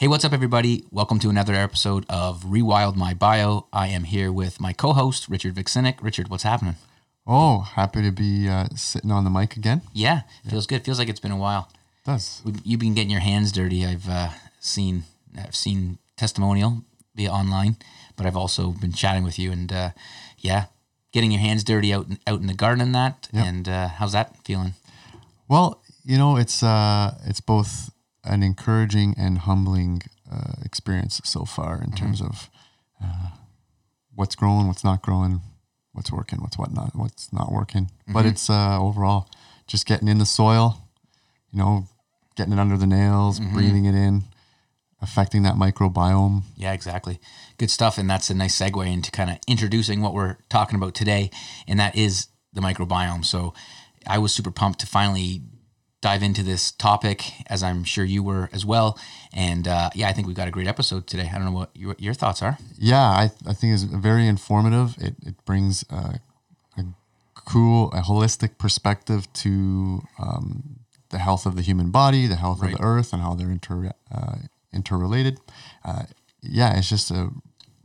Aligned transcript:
Hey, 0.00 0.08
what's 0.08 0.24
up, 0.24 0.32
everybody? 0.32 0.86
Welcome 0.90 1.18
to 1.18 1.28
another 1.28 1.52
episode 1.54 2.06
of 2.08 2.44
Rewild 2.44 2.96
My 2.96 3.12
Bio. 3.12 3.66
I 3.70 3.88
am 3.88 4.04
here 4.04 4.32
with 4.32 4.58
my 4.58 4.72
co 4.72 4.94
host, 4.94 5.28
Richard 5.28 5.54
Vuksinic. 5.54 6.02
Richard, 6.02 6.30
what's 6.30 6.42
happening? 6.42 6.76
Oh, 7.26 7.60
happy 7.60 8.00
to 8.04 8.10
be 8.10 8.48
uh, 8.48 8.68
sitting 8.74 9.10
on 9.10 9.24
the 9.24 9.30
mic 9.30 9.58
again. 9.58 9.82
Yeah, 9.92 10.22
feels 10.48 10.66
good. 10.66 10.86
Feels 10.86 10.98
like 10.98 11.10
it's 11.10 11.20
been 11.20 11.32
a 11.32 11.36
while. 11.36 11.68
does. 12.06 12.40
You've 12.64 12.80
been 12.80 12.94
getting 12.94 13.10
your 13.10 13.20
hands 13.20 13.52
dirty. 13.52 13.84
I've 13.84 14.08
uh, 14.08 14.30
seen 14.58 15.04
I've 15.38 15.54
seen 15.54 15.98
testimonial 16.16 16.82
via 17.14 17.30
online, 17.30 17.76
but 18.16 18.24
I've 18.24 18.38
also 18.38 18.70
been 18.70 18.94
chatting 18.94 19.22
with 19.22 19.38
you 19.38 19.52
and 19.52 19.70
uh, 19.70 19.90
yeah, 20.38 20.64
getting 21.12 21.30
your 21.30 21.42
hands 21.42 21.62
dirty 21.62 21.92
out 21.92 22.08
in, 22.08 22.18
out 22.26 22.40
in 22.40 22.46
the 22.46 22.54
garden 22.54 22.80
and 22.80 22.94
that. 22.94 23.28
Yep. 23.34 23.44
And 23.46 23.68
uh, 23.68 23.88
how's 23.88 24.12
that 24.12 24.34
feeling? 24.46 24.72
Well, 25.46 25.82
you 26.06 26.16
know, 26.16 26.38
it's 26.38 26.62
uh, 26.62 27.18
it's 27.26 27.42
both 27.42 27.90
an 28.24 28.42
encouraging 28.42 29.14
and 29.18 29.38
humbling 29.38 30.02
uh, 30.30 30.54
experience 30.64 31.20
so 31.24 31.44
far 31.44 31.82
in 31.82 31.92
terms 31.92 32.20
of 32.20 32.50
uh, 33.02 33.30
what's 34.14 34.34
growing, 34.34 34.68
what's 34.68 34.84
not 34.84 35.02
growing, 35.02 35.40
what's 35.92 36.12
working, 36.12 36.40
what's 36.40 36.58
what 36.58 36.72
not, 36.72 36.94
what's 36.94 37.32
not 37.32 37.50
working. 37.50 37.90
But 38.06 38.26
it's 38.26 38.50
uh, 38.50 38.78
overall 38.80 39.28
just 39.66 39.86
getting 39.86 40.08
in 40.08 40.18
the 40.18 40.26
soil, 40.26 40.88
you 41.52 41.58
know, 41.58 41.86
getting 42.36 42.52
it 42.52 42.58
under 42.58 42.76
the 42.76 42.86
nails, 42.86 43.40
breathing 43.40 43.86
it 43.86 43.94
in, 43.94 44.24
affecting 45.00 45.42
that 45.42 45.54
microbiome. 45.54 46.42
Yeah, 46.56 46.72
exactly. 46.72 47.20
Good 47.58 47.70
stuff. 47.70 47.98
And 47.98 48.08
that's 48.08 48.30
a 48.30 48.34
nice 48.34 48.58
segue 48.58 48.92
into 48.92 49.10
kind 49.10 49.30
of 49.30 49.38
introducing 49.48 50.00
what 50.00 50.14
we're 50.14 50.36
talking 50.48 50.76
about 50.76 50.94
today, 50.94 51.30
and 51.66 51.80
that 51.80 51.96
is 51.96 52.28
the 52.52 52.60
microbiome. 52.60 53.24
So 53.24 53.54
I 54.06 54.18
was 54.18 54.32
super 54.34 54.50
pumped 54.50 54.80
to 54.80 54.86
finally 54.86 55.42
dive 56.00 56.22
into 56.22 56.42
this 56.42 56.72
topic, 56.72 57.24
as 57.48 57.62
I'm 57.62 57.84
sure 57.84 58.04
you 58.04 58.22
were 58.22 58.48
as 58.52 58.64
well. 58.64 58.98
And 59.32 59.68
uh, 59.68 59.90
yeah, 59.94 60.08
I 60.08 60.12
think 60.12 60.26
we've 60.26 60.36
got 60.36 60.48
a 60.48 60.50
great 60.50 60.66
episode 60.66 61.06
today. 61.06 61.28
I 61.30 61.34
don't 61.36 61.44
know 61.44 61.52
what 61.52 61.70
your, 61.74 61.94
your 61.98 62.14
thoughts 62.14 62.42
are. 62.42 62.56
yeah, 62.78 63.02
I, 63.02 63.30
I 63.46 63.52
think 63.52 63.74
it's 63.74 63.82
very 63.82 64.26
informative. 64.26 64.96
It, 64.98 65.14
it 65.26 65.44
brings 65.44 65.84
a, 65.90 66.20
a 66.78 66.84
cool, 67.34 67.90
a 67.92 68.00
holistic 68.00 68.56
perspective 68.58 69.30
to 69.34 70.02
um, 70.18 70.80
the 71.10 71.18
health 71.18 71.44
of 71.44 71.54
the 71.56 71.62
human 71.62 71.90
body, 71.90 72.26
the 72.26 72.36
health 72.36 72.60
Right. 72.62 72.72
of 72.72 72.78
the 72.78 72.84
earth, 72.84 73.12
and 73.12 73.20
how 73.20 73.34
they're 73.34 73.50
inter, 73.50 73.92
uh, 74.10 74.36
interrelated. 74.72 75.38
Uh, 75.84 76.04
yeah, 76.40 76.78
it's 76.78 76.88
just 76.88 77.10
a 77.10 77.28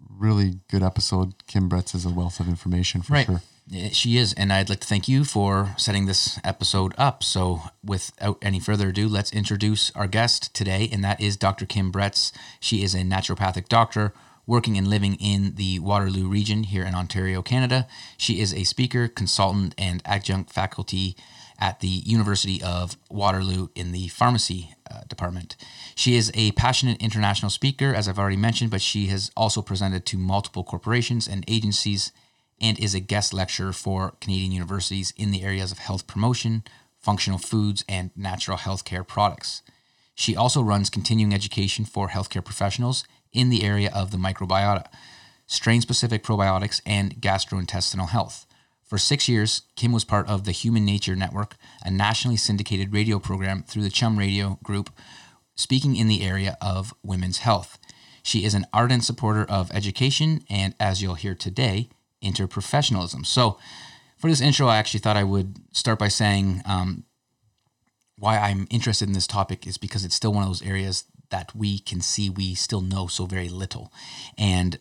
really 0.09 0.59
good 0.69 0.83
episode. 0.83 1.33
Kim 1.47 1.69
Bretz 1.69 1.93
is 1.93 2.05
a 2.05 2.09
wealth 2.09 2.39
of 2.39 2.47
information 2.47 3.01
for 3.01 3.21
sure. 3.21 3.41
She 3.91 4.17
is, 4.17 4.31
and 4.33 4.53
I'd 4.53 4.69
like 4.69 4.81
to 4.81 4.87
thank 4.87 5.07
you 5.07 5.23
for 5.23 5.73
setting 5.75 6.05
this 6.05 6.39
episode 6.43 6.93
up. 6.99 7.23
So, 7.23 7.63
without 7.83 8.37
any 8.41 8.59
further 8.59 8.89
ado, 8.89 9.07
let's 9.07 9.33
introduce 9.33 9.89
our 9.95 10.05
guest 10.05 10.53
today, 10.53 10.87
and 10.91 11.03
that 11.03 11.19
is 11.19 11.35
Dr. 11.35 11.65
Kim 11.65 11.91
Bretz. 11.91 12.31
She 12.59 12.83
is 12.83 12.93
a 12.93 12.99
naturopathic 12.99 13.67
doctor 13.67 14.13
working 14.45 14.77
and 14.77 14.87
living 14.87 15.15
in 15.15 15.55
the 15.55 15.79
Waterloo 15.79 16.27
region 16.27 16.63
here 16.63 16.83
in 16.85 16.93
Ontario, 16.93 17.41
Canada. 17.41 17.87
She 18.17 18.39
is 18.39 18.53
a 18.53 18.65
speaker, 18.65 19.07
consultant, 19.07 19.73
and 19.79 20.03
adjunct 20.05 20.53
faculty 20.53 21.17
at 21.57 21.79
the 21.79 21.87
University 21.87 22.61
of 22.61 22.97
Waterloo 23.09 23.69
in 23.73 23.91
the 23.93 24.09
pharmacy 24.09 24.75
uh, 24.91 25.01
department. 25.07 25.55
She 25.95 26.15
is 26.15 26.31
a 26.35 26.51
passionate 26.51 27.01
international 27.01 27.49
speaker, 27.49 27.95
as 27.95 28.07
I've 28.07 28.19
already 28.19 28.37
mentioned, 28.37 28.69
but 28.69 28.81
she 28.81 29.07
has 29.07 29.31
also 29.35 29.63
presented 29.63 30.05
to 30.05 30.17
multiple 30.17 30.63
corporations 30.63 31.27
and 31.27 31.43
agencies 31.47 32.11
and 32.61 32.79
is 32.79 32.95
a 32.95 32.99
guest 32.99 33.33
lecturer 33.33 33.73
for 33.73 34.15
Canadian 34.21 34.51
universities 34.51 35.13
in 35.17 35.31
the 35.31 35.43
areas 35.43 35.71
of 35.71 35.79
health 35.79 36.07
promotion, 36.07 36.63
functional 36.97 37.39
foods, 37.39 37.83
and 37.87 38.11
natural 38.15 38.57
healthcare 38.57 39.07
products. 39.07 39.61
She 40.15 40.35
also 40.35 40.61
runs 40.61 40.89
continuing 40.89 41.33
education 41.33 41.85
for 41.85 42.09
healthcare 42.09 42.43
professionals 42.43 43.03
in 43.33 43.49
the 43.49 43.63
area 43.63 43.91
of 43.93 44.11
the 44.11 44.17
microbiota, 44.17 44.85
strain 45.45 45.81
specific 45.81 46.23
probiotics, 46.23 46.81
and 46.85 47.15
gastrointestinal 47.15 48.09
health. 48.09 48.45
For 48.85 48.97
six 48.97 49.27
years, 49.27 49.63
Kim 49.75 49.91
was 49.91 50.05
part 50.05 50.27
of 50.29 50.45
the 50.45 50.51
Human 50.51 50.85
Nature 50.85 51.15
Network, 51.15 51.57
a 51.83 51.91
nationally 51.91 52.37
syndicated 52.37 52.93
radio 52.93 53.19
program 53.19 53.63
through 53.63 53.81
the 53.81 53.89
Chum 53.89 54.17
Radio 54.17 54.59
Group, 54.63 54.89
speaking 55.55 55.95
in 55.95 56.07
the 56.07 56.21
area 56.21 56.57
of 56.61 56.93
women's 57.03 57.39
health. 57.39 57.77
She 58.23 58.45
is 58.45 58.53
an 58.53 58.65
ardent 58.73 59.03
supporter 59.03 59.43
of 59.43 59.71
education 59.71 60.43
and, 60.49 60.75
as 60.79 61.01
you'll 61.01 61.15
hear 61.15 61.35
today, 61.35 61.89
interprofessionalism. 62.25 63.25
So, 63.25 63.57
for 64.17 64.29
this 64.29 64.41
intro, 64.41 64.67
I 64.67 64.77
actually 64.77 65.01
thought 65.01 65.17
I 65.17 65.23
would 65.23 65.59
start 65.75 65.99
by 65.99 66.07
saying 66.07 66.61
um, 66.65 67.03
why 68.17 68.37
I'm 68.37 68.67
interested 68.69 69.07
in 69.07 69.13
this 69.13 69.27
topic 69.27 69.67
is 69.67 69.77
because 69.77 70.05
it's 70.05 70.15
still 70.15 70.33
one 70.33 70.43
of 70.43 70.49
those 70.49 70.61
areas 70.61 71.03
that 71.29 71.55
we 71.55 71.79
can 71.79 72.01
see 72.01 72.29
we 72.29 72.55
still 72.55 72.81
know 72.81 73.07
so 73.07 73.25
very 73.25 73.49
little. 73.49 73.91
And, 74.37 74.79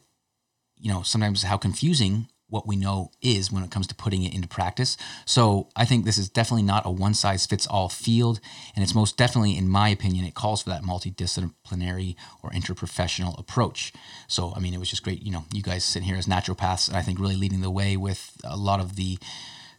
you 0.78 0.92
know, 0.92 1.02
sometimes 1.02 1.42
how 1.42 1.56
confusing 1.56 2.28
what 2.54 2.68
we 2.68 2.76
know 2.76 3.10
is 3.20 3.50
when 3.50 3.64
it 3.64 3.70
comes 3.72 3.88
to 3.88 3.94
putting 3.96 4.22
it 4.22 4.32
into 4.32 4.46
practice. 4.46 4.96
So 5.26 5.68
I 5.74 5.84
think 5.84 6.04
this 6.04 6.16
is 6.16 6.28
definitely 6.28 6.62
not 6.62 6.86
a 6.86 6.90
one 6.90 7.12
size 7.12 7.46
fits 7.46 7.66
all 7.66 7.88
field. 7.88 8.38
And 8.74 8.82
it's 8.84 8.94
most 8.94 9.16
definitely, 9.16 9.58
in 9.58 9.68
my 9.68 9.88
opinion, 9.88 10.24
it 10.24 10.34
calls 10.34 10.62
for 10.62 10.70
that 10.70 10.84
multidisciplinary 10.84 12.14
or 12.42 12.50
interprofessional 12.50 13.36
approach. 13.38 13.92
So, 14.28 14.52
I 14.56 14.60
mean, 14.60 14.72
it 14.72 14.78
was 14.78 14.88
just 14.88 15.02
great, 15.02 15.20
you 15.22 15.32
know, 15.32 15.44
you 15.52 15.62
guys 15.62 15.84
sitting 15.84 16.06
here 16.06 16.16
as 16.16 16.26
naturopaths, 16.26 16.86
and 16.88 16.96
I 16.96 17.02
think 17.02 17.18
really 17.18 17.36
leading 17.36 17.60
the 17.60 17.70
way 17.70 17.96
with 17.96 18.36
a 18.44 18.56
lot 18.56 18.78
of 18.78 18.94
the 18.94 19.18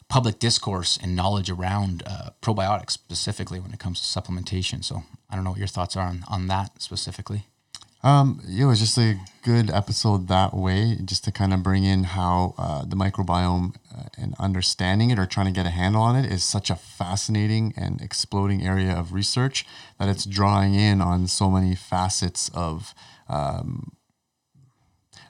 public 0.10 0.38
discourse 0.38 1.00
and 1.02 1.16
knowledge 1.16 1.50
around 1.50 2.04
uh, 2.06 2.32
probiotics 2.42 2.92
specifically 2.92 3.60
when 3.60 3.72
it 3.72 3.80
comes 3.80 4.02
to 4.02 4.20
supplementation. 4.20 4.84
So 4.84 5.04
I 5.30 5.36
don't 5.36 5.46
know 5.46 5.52
what 5.52 5.60
your 5.60 5.68
thoughts 5.68 5.96
are 5.96 6.08
on, 6.08 6.26
on 6.28 6.48
that 6.48 6.82
specifically. 6.82 7.48
Um, 8.06 8.40
it 8.48 8.66
was 8.66 8.80
just 8.80 9.00
a 9.00 9.18
good 9.42 9.72
episode 9.72 10.28
that 10.28 10.54
way, 10.54 10.96
just 11.04 11.24
to 11.24 11.32
kind 11.32 11.52
of 11.56 11.64
bring 11.64 11.84
in 11.84 12.04
how 12.04 12.54
uh, 12.56 12.86
the 12.86 12.96
microbiome 12.96 13.78
uh, 13.92 14.04
and 14.16 14.36
understanding 14.38 15.10
it 15.10 15.18
or 15.18 15.26
trying 15.26 15.48
to 15.48 15.52
get 15.52 15.66
a 15.66 15.72
handle 15.72 16.04
on 16.04 16.16
it 16.16 16.32
is 16.32 16.44
such 16.44 16.70
a 16.70 16.76
fascinating 16.76 17.74
and 17.76 18.00
exploding 18.02 18.62
area 18.64 18.94
of 18.94 19.12
research 19.12 19.66
that 19.98 20.08
it's 20.08 20.24
drawing 20.24 20.76
in 20.76 21.02
on 21.02 21.26
so 21.26 21.50
many 21.50 21.74
facets 21.74 22.52
of 22.54 22.94
um, 23.28 23.94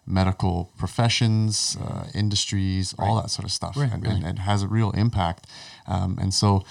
medical 0.05 0.73
professions, 0.77 1.77
uh, 1.81 2.07
industries, 2.13 2.93
all 2.99 3.15
that 3.21 3.29
sort 3.29 3.45
of 3.45 3.53
stuff, 3.53 3.77
and, 3.93 4.03
and 4.05 4.25
it 4.25 4.39
has 4.39 4.63
a 4.63 4.67
real 4.67 4.91
impact. 4.91 5.47
Um, 5.87 6.17
and 6.19 6.33
so, 6.33 6.65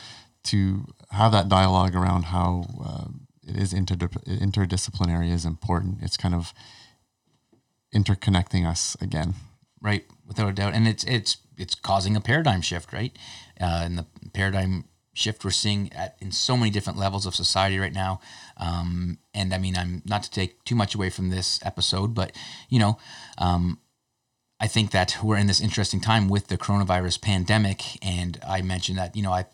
to 0.44 0.84
have 1.12 1.32
that 1.32 1.48
dialogue 1.48 1.94
around 1.96 2.24
how 2.24 2.66
uh, 2.84 3.04
it 3.46 3.56
is 3.56 3.72
interdisciplinary 3.72 5.30
is 5.30 5.44
important. 5.44 5.98
It's 6.02 6.16
kind 6.16 6.34
of 6.34 6.52
interconnecting 7.94 8.66
us 8.66 8.96
again. 9.00 9.34
right 9.80 10.04
without 10.26 10.48
a 10.48 10.52
doubt 10.52 10.74
and 10.74 10.88
it's 10.88 11.04
it's 11.04 11.36
it's 11.56 11.74
causing 11.74 12.16
a 12.16 12.20
paradigm 12.20 12.62
shift 12.62 12.92
right 12.92 13.16
uh, 13.60 13.82
and 13.84 13.98
the 13.98 14.06
paradigm 14.32 14.84
shift 15.12 15.44
we're 15.44 15.50
seeing 15.50 15.92
at 15.92 16.16
in 16.20 16.32
so 16.32 16.56
many 16.56 16.70
different 16.70 16.98
levels 16.98 17.26
of 17.26 17.34
society 17.34 17.78
right 17.78 17.92
now 17.92 18.18
um, 18.56 19.18
and 19.32 19.54
i 19.54 19.58
mean 19.58 19.76
i'm 19.76 20.02
not 20.04 20.22
to 20.24 20.30
take 20.30 20.64
too 20.64 20.74
much 20.74 20.94
away 20.94 21.10
from 21.10 21.30
this 21.30 21.60
episode 21.62 22.14
but 22.14 22.32
you 22.68 22.78
know 22.78 22.98
um, 23.38 23.78
I 24.60 24.66
think 24.66 24.92
that 24.92 25.18
we're 25.22 25.36
in 25.36 25.46
this 25.46 25.60
interesting 25.60 26.00
time 26.00 26.28
with 26.28 26.46
the 26.46 26.56
coronavirus 26.56 27.20
pandemic, 27.20 28.02
and 28.02 28.38
I 28.46 28.62
mentioned 28.62 28.96
that 28.98 29.14
you 29.14 29.22
know 29.22 29.32
I, 29.32 29.44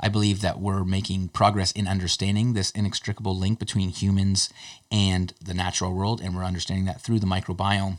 I 0.00 0.08
believe 0.08 0.40
that 0.40 0.60
we're 0.60 0.84
making 0.84 1.28
progress 1.28 1.72
in 1.72 1.88
understanding 1.88 2.52
this 2.52 2.70
inextricable 2.72 3.36
link 3.36 3.58
between 3.58 3.90
humans 3.90 4.50
and 4.90 5.32
the 5.42 5.54
natural 5.54 5.92
world, 5.92 6.20
and 6.20 6.34
we're 6.34 6.44
understanding 6.44 6.86
that 6.86 7.00
through 7.00 7.20
the 7.20 7.26
microbiome. 7.26 7.98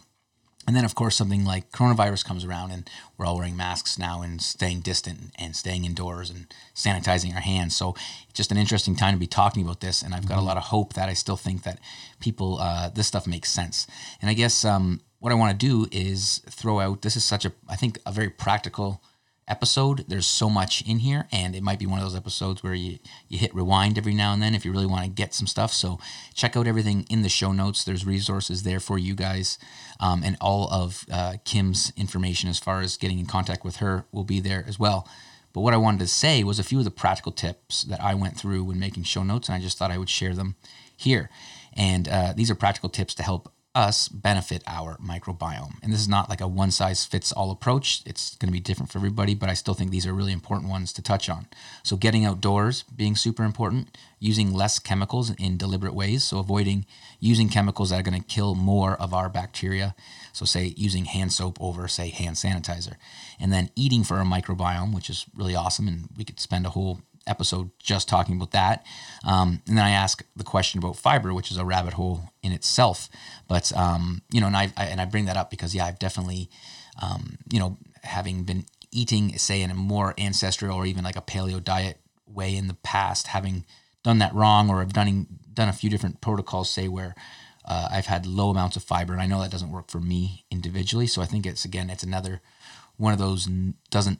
And 0.67 0.75
then, 0.75 0.83
of 0.83 0.95
course, 0.95 1.15
something 1.15 1.45
like 1.45 1.71
coronavirus 1.71 2.25
comes 2.25 2.43
around, 2.43 2.71
and 2.71 2.89
we're 3.17 3.25
all 3.25 3.37
wearing 3.37 3.55
masks 3.55 3.97
now 3.97 4.21
and 4.21 4.41
staying 4.41 4.81
distant 4.81 5.31
and 5.39 5.55
staying 5.55 5.85
indoors 5.85 6.29
and 6.29 6.53
sanitizing 6.75 7.33
our 7.33 7.39
hands. 7.39 7.73
So, 7.73 7.95
just 8.33 8.51
an 8.51 8.57
interesting 8.57 8.93
time 8.93 9.13
to 9.13 9.19
be 9.19 9.27
talking 9.27 9.63
about 9.63 9.79
this. 9.79 10.01
And 10.01 10.13
I've 10.13 10.27
got 10.27 10.39
a 10.39 10.41
lot 10.41 10.57
of 10.57 10.63
hope 10.63 10.93
that 10.93 11.07
I 11.07 11.13
still 11.13 11.37
think 11.37 11.63
that 11.63 11.79
people, 12.19 12.59
uh, 12.59 12.89
this 12.89 13.07
stuff 13.07 13.25
makes 13.25 13.49
sense. 13.49 13.87
And 14.21 14.29
I 14.29 14.33
guess 14.33 14.65
um, 14.65 14.99
what 15.19 15.31
I 15.31 15.35
want 15.35 15.57
to 15.57 15.65
do 15.65 15.87
is 15.89 16.41
throw 16.49 16.81
out 16.81 17.01
this 17.01 17.15
is 17.15 17.23
such 17.23 17.45
a, 17.45 17.53
I 17.69 17.77
think, 17.77 17.99
a 18.05 18.11
very 18.11 18.29
practical 18.29 19.01
episode. 19.47 20.05
There's 20.07 20.27
so 20.27 20.49
much 20.49 20.81
in 20.81 20.99
here, 20.99 21.27
and 21.31 21.55
it 21.55 21.63
might 21.63 21.79
be 21.79 21.85
one 21.85 21.99
of 21.99 22.05
those 22.05 22.15
episodes 22.15 22.63
where 22.63 22.73
you, 22.73 22.99
you 23.27 23.37
hit 23.37 23.53
rewind 23.55 23.97
every 23.97 24.13
now 24.13 24.33
and 24.33 24.41
then 24.41 24.55
if 24.55 24.65
you 24.65 24.71
really 24.71 24.85
want 24.85 25.03
to 25.03 25.09
get 25.09 25.33
some 25.33 25.47
stuff. 25.47 25.73
So 25.73 25.99
check 26.33 26.55
out 26.57 26.67
everything 26.67 27.05
in 27.09 27.21
the 27.21 27.29
show 27.29 27.51
notes. 27.51 27.83
There's 27.83 28.05
resources 28.05 28.63
there 28.63 28.79
for 28.79 28.97
you 28.97 29.15
guys, 29.15 29.57
um, 29.99 30.23
and 30.23 30.37
all 30.41 30.69
of 30.71 31.05
uh, 31.11 31.37
Kim's 31.45 31.91
information 31.95 32.49
as 32.49 32.59
far 32.59 32.81
as 32.81 32.97
getting 32.97 33.19
in 33.19 33.25
contact 33.25 33.63
with 33.63 33.77
her 33.77 34.05
will 34.11 34.23
be 34.23 34.39
there 34.39 34.63
as 34.67 34.79
well. 34.79 35.07
But 35.53 35.61
what 35.61 35.73
I 35.73 35.77
wanted 35.77 35.99
to 36.01 36.07
say 36.07 36.43
was 36.43 36.59
a 36.59 36.63
few 36.63 36.79
of 36.79 36.85
the 36.85 36.91
practical 36.91 37.31
tips 37.31 37.83
that 37.85 38.01
I 38.01 38.13
went 38.13 38.37
through 38.37 38.65
when 38.65 38.79
making 38.79 39.03
show 39.03 39.23
notes, 39.23 39.49
and 39.49 39.55
I 39.55 39.59
just 39.59 39.77
thought 39.77 39.91
I 39.91 39.97
would 39.97 40.09
share 40.09 40.35
them 40.35 40.55
here. 40.95 41.29
And 41.73 42.07
uh, 42.07 42.33
these 42.35 42.51
are 42.51 42.55
practical 42.55 42.89
tips 42.89 43.15
to 43.15 43.23
help 43.23 43.51
us 43.77 44.07
benefit 44.07 44.63
our 44.65 44.97
microbiome. 44.97 45.75
And 45.83 45.93
this 45.93 45.99
is 45.99 46.07
not 46.07 46.29
like 46.29 46.41
a 46.41 46.47
one 46.47 46.71
size 46.71 47.05
fits 47.05 47.31
all 47.31 47.51
approach. 47.51 48.01
It's 48.07 48.35
going 48.35 48.47
to 48.47 48.53
be 48.53 48.59
different 48.59 48.91
for 48.91 48.97
everybody, 48.97 49.35
but 49.35 49.49
I 49.49 49.53
still 49.53 49.75
think 49.75 49.91
these 49.91 50.07
are 50.07 50.13
really 50.13 50.33
important 50.33 50.71
ones 50.71 50.91
to 50.93 51.01
touch 51.03 51.29
on. 51.29 51.45
So, 51.83 51.95
getting 51.95 52.25
outdoors 52.25 52.81
being 52.83 53.15
super 53.15 53.43
important, 53.43 53.95
using 54.19 54.51
less 54.51 54.79
chemicals 54.79 55.29
in 55.35 55.57
deliberate 55.57 55.93
ways. 55.93 56.23
So, 56.23 56.39
avoiding 56.39 56.87
using 57.19 57.49
chemicals 57.49 57.91
that 57.91 57.99
are 57.99 58.09
going 58.09 58.19
to 58.19 58.27
kill 58.27 58.55
more 58.55 58.95
of 58.95 59.13
our 59.13 59.29
bacteria. 59.29 59.95
So, 60.33 60.43
say 60.43 60.73
using 60.75 61.05
hand 61.05 61.31
soap 61.31 61.59
over, 61.61 61.87
say, 61.87 62.09
hand 62.09 62.35
sanitizer. 62.35 62.95
And 63.39 63.53
then 63.53 63.69
eating 63.75 64.03
for 64.03 64.17
our 64.17 64.25
microbiome, 64.25 64.95
which 64.95 65.09
is 65.09 65.27
really 65.35 65.55
awesome. 65.55 65.87
And 65.87 66.09
we 66.17 66.23
could 66.23 66.39
spend 66.39 66.65
a 66.65 66.71
whole 66.71 67.01
episode 67.27 67.69
just 67.79 68.07
talking 68.07 68.35
about 68.35 68.51
that. 68.51 68.85
Um, 69.25 69.61
and 69.67 69.77
then 69.77 69.85
I 69.85 69.91
ask 69.91 70.23
the 70.35 70.43
question 70.43 70.79
about 70.79 70.95
fiber, 70.95 71.33
which 71.33 71.51
is 71.51 71.57
a 71.57 71.65
rabbit 71.65 71.93
hole 71.93 72.29
in 72.41 72.51
itself. 72.51 73.09
But 73.47 73.75
um, 73.75 74.21
you 74.31 74.41
know, 74.41 74.47
and 74.47 74.57
I, 74.57 74.71
I, 74.77 74.85
and 74.85 75.01
I 75.01 75.05
bring 75.05 75.25
that 75.25 75.37
up 75.37 75.49
because 75.49 75.75
yeah, 75.75 75.85
I've 75.85 75.99
definitely, 75.99 76.49
um, 77.01 77.37
you 77.51 77.59
know, 77.59 77.77
having 78.03 78.43
been 78.43 78.65
eating 78.91 79.37
say 79.37 79.61
in 79.61 79.71
a 79.71 79.75
more 79.75 80.13
ancestral 80.17 80.75
or 80.75 80.85
even 80.85 81.03
like 81.03 81.17
a 81.17 81.21
paleo 81.21 81.63
diet 81.63 81.99
way 82.27 82.55
in 82.55 82.67
the 82.67 82.73
past, 82.75 83.27
having 83.27 83.65
done 84.03 84.19
that 84.19 84.33
wrong 84.33 84.69
or 84.69 84.79
have 84.79 84.93
done 84.93 85.27
done 85.53 85.69
a 85.69 85.73
few 85.73 85.89
different 85.89 86.21
protocols, 86.21 86.69
say 86.69 86.87
where. 86.87 87.15
Uh, 87.69 87.89
I've 87.91 88.05
had 88.05 88.25
low 88.25 88.49
amounts 88.49 88.77
of 88.77 88.83
fiber, 88.85 89.11
and 89.11 89.21
I 89.21 89.25
know 89.25 89.41
that 89.41 89.51
doesn't 89.51 89.73
work 89.73 89.91
for 89.91 89.99
me 89.99 90.45
individually. 90.49 91.05
So 91.05 91.21
I 91.21 91.25
think 91.25 91.45
it's 91.45 91.65
again, 91.65 91.89
it's 91.89 92.01
another 92.01 92.39
one 92.95 93.11
of 93.13 93.19
those 93.19 93.47
doesn't 93.89 94.19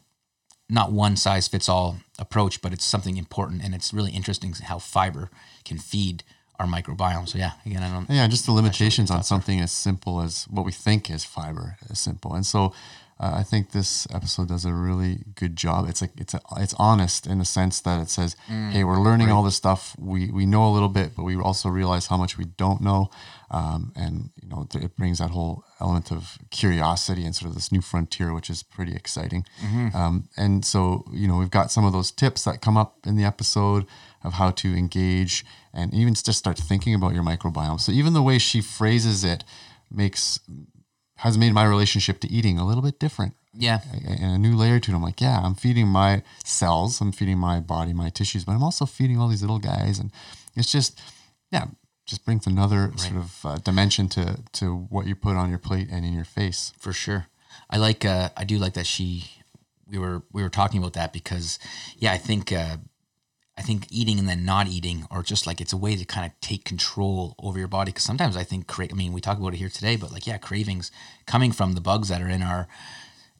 not 0.69 0.92
one 0.92 1.15
size 1.15 1.48
fits 1.48 1.69
all 1.69 1.98
approach, 2.19 2.62
but 2.62 2.74
it's 2.74 2.86
something 2.86 3.18
important 3.18 3.64
and 3.64 3.75
it's 3.75 3.94
really 3.94 4.12
interesting 4.12 4.54
how 4.54 4.80
fiber 4.80 5.30
can 5.66 5.78
feed 5.78 6.24
our 6.60 6.66
microbiome. 6.66 7.28
So 7.28 7.38
yeah, 7.38 7.52
again, 7.66 7.84
I 7.84 7.92
don't. 7.92 8.10
Yeah, 8.10 8.28
just 8.28 8.46
the 8.46 8.52
limitations 8.52 9.12
on 9.12 9.24
something 9.24 9.60
as 9.60 9.72
simple 9.72 10.22
as 10.22 10.46
what 10.46 10.66
we 10.66 10.72
think 10.72 11.10
is 11.10 11.24
fiber 11.24 11.78
is 11.90 12.00
simple, 12.00 12.34
and 12.34 12.46
so 12.46 12.74
uh, 13.19 13.31
I 13.36 13.44
think 13.44 13.72
this 13.72 14.08
episode 14.14 14.50
does 14.50 14.66
a 14.66 14.74
really 14.74 15.24
good 15.36 15.56
job. 15.56 15.90
It's 15.90 16.02
like 16.02 16.12
it's 16.18 16.34
a, 16.34 16.42
it's 16.58 16.75
honest 16.78 17.25
in 17.25 17.40
the 17.40 17.46
sense 17.46 17.80
that 17.81 18.00
it 18.02 18.10
says, 18.10 18.36
mm, 18.48 18.72
"Hey, 18.72 18.84
we're 18.84 19.00
learning 19.00 19.28
right. 19.28 19.34
all 19.34 19.44
this 19.44 19.56
stuff. 19.56 19.96
We 19.98 20.30
we 20.30 20.46
know 20.46 20.68
a 20.68 20.74
little 20.74 20.90
bit, 20.90 21.16
but 21.16 21.24
we 21.24 21.36
also 21.36 21.69
realize 21.69 22.08
how 22.08 22.18
much 22.18 22.38
we 22.38 22.46
don't 22.46 22.81
know." 22.81 23.10
Um, 23.50 23.92
and 23.96 24.30
you 24.42 24.50
know, 24.50 24.68
it 24.74 24.96
brings 24.98 25.18
that 25.18 25.31
whole 25.31 25.64
element 25.80 26.12
of 26.12 26.38
curiosity 26.50 27.24
and 27.26 27.36
sort 27.36 27.50
of 27.50 27.56
this 27.56 27.72
new 27.72 27.82
frontier, 27.82 28.34
which 28.34 28.50
is 28.50 28.64
pretty 28.64 28.96
exciting. 28.96 29.46
Mm-hmm. 29.62 29.96
Um, 29.96 30.30
and 30.36 30.66
so, 30.66 31.06
you 31.12 31.28
know, 31.28 31.38
we've 31.38 31.52
got 31.52 31.72
some 31.72 31.86
of 31.86 31.94
those 31.94 32.12
tips 32.12 32.44
that 32.46 32.62
come 32.62 32.78
up 32.78 33.06
in 33.06 33.16
the 33.16 33.24
episode 33.24 33.86
of 34.24 34.34
how 34.34 34.52
to 34.52 34.76
engage 34.76 35.46
and 35.74 35.94
even 35.94 36.14
just 36.14 36.34
start 36.40 36.58
thinking 36.58 36.96
about 36.96 37.14
your 37.14 37.24
microbiome. 37.24 37.80
So 37.80 37.92
even 37.92 38.14
the 38.14 38.24
way 38.24 38.40
she 38.40 38.62
phrases 38.62 39.24
it 39.24 39.44
makes 39.92 40.40
has 41.18 41.38
made 41.38 41.54
my 41.54 41.66
relationship 41.66 42.20
to 42.22 42.32
eating 42.32 42.60
a 42.60 42.66
little 42.66 42.84
bit 42.84 43.00
different. 43.00 43.34
Yeah. 43.54 43.80
And 44.06 44.36
a 44.36 44.38
new 44.38 44.56
layer 44.56 44.80
to 44.80 44.92
it. 44.92 44.96
I'm 44.96 45.02
like, 45.02 45.20
yeah, 45.20 45.42
I'm 45.44 45.56
feeding 45.56 45.88
my 45.88 46.22
cells, 46.44 47.02
I'm 47.02 47.12
feeding 47.12 47.40
my 47.40 47.60
body, 47.60 47.94
my 47.94 48.10
tissues, 48.10 48.46
but 48.46 48.52
I'm 48.52 48.64
also 48.64 48.86
feeding 48.86 49.20
all 49.20 49.28
these 49.28 49.42
little 49.42 49.58
guys. 49.60 49.98
And 49.98 50.12
it's 50.56 50.72
just, 50.72 51.00
yeah, 51.52 51.66
just 52.07 52.25
brings 52.25 52.48
another 52.48 52.88
right. 52.88 53.00
sort 53.00 53.18
of 53.18 53.45
uh, 53.45 53.57
dimension 53.57 54.07
to 54.09 54.39
to 54.54 54.75
what 54.89 55.06
you 55.06 55.15
put 55.15 55.36
on 55.36 55.50
your 55.50 55.59
plate 55.59 55.89
and 55.92 56.04
in 56.06 56.13
your 56.13 56.25
face. 56.25 56.74
For 56.80 56.94
sure. 56.94 57.27
I 57.69 57.77
like, 57.77 58.06
uh, 58.06 58.30
I 58.38 58.44
do 58.44 58.57
like 58.57 58.74
that 58.74 58.88
she, 58.88 59.25
we 59.89 59.98
were, 59.98 60.24
we 60.31 60.42
were 60.42 60.50
talking 60.50 60.80
about 60.80 60.94
that 60.94 61.12
because, 61.12 61.59
yeah, 61.98 62.13
I 62.13 62.18
think, 62.18 62.51
uh, 62.54 62.77
I 63.57 63.62
think 63.62 63.88
eating 63.89 64.19
and 64.19 64.30
then 64.30 64.45
not 64.45 64.68
eating, 64.68 65.06
or 65.09 65.24
just 65.24 65.48
like 65.48 65.59
it's 65.59 65.74
a 65.74 65.77
way 65.77 65.95
to 65.95 66.06
kind 66.06 66.25
of 66.25 66.39
take 66.39 66.63
control 66.63 67.36
over 67.39 67.57
your 67.59 67.68
body. 67.68 67.89
Because 67.89 68.04
sometimes 68.04 68.38
I 68.38 68.44
think, 68.44 68.68
cra- 68.68 68.89
I 68.92 68.94
mean, 68.94 69.12
we 69.12 69.21
talk 69.21 69.38
about 69.38 69.54
it 69.54 69.57
here 69.57 69.69
today, 69.69 69.95
but 69.95 70.12
like, 70.12 70.27
yeah, 70.27 70.38
cravings 70.38 70.92
coming 71.25 71.51
from 71.51 71.74
the 71.74 71.81
bugs 71.81 72.07
that 72.09 72.21
are 72.21 72.30
in 72.30 72.44
our 72.44 72.68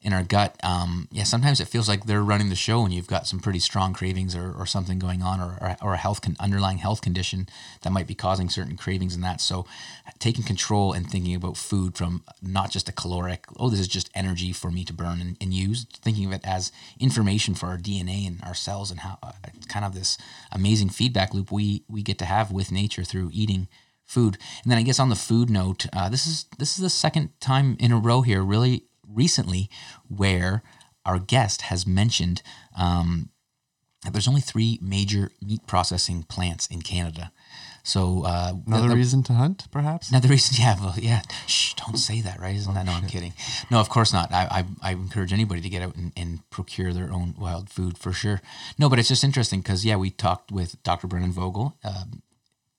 in 0.01 0.13
our 0.13 0.23
gut. 0.23 0.55
Um, 0.63 1.07
yeah, 1.11 1.23
sometimes 1.23 1.59
it 1.59 1.67
feels 1.67 1.89
like 1.89 2.05
they're 2.05 2.23
running 2.23 2.49
the 2.49 2.55
show, 2.55 2.83
and 2.83 2.94
you've 2.94 3.07
got 3.07 3.27
some 3.27 3.39
pretty 3.39 3.59
strong 3.59 3.94
cravings 3.94 4.35
or, 4.35 4.53
or 4.53 4.65
something 4.65 4.99
going 4.99 5.21
on, 5.21 5.39
or, 5.39 5.57
or, 5.61 5.75
or 5.81 5.94
a 5.94 5.97
health 5.97 6.21
con- 6.21 6.35
underlying 6.39 6.77
health 6.77 7.01
condition 7.01 7.47
that 7.81 7.91
might 7.91 8.07
be 8.07 8.15
causing 8.15 8.49
certain 8.49 8.77
cravings 8.77 9.15
and 9.15 9.23
that. 9.23 9.41
So, 9.41 9.65
taking 10.19 10.44
control 10.44 10.94
and 10.94 11.09
thinking 11.09 11.35
about 11.35 11.57
food 11.57 11.95
from 11.95 12.23
not 12.41 12.71
just 12.71 12.89
a 12.89 12.91
caloric, 12.91 13.45
oh, 13.57 13.69
this 13.69 13.79
is 13.79 13.88
just 13.88 14.09
energy 14.15 14.53
for 14.53 14.71
me 14.71 14.83
to 14.85 14.94
burn 14.94 15.19
and, 15.21 15.38
and 15.41 15.53
use, 15.53 15.85
thinking 16.01 16.25
of 16.25 16.33
it 16.33 16.41
as 16.43 16.71
information 17.00 17.55
for 17.55 17.67
our 17.67 17.77
DNA 17.77 18.27
and 18.27 18.39
our 18.43 18.55
cells, 18.55 18.91
and 18.91 19.01
how 19.01 19.17
uh, 19.23 19.31
kind 19.67 19.85
of 19.85 19.93
this 19.93 20.17
amazing 20.51 20.89
feedback 20.89 21.33
loop 21.33 21.51
we 21.51 21.83
we 21.88 22.01
get 22.01 22.19
to 22.19 22.25
have 22.25 22.51
with 22.51 22.71
nature 22.71 23.03
through 23.03 23.29
eating 23.33 23.67
food. 24.05 24.38
And 24.63 24.71
then 24.71 24.77
I 24.77 24.83
guess 24.83 25.00
on 25.00 25.09
the 25.09 25.15
food 25.15 25.50
note, 25.50 25.85
uh, 25.93 26.09
this 26.09 26.25
is 26.25 26.45
this 26.57 26.77
is 26.77 26.81
the 26.81 26.89
second 26.89 27.29
time 27.39 27.75
in 27.79 27.91
a 27.91 27.97
row 27.97 28.21
here, 28.21 28.41
really 28.41 28.85
recently 29.12 29.69
where 30.07 30.63
our 31.06 31.19
guest 31.19 31.63
has 31.63 31.88
mentioned 31.88 32.42
um, 32.77 33.30
that 34.04 34.13
there's 34.13 34.27
only 34.27 34.42
three 34.42 34.80
major 34.81 35.31
meat 35.42 35.65
processing 35.68 36.24
plants 36.24 36.68
in 36.68 36.81
Canada. 36.81 37.31
So 37.83 38.25
uh, 38.25 38.51
another 38.68 38.83
the, 38.83 38.89
the, 38.89 38.95
reason 38.95 39.24
to 39.24 39.33
hunt, 39.33 39.68
perhaps. 39.71 40.09
Another 40.09 40.27
reason, 40.27 40.57
yeah, 40.59 40.75
well, 40.77 40.94
yeah. 40.98 41.21
Shh, 41.48 41.74
don't 41.75 41.95
say 41.95 42.19
that, 42.19 42.38
right? 42.38 42.56
Isn't 42.56 42.74
that? 42.74 42.86
No, 42.86 42.92
I'm 42.92 43.07
kidding. 43.07 43.33
No, 43.71 43.80
of 43.80 43.88
course 43.88 44.12
not. 44.12 44.33
I, 44.33 44.65
I, 44.81 44.89
I 44.89 44.92
encourage 44.92 45.31
anybody 45.31 45.62
to 45.62 45.69
get 45.69 45.81
out 45.81 45.95
and, 45.95 46.12
and, 46.18 46.39
procure 46.50 46.92
their 46.92 47.13
own 47.13 47.33
wild 47.39 47.69
food 47.69 47.98
for 47.98 48.12
sure. 48.12 48.42
No, 48.77 48.89
but 48.89 49.00
it's 49.00 49.07
just 49.07 49.24
interesting 49.24 49.62
because 49.62 49.86
yeah, 49.86 49.95
we 49.95 50.10
talked 50.10 50.51
with 50.51 50.81
Dr. 50.83 51.07
Brennan 51.07 51.31
Vogel, 51.31 51.77
um, 51.86 52.24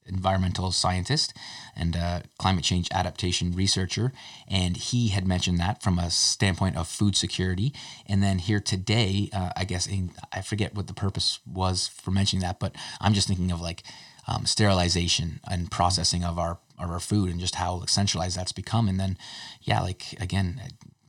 environmental 0.08 0.72
scientist 0.72 1.34
and 1.76 1.96
climate 2.38 2.64
change 2.64 2.88
adaptation 2.92 3.52
researcher. 3.52 4.12
And 4.48 4.76
he 4.76 5.08
had 5.08 5.26
mentioned 5.26 5.60
that 5.60 5.82
from 5.82 5.98
a 5.98 6.10
standpoint 6.10 6.76
of 6.76 6.88
food 6.88 7.16
security. 7.16 7.72
And 8.06 8.22
then 8.22 8.38
here 8.38 8.60
today, 8.60 9.28
uh, 9.32 9.50
I 9.56 9.64
guess 9.64 9.86
in, 9.86 10.12
I 10.32 10.42
forget 10.42 10.74
what 10.74 10.86
the 10.86 10.94
purpose 10.94 11.40
was 11.46 11.88
for 11.88 12.10
mentioning 12.10 12.42
that, 12.42 12.58
but 12.58 12.74
I'm 13.00 13.14
just 13.14 13.28
thinking 13.28 13.50
of 13.50 13.60
like 13.60 13.82
um, 14.26 14.46
sterilization 14.46 15.40
and 15.50 15.70
processing 15.70 16.24
of 16.24 16.38
our 16.38 16.58
of 16.78 16.90
our 16.90 17.00
food 17.00 17.28
and 17.28 17.40
just 17.40 17.56
how 17.56 17.84
centralized 17.86 18.36
that's 18.36 18.52
become. 18.52 18.88
And 18.88 19.00
then, 19.00 19.18
yeah, 19.62 19.80
like 19.80 20.14
again, 20.20 20.60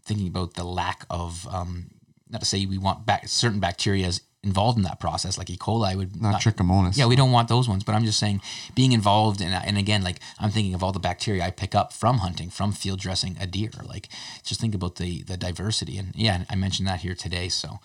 thinking 0.03 0.27
about 0.27 0.55
the 0.55 0.63
lack 0.63 1.05
of 1.09 1.47
um, 1.47 1.91
not 2.29 2.41
to 2.41 2.47
say 2.47 2.65
we 2.65 2.77
want 2.77 3.05
back 3.05 3.27
certain 3.27 3.61
bacterias 3.61 4.21
involved 4.43 4.77
in 4.77 4.83
that 4.83 4.99
process, 4.99 5.37
like 5.37 5.49
E. 5.49 5.57
coli 5.57 5.95
would 5.95 6.21
not, 6.21 6.31
not 6.31 6.41
trichomonas. 6.41 6.97
Yeah, 6.97 7.07
we 7.07 7.15
don't 7.15 7.31
want 7.31 7.49
those 7.49 7.67
ones. 7.67 7.83
But 7.83 7.95
I'm 7.95 8.05
just 8.05 8.19
saying, 8.19 8.41
being 8.73 8.93
involved 8.93 9.41
in, 9.41 9.49
and 9.49 9.77
again, 9.77 10.03
like 10.03 10.19
I'm 10.39 10.49
thinking 10.49 10.73
of 10.73 10.83
all 10.83 10.91
the 10.91 10.99
bacteria 10.99 11.43
I 11.43 11.51
pick 11.51 11.75
up 11.75 11.91
from 11.93 12.19
hunting, 12.19 12.49
from 12.49 12.71
field 12.71 12.99
dressing 12.99 13.37
a 13.39 13.45
deer. 13.45 13.71
Like, 13.83 14.07
just 14.43 14.61
think 14.61 14.73
about 14.73 14.95
the 14.95 15.23
the 15.23 15.37
diversity. 15.37 15.97
And 15.97 16.15
yeah, 16.15 16.43
I 16.49 16.55
mentioned 16.55 16.87
that 16.87 17.01
here 17.01 17.15
today. 17.15 17.49
So, 17.49 17.79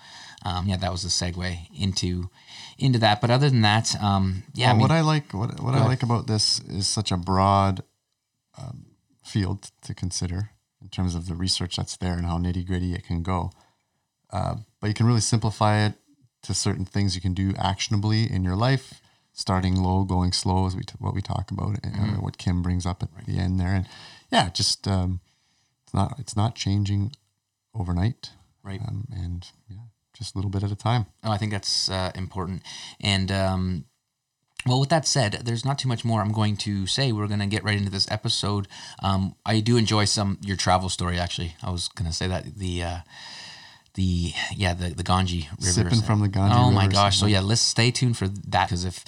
um, 0.45 0.67
yeah, 0.67 0.77
that 0.77 0.93
was 0.93 1.05
a 1.05 1.09
segue 1.09 1.69
into 1.77 2.31
into 2.79 2.99
that. 3.01 3.21
But 3.21 3.31
other 3.31 3.51
than 3.51 3.63
that, 3.63 4.01
um, 4.01 4.45
yeah. 4.55 4.67
Well, 4.67 4.71
I 4.71 4.75
mean, 4.75 4.81
what 4.81 4.91
I 4.91 5.01
like, 5.01 5.33
what 5.33 5.61
what 5.61 5.75
I 5.75 5.85
like 5.85 6.03
about 6.03 6.27
this 6.27 6.61
is 6.61 6.87
such 6.87 7.11
a 7.11 7.17
broad 7.17 7.83
um, 8.57 8.87
field 9.25 9.71
to 9.83 9.95
consider 9.95 10.51
in 10.81 10.89
terms 10.89 11.15
of 11.15 11.27
the 11.27 11.35
research 11.35 11.77
that's 11.77 11.97
there 11.97 12.13
and 12.13 12.27
how 12.27 12.39
nitty 12.39 12.67
gritty 12.67 12.95
it 12.95 13.05
can 13.05 13.23
go. 13.23 13.51
Uh, 14.31 14.57
but 14.81 14.89
you 14.89 14.95
can 14.95 15.07
really 15.07 15.21
simplify 15.21 15.85
it 15.87 15.95
to 16.45 16.55
certain 16.55 16.85
things 16.85 17.15
you 17.15 17.21
can 17.21 17.35
do 17.35 17.53
actionably 17.59 18.31
in 18.31 18.45
your 18.45 18.57
life, 18.57 19.01
starting 19.33 19.77
low, 19.77 20.05
going 20.05 20.33
slow, 20.33 20.67
as 20.67 20.77
we 20.77 20.83
t- 20.83 20.95
what 20.99 21.15
we 21.15 21.21
talk 21.21 21.51
about, 21.51 21.79
and 21.83 21.95
mm-hmm. 21.95 22.23
what 22.23 22.39
Kim 22.39 22.63
brings 22.63 22.87
up 22.87 23.03
at 23.03 23.11
right. 23.15 23.27
the 23.27 23.39
end 23.39 23.59
there, 23.59 23.75
and 23.75 23.87
yeah, 24.31 24.49
just 24.51 24.87
um, 24.87 25.21
it's 25.85 25.95
not 25.95 26.19
it's 26.19 26.37
not 26.37 26.55
changing 26.55 27.13
overnight, 27.75 28.31
right? 28.63 28.81
Um, 28.87 29.07
and 29.13 29.47
yeah, 29.69 29.77
just 30.17 30.35
a 30.35 30.39
little 30.39 30.51
bit 30.51 30.63
at 30.63 30.71
a 30.71 30.77
time. 30.77 31.07
Oh, 31.23 31.31
I 31.31 31.39
think 31.39 31.53
that's 31.53 31.91
uh, 31.91 32.13
important, 32.15 32.63
and. 33.01 33.31
Um, 33.31 33.85
well, 34.67 34.81
with 34.81 34.89
that 34.89 35.07
said, 35.07 35.43
there's 35.45 35.63
not 35.63 35.79
too 35.79 35.89
much 35.89 36.07
more 36.07 36.23
I'm 36.23 36.33
going 36.33 36.57
to 36.59 36.87
say. 36.87 37.13
We're 37.13 37.27
going 37.27 37.41
to 37.41 37.47
get 37.47 37.65
right 37.65 37.77
into 37.77 37.91
this 37.91 38.11
episode. 38.11 38.67
Um, 39.03 39.35
I 39.45 39.61
do 39.61 39.77
enjoy 39.77 40.07
some 40.07 40.39
your 40.41 40.57
travel 40.57 40.89
story. 40.89 41.19
Actually, 41.19 41.55
I 41.63 41.71
was 41.71 41.89
going 41.89 42.09
to 42.09 42.17
say 42.17 42.29
that 42.29 42.57
the 42.57 42.83
uh, 42.83 42.99
the 43.95 44.33
yeah 44.55 44.75
the 44.75 44.91
the 44.91 45.03
Ganges 45.03 45.47
River. 45.61 45.91
Sipping 45.91 46.03
from 46.03 46.21
the 46.21 46.29
Ganges. 46.29 46.57
Oh 46.59 46.71
my 46.71 46.87
gosh! 46.87 47.19
So 47.19 47.27
yeah, 47.27 47.41
let's 47.41 47.61
stay 47.61 47.91
tuned 47.91 48.17
for 48.17 48.29
that 48.29 48.69
because 48.69 48.85
if 48.85 49.05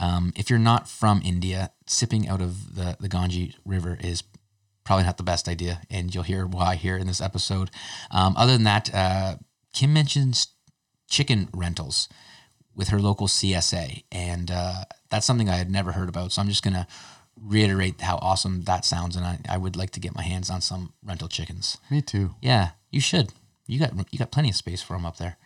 um, 0.00 0.32
if 0.36 0.50
you're 0.50 0.58
not 0.58 0.88
from 0.88 1.22
India, 1.24 1.70
sipping 1.86 2.28
out 2.28 2.40
of 2.40 2.74
the 2.74 2.96
the 2.98 3.08
Ganges 3.08 3.54
River 3.64 3.98
is 4.00 4.22
probably 4.84 5.04
not 5.04 5.16
the 5.16 5.22
best 5.22 5.48
idea, 5.48 5.82
and 5.90 6.14
you'll 6.14 6.24
hear 6.24 6.46
why 6.46 6.76
here 6.76 6.96
in 6.96 7.06
this 7.06 7.20
episode. 7.20 7.70
Um, 8.10 8.34
other 8.36 8.52
than 8.52 8.64
that, 8.64 8.92
uh, 8.94 9.36
Kim 9.72 9.92
mentions 9.92 10.48
chicken 11.08 11.48
rentals 11.52 12.08
with 12.74 12.88
her 12.88 12.98
local 12.98 13.28
CSA, 13.28 14.04
and 14.10 14.50
uh, 14.50 14.84
that's 15.10 15.26
something 15.26 15.48
I 15.48 15.56
had 15.56 15.70
never 15.70 15.92
heard 15.92 16.08
about. 16.08 16.32
So 16.32 16.40
I'm 16.40 16.48
just 16.48 16.62
gonna 16.62 16.86
reiterate 17.36 18.00
how 18.00 18.16
awesome 18.16 18.62
that 18.62 18.84
sounds, 18.84 19.14
and 19.14 19.26
I, 19.26 19.38
I 19.48 19.58
would 19.58 19.76
like 19.76 19.90
to 19.90 20.00
get 20.00 20.14
my 20.14 20.22
hands 20.22 20.48
on 20.50 20.60
some 20.60 20.94
rental 21.04 21.28
chickens. 21.28 21.76
Me 21.90 22.00
too. 22.00 22.34
Yeah, 22.40 22.70
you 22.90 23.00
should. 23.00 23.32
You 23.66 23.78
got 23.78 23.92
you 24.12 24.18
got 24.18 24.32
plenty 24.32 24.50
of 24.50 24.56
space 24.56 24.82
for 24.82 24.94
them 24.94 25.06
up 25.06 25.18
there. 25.18 25.36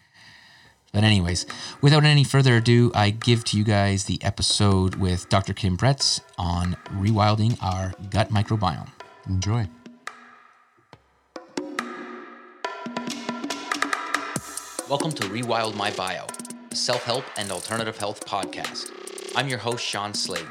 But 0.92 1.04
anyways, 1.04 1.44
without 1.82 2.04
any 2.04 2.24
further 2.24 2.56
ado, 2.56 2.90
I 2.94 3.10
give 3.10 3.44
to 3.46 3.58
you 3.58 3.64
guys 3.64 4.04
the 4.04 4.22
episode 4.22 4.94
with 4.94 5.28
Dr. 5.28 5.52
Kim 5.52 5.76
Bretz 5.76 6.20
on 6.38 6.76
rewilding 6.94 7.62
our 7.62 7.92
gut 8.08 8.30
microbiome. 8.30 8.88
Enjoy. 9.28 9.68
Welcome 14.88 15.12
to 15.12 15.24
Rewild 15.24 15.74
My 15.74 15.90
Bio, 15.90 16.26
a 16.70 16.74
self 16.76 17.04
help 17.04 17.24
and 17.36 17.50
alternative 17.50 17.98
health 17.98 18.24
podcast. 18.24 18.92
I'm 19.36 19.48
your 19.48 19.58
host, 19.58 19.84
Sean 19.84 20.14
Slade. 20.14 20.46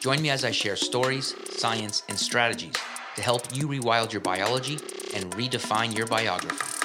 Join 0.00 0.22
me 0.22 0.30
as 0.30 0.46
I 0.46 0.50
share 0.50 0.76
stories, 0.76 1.34
science, 1.50 2.04
and 2.08 2.18
strategies 2.18 2.74
to 3.16 3.22
help 3.22 3.54
you 3.54 3.68
rewild 3.68 4.12
your 4.12 4.22
biology 4.22 4.78
and 5.14 5.30
redefine 5.32 5.94
your 5.94 6.06
biography. 6.06 6.81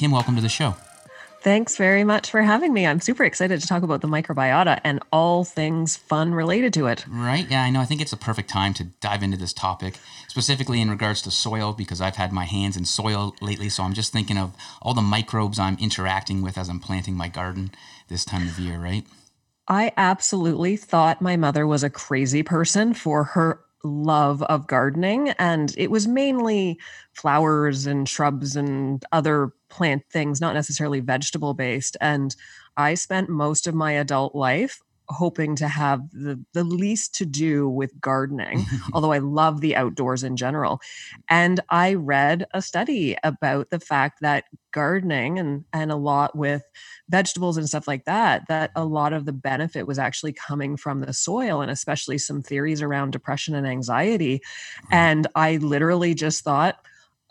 Kim, 0.00 0.12
welcome 0.12 0.34
to 0.34 0.40
the 0.40 0.48
show. 0.48 0.74
Thanks 1.42 1.76
very 1.76 2.04
much 2.04 2.30
for 2.30 2.40
having 2.40 2.72
me. 2.72 2.86
I'm 2.86 3.00
super 3.00 3.22
excited 3.22 3.60
to 3.60 3.66
talk 3.66 3.82
about 3.82 4.00
the 4.00 4.08
microbiota 4.08 4.80
and 4.82 5.02
all 5.12 5.44
things 5.44 5.98
fun 5.98 6.32
related 6.32 6.72
to 6.72 6.86
it. 6.86 7.04
Right. 7.06 7.46
Yeah, 7.50 7.64
I 7.64 7.68
know. 7.68 7.82
I 7.82 7.84
think 7.84 8.00
it's 8.00 8.14
a 8.14 8.16
perfect 8.16 8.48
time 8.48 8.72
to 8.74 8.84
dive 8.84 9.22
into 9.22 9.36
this 9.36 9.52
topic, 9.52 9.98
specifically 10.26 10.80
in 10.80 10.88
regards 10.88 11.20
to 11.20 11.30
soil, 11.30 11.74
because 11.74 12.00
I've 12.00 12.16
had 12.16 12.32
my 12.32 12.46
hands 12.46 12.78
in 12.78 12.86
soil 12.86 13.36
lately. 13.42 13.68
So 13.68 13.82
I'm 13.82 13.92
just 13.92 14.10
thinking 14.10 14.38
of 14.38 14.56
all 14.80 14.94
the 14.94 15.02
microbes 15.02 15.58
I'm 15.58 15.76
interacting 15.78 16.40
with 16.40 16.56
as 16.56 16.70
I'm 16.70 16.80
planting 16.80 17.14
my 17.14 17.28
garden 17.28 17.70
this 18.08 18.24
time 18.24 18.48
of 18.48 18.58
year, 18.58 18.78
right? 18.78 19.04
I 19.68 19.92
absolutely 19.98 20.78
thought 20.78 21.20
my 21.20 21.36
mother 21.36 21.66
was 21.66 21.84
a 21.84 21.90
crazy 21.90 22.42
person 22.42 22.94
for 22.94 23.24
her 23.24 23.60
love 23.82 24.42
of 24.44 24.66
gardening 24.66 25.30
and 25.38 25.74
it 25.78 25.90
was 25.90 26.06
mainly 26.06 26.78
flowers 27.14 27.86
and 27.86 28.08
shrubs 28.08 28.56
and 28.56 29.04
other 29.12 29.52
plant 29.68 30.02
things 30.10 30.40
not 30.40 30.54
necessarily 30.54 31.00
vegetable 31.00 31.54
based 31.54 31.96
and 32.00 32.36
i 32.76 32.94
spent 32.94 33.28
most 33.28 33.66
of 33.66 33.74
my 33.74 33.92
adult 33.92 34.34
life 34.34 34.80
hoping 35.10 35.56
to 35.56 35.68
have 35.68 36.00
the, 36.12 36.42
the 36.54 36.64
least 36.64 37.14
to 37.16 37.26
do 37.26 37.68
with 37.68 38.00
gardening, 38.00 38.64
although 38.92 39.12
I 39.12 39.18
love 39.18 39.60
the 39.60 39.76
outdoors 39.76 40.22
in 40.22 40.36
general. 40.36 40.80
And 41.28 41.60
I 41.68 41.94
read 41.94 42.46
a 42.52 42.62
study 42.62 43.16
about 43.22 43.70
the 43.70 43.80
fact 43.80 44.20
that 44.20 44.44
gardening 44.72 45.38
and, 45.38 45.64
and 45.72 45.90
a 45.90 45.96
lot 45.96 46.36
with 46.36 46.62
vegetables 47.08 47.56
and 47.56 47.68
stuff 47.68 47.88
like 47.88 48.04
that, 48.04 48.46
that 48.48 48.70
a 48.76 48.84
lot 48.84 49.12
of 49.12 49.24
the 49.24 49.32
benefit 49.32 49.86
was 49.86 49.98
actually 49.98 50.32
coming 50.32 50.76
from 50.76 51.00
the 51.00 51.12
soil 51.12 51.60
and 51.60 51.70
especially 51.70 52.18
some 52.18 52.42
theories 52.42 52.80
around 52.80 53.10
depression 53.10 53.54
and 53.54 53.66
anxiety. 53.66 54.40
Hmm. 54.88 54.94
And 54.94 55.26
I 55.34 55.56
literally 55.56 56.14
just 56.14 56.44
thought, 56.44 56.76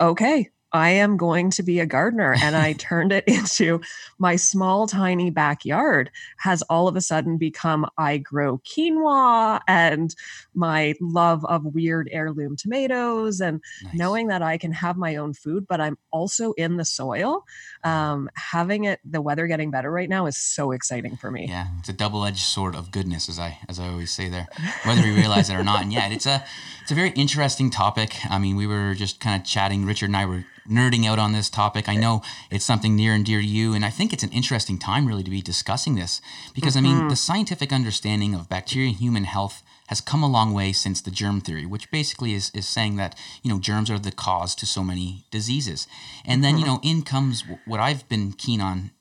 okay, 0.02 0.50
I 0.72 0.90
am 0.92 1.18
going 1.18 1.50
to 1.52 1.64
be 1.64 1.80
a 1.80 1.86
gardener. 1.86 2.36
And 2.42 2.56
I 2.56 2.74
turned 2.78 3.12
it 3.12 3.24
into 3.28 3.82
my 4.18 4.36
small, 4.36 4.88
tiny 4.88 5.30
backyard 5.30 6.12
has 6.38 6.62
all 6.64 6.88
of 6.88 6.96
a 6.96 7.02
sudden 7.02 7.38
become 7.38 7.88
I 7.98 8.18
grow 8.18 8.60
quinoa 8.60 9.62
and 9.68 10.16
my 10.54 10.96
love 11.02 11.46
of 11.46 11.66
weird 11.66 12.10
heirloom 12.12 12.56
tomatoes 12.56 13.40
and 13.40 13.62
nice. 13.84 13.94
knowing 13.94 14.28
that 14.28 14.42
I 14.42 14.58
can 14.58 14.72
have 14.72 14.98
my 14.98 15.16
own 15.16 15.34
food, 15.34 15.66
but 15.68 15.82
I'm 15.82 15.98
also 16.12 16.54
in 16.54 16.78
the 16.78 16.86
soil. 16.86 17.46
Um, 17.84 18.30
having 18.36 18.84
it, 18.86 19.00
the 19.10 19.22
weather 19.22 19.48
getting 19.48 19.72
better 19.72 19.92
right 19.92 20.10
now 20.10 20.26
is 20.26 20.38
so 20.38 20.72
exciting 20.72 21.16
for 21.18 21.32
me. 21.32 21.48
Yeah, 21.48 21.68
it's 21.80 21.90
a 21.90 21.94
double 21.94 22.26
edged 22.26 22.40
sword 22.40 22.76
of 22.76 22.92
goodness, 22.92 23.30
as 23.30 23.40
I 23.40 23.60
as 23.68 23.80
I 23.80 23.88
always 23.88 24.12
say 24.12 24.30
there, 24.30 24.48
whether 24.84 25.02
we 25.02 25.12
realize 25.12 25.50
it 25.50 25.56
or 25.56 25.64
not. 25.64 25.82
And 25.82 25.94
yeah, 25.94 26.10
it's 26.10 26.26
a 26.26 26.44
it's 26.82 26.92
a 26.92 26.96
very 26.96 27.12
interesting 27.12 27.70
topic. 27.70 28.16
I 28.30 28.40
mean, 28.40 28.56
we 28.56 28.68
were 28.68 28.94
just 28.96 29.20
kind 29.20 29.40
of 29.40 29.48
chatting. 29.48 29.86
Richard 29.86 30.08
and 30.08 30.18
I 30.18 30.26
were 30.26 30.46
nerding 30.70 31.06
out 31.06 31.20
on 31.20 31.34
this 31.34 31.50
topic. 31.50 31.90
I 31.90 31.96
know 31.96 32.22
it's 32.52 32.66
something 32.66 32.96
near 32.96 33.14
and 33.14 33.26
dear 33.26 33.40
to 33.40 33.46
you, 33.46 33.74
and 33.74 33.84
I 33.84 33.90
think 33.90 34.14
it's 34.14 34.24
an 34.24 34.32
interesting 34.32 34.78
time 34.78 35.08
really 35.08 35.24
to 35.24 35.32
be 35.32 35.42
discussing 35.42 35.96
this 35.96 36.22
because 36.54 36.76
mm-hmm. 36.76 36.86
I 36.86 36.90
mean, 36.90 36.98
mm-hmm. 37.00 37.10
the 37.10 37.16
scientific 37.16 37.74
understanding 37.74 38.36
of 38.36 38.50
bacteria 38.50 38.90
and 38.90 38.98
human 38.98 39.24
health 39.24 39.64
has 39.88 40.02
come 40.02 40.22
a 40.22 40.28
long 40.28 40.54
way 40.54 40.72
since 40.72 41.02
the 41.02 41.10
germ 41.10 41.42
theory, 41.42 41.66
which 41.66 41.90
basically 41.90 42.34
is, 42.34 42.52
is 42.54 42.68
saying 42.68 42.96
that, 42.98 43.18
you 43.42 43.52
know, 43.52 43.60
germs 43.60 43.90
are 43.90 43.98
the 43.98 44.12
cause 44.12 44.54
to 44.54 44.68
so 44.68 44.84
many 44.84 45.26
diseases. 45.32 45.88
And 46.24 46.44
then, 46.44 46.54
mm-hmm. 46.54 46.60
you 46.60 46.66
know, 46.68 46.80
in 46.84 47.02
comes 47.02 47.44
what 47.66 47.80
I've 47.80 48.08
been 48.08 48.34
keen 48.34 48.62
on 48.62 48.92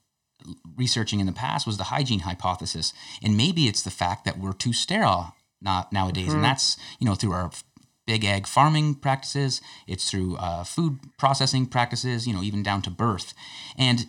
researching 0.77 1.21
in 1.21 1.27
the 1.27 1.33
past 1.33 1.67
was 1.67 1.77
the 1.77 1.85
hygiene 1.85 2.21
hypothesis. 2.21 2.95
And 3.23 3.37
maybe 3.37 3.67
it's 3.67 3.83
the 3.83 3.91
fact 3.91 4.25
that 4.25 4.39
we're 4.39 4.55
too 4.55 4.73
sterile 4.73 5.35
not 5.61 5.93
nowadays. 5.93 6.29
Mm-hmm. 6.29 6.37
And 6.37 6.45
that's, 6.45 6.77
you 6.99 7.07
know, 7.07 7.15
through 7.15 7.33
our 7.33 7.51
big 8.09 8.25
ag 8.25 8.47
farming 8.47 8.95
practices, 8.95 9.61
it's 9.87 10.11
through 10.11 10.37
uh, 10.37 10.65
food 10.65 10.99
processing 11.19 11.67
practices, 11.67 12.27
you 12.27 12.33
know, 12.33 12.43
even 12.43 12.63
down 12.63 12.81
to 12.81 12.91
birth. 12.91 13.35
And, 13.77 14.07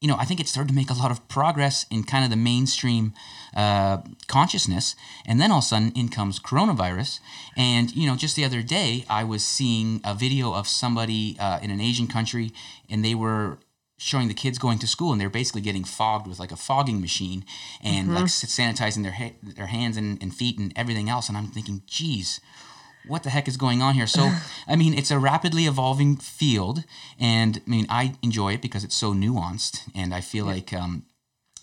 you 0.00 0.08
know, 0.08 0.16
I 0.18 0.24
think 0.24 0.40
it 0.40 0.48
started 0.48 0.70
to 0.70 0.74
make 0.74 0.88
a 0.88 0.94
lot 0.94 1.10
of 1.10 1.28
progress 1.28 1.84
in 1.90 2.04
kind 2.04 2.24
of 2.24 2.30
the 2.30 2.36
mainstream 2.36 3.12
uh, 3.54 3.98
consciousness. 4.28 4.96
And 5.26 5.38
then 5.38 5.52
all 5.52 5.58
of 5.58 5.64
a 5.64 5.66
sudden 5.66 5.92
in 5.92 6.08
comes 6.08 6.40
coronavirus. 6.40 7.20
And, 7.54 7.94
you 7.94 8.06
know, 8.08 8.16
just 8.16 8.34
the 8.34 8.46
other 8.46 8.62
day, 8.62 9.04
I 9.10 9.24
was 9.24 9.44
seeing 9.44 10.00
a 10.04 10.14
video 10.14 10.54
of 10.54 10.66
somebody 10.66 11.36
uh, 11.38 11.58
in 11.60 11.70
an 11.70 11.82
Asian 11.82 12.06
country 12.06 12.52
and 12.88 13.04
they 13.04 13.14
were 13.14 13.58
showing 13.98 14.28
the 14.28 14.34
kids 14.34 14.58
going 14.58 14.78
to 14.78 14.86
school 14.86 15.12
and 15.12 15.20
they're 15.20 15.28
basically 15.28 15.60
getting 15.60 15.84
fogged 15.84 16.26
with 16.26 16.38
like 16.38 16.52
a 16.52 16.56
fogging 16.56 17.00
machine 17.02 17.44
and 17.82 18.06
mm-hmm. 18.06 18.16
like 18.16 18.24
sanitizing 18.26 19.02
their 19.02 19.12
ha- 19.12 19.36
their 19.42 19.66
hands 19.66 19.98
and, 19.98 20.22
and 20.22 20.34
feet 20.34 20.58
and 20.58 20.72
everything 20.76 21.10
else 21.10 21.28
and 21.28 21.36
i'm 21.36 21.48
thinking 21.48 21.82
geez 21.86 22.40
what 23.06 23.22
the 23.22 23.30
heck 23.30 23.48
is 23.48 23.56
going 23.56 23.82
on 23.82 23.94
here? 23.94 24.06
So, 24.06 24.30
I 24.68 24.76
mean, 24.76 24.94
it's 24.94 25.10
a 25.10 25.18
rapidly 25.18 25.66
evolving 25.66 26.16
field, 26.16 26.84
and 27.18 27.60
I 27.66 27.70
mean, 27.70 27.86
I 27.88 28.14
enjoy 28.22 28.54
it 28.54 28.62
because 28.62 28.84
it's 28.84 28.96
so 28.96 29.12
nuanced, 29.12 29.88
and 29.94 30.14
I 30.14 30.20
feel 30.20 30.46
yeah. 30.46 30.52
like, 30.52 30.72
um, 30.72 31.04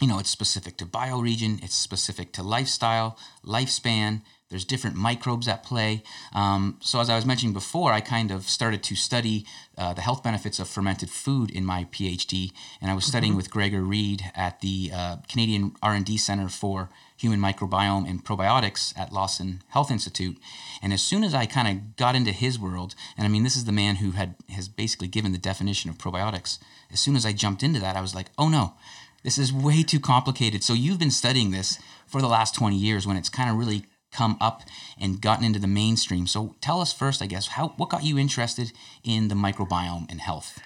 you 0.01 0.07
know, 0.07 0.19
it's 0.19 0.29
specific 0.29 0.77
to 0.77 0.85
bioregion, 0.85 1.63
it's 1.63 1.75
specific 1.75 2.33
to 2.33 2.43
lifestyle, 2.43 3.17
lifespan. 3.45 4.21
There's 4.49 4.65
different 4.65 4.95
microbes 4.95 5.47
at 5.47 5.63
play. 5.63 6.03
Um, 6.33 6.77
so, 6.79 6.99
as 6.99 7.09
I 7.09 7.15
was 7.15 7.25
mentioning 7.25 7.53
before, 7.53 7.91
I 7.91 7.99
kind 7.99 8.29
of 8.29 8.43
started 8.43 8.83
to 8.83 8.95
study 8.95 9.45
uh, 9.77 9.93
the 9.93 10.01
health 10.01 10.21
benefits 10.21 10.59
of 10.59 10.69
fermented 10.69 11.09
food 11.09 11.49
in 11.49 11.65
my 11.65 11.85
PhD, 11.85 12.51
and 12.79 12.91
I 12.91 12.93
was 12.93 13.05
studying 13.05 13.31
mm-hmm. 13.31 13.37
with 13.37 13.49
Gregor 13.49 13.81
Reid 13.81 14.23
at 14.35 14.61
the 14.61 14.91
uh, 14.93 15.17
Canadian 15.27 15.75
R&D 15.81 16.17
Center 16.17 16.47
for 16.47 16.89
human 17.17 17.39
microbiome 17.39 18.09
and 18.09 18.23
probiotics 18.23 18.97
at 18.97 19.13
Lawson 19.13 19.61
Health 19.69 19.89
Institute. 19.89 20.37
And 20.81 20.91
as 20.91 21.01
soon 21.01 21.23
as 21.23 21.33
I 21.33 21.45
kind 21.45 21.67
of 21.67 21.95
got 21.95 22.15
into 22.15 22.31
his 22.31 22.59
world, 22.59 22.95
and 23.17 23.25
I 23.25 23.29
mean, 23.29 23.43
this 23.43 23.55
is 23.55 23.65
the 23.65 23.71
man 23.71 23.97
who 23.97 24.11
had 24.11 24.35
has 24.49 24.67
basically 24.67 25.07
given 25.07 25.31
the 25.31 25.37
definition 25.37 25.89
of 25.89 25.97
probiotics. 25.97 26.59
As 26.91 26.99
soon 26.99 27.15
as 27.15 27.25
I 27.25 27.33
jumped 27.33 27.63
into 27.63 27.79
that, 27.79 27.95
I 27.95 28.01
was 28.01 28.13
like, 28.13 28.27
oh 28.37 28.49
no, 28.49 28.73
this 29.23 29.37
is 29.37 29.51
way 29.51 29.81
too 29.83 29.99
complicated. 29.99 30.63
So 30.63 30.73
you've 30.73 30.99
been 30.99 31.11
studying 31.11 31.51
this 31.51 31.79
for 32.05 32.21
the 32.21 32.27
last 32.27 32.53
20 32.55 32.75
years 32.75 33.07
when 33.07 33.17
it's 33.17 33.29
kind 33.29 33.49
of 33.49 33.57
really 33.57 33.85
come 34.11 34.37
up 34.39 34.61
and 34.99 35.21
gotten 35.21 35.43
into 35.45 35.59
the 35.59 35.67
mainstream. 35.67 36.27
So 36.27 36.55
tell 36.61 36.79
us 36.79 36.93
first, 36.93 37.21
I 37.21 37.25
guess, 37.25 37.47
how 37.47 37.69
what 37.77 37.89
got 37.89 38.03
you 38.03 38.17
interested 38.17 38.71
in 39.03 39.27
the 39.27 39.35
microbiome 39.35 40.09
and 40.09 40.21
health? 40.21 40.59